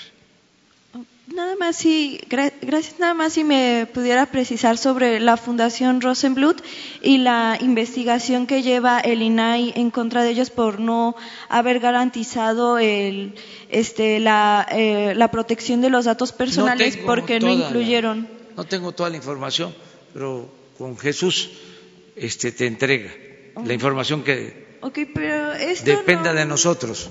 [1.32, 6.61] Nada más si, gracias nada más si me pudiera precisar sobre la Fundación Rosenblut
[7.03, 11.15] y la investigación que lleva el INAI en contra de ellos por no
[11.49, 13.35] haber garantizado el,
[13.69, 18.28] este, la, eh, la protección de los datos personales porque no incluyeron.
[18.57, 19.73] no tengo toda la información,
[20.12, 21.51] pero con Jesús
[22.16, 23.12] este, te entrega
[23.65, 24.70] la información que
[25.15, 25.52] pero
[25.85, 27.11] dependa de nosotros.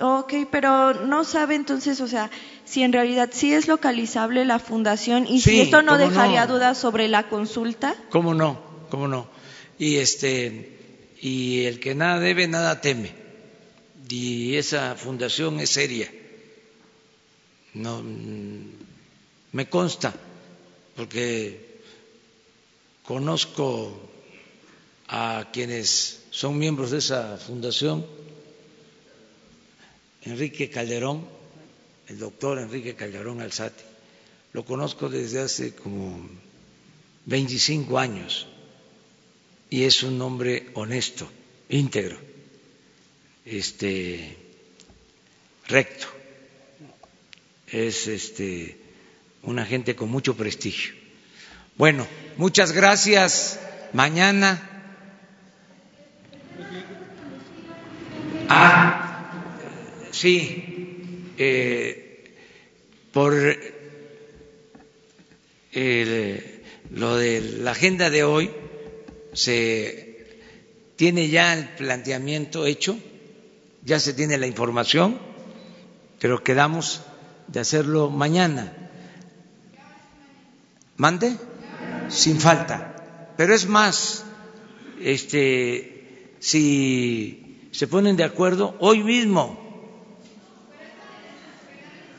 [0.00, 2.30] Ok, pero no sabe entonces, o sea,
[2.64, 7.06] si en realidad sí es localizable la fundación y si esto no dejaría dudas sobre
[7.08, 7.94] la consulta.
[8.10, 8.60] ¿Cómo no?
[8.90, 9.28] ¿Cómo no?
[9.78, 10.78] Y este
[11.20, 13.12] y el que nada debe nada teme.
[14.08, 16.10] Y esa fundación es seria.
[17.72, 18.02] No
[19.52, 20.12] me consta
[20.96, 21.80] porque
[23.04, 24.10] conozco
[25.08, 28.04] a quienes son miembros de esa fundación
[30.22, 31.24] Enrique Calderón,
[32.08, 33.84] el doctor Enrique Calderón Alzati.
[34.52, 36.28] Lo conozco desde hace como
[37.26, 38.48] 25 años
[39.70, 41.28] y es un hombre honesto,
[41.68, 42.18] íntegro,
[43.44, 44.36] este,
[45.68, 46.08] recto.
[47.68, 48.76] Es este,
[49.44, 50.94] una gente con mucho prestigio.
[51.76, 52.04] Bueno,
[52.38, 53.60] muchas gracias.
[53.92, 54.73] Mañana.
[58.48, 59.04] Ah,
[60.14, 62.36] Sí, eh,
[63.12, 63.34] por
[66.90, 68.50] lo de la agenda de hoy
[69.32, 70.24] se
[70.94, 72.96] tiene ya el planteamiento hecho,
[73.82, 75.18] ya se tiene la información,
[76.20, 77.02] pero quedamos
[77.48, 78.72] de hacerlo mañana.
[80.96, 81.36] ¿Mande?
[82.08, 83.32] Sin falta.
[83.36, 84.24] Pero es más,
[85.00, 87.43] este, si
[87.74, 89.64] se ponen de acuerdo, hoy mismo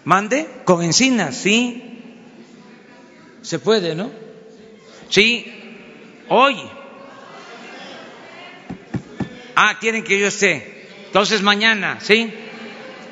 [0.05, 1.81] Mande, con encinas, sí.
[3.41, 4.11] Se puede, ¿no?
[5.09, 5.45] Sí,
[6.29, 6.55] hoy.
[9.55, 10.87] Ah, quieren que yo esté.
[11.07, 12.31] Entonces mañana, ¿sí?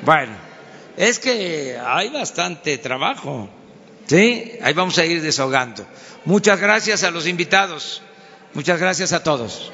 [0.02, 0.34] Bueno,
[0.96, 3.48] es que hay bastante trabajo,
[4.06, 4.52] ¿sí?
[4.62, 5.84] Ahí vamos a ir desahogando.
[6.24, 8.02] Muchas gracias a los invitados.
[8.52, 9.72] Muchas gracias a todos.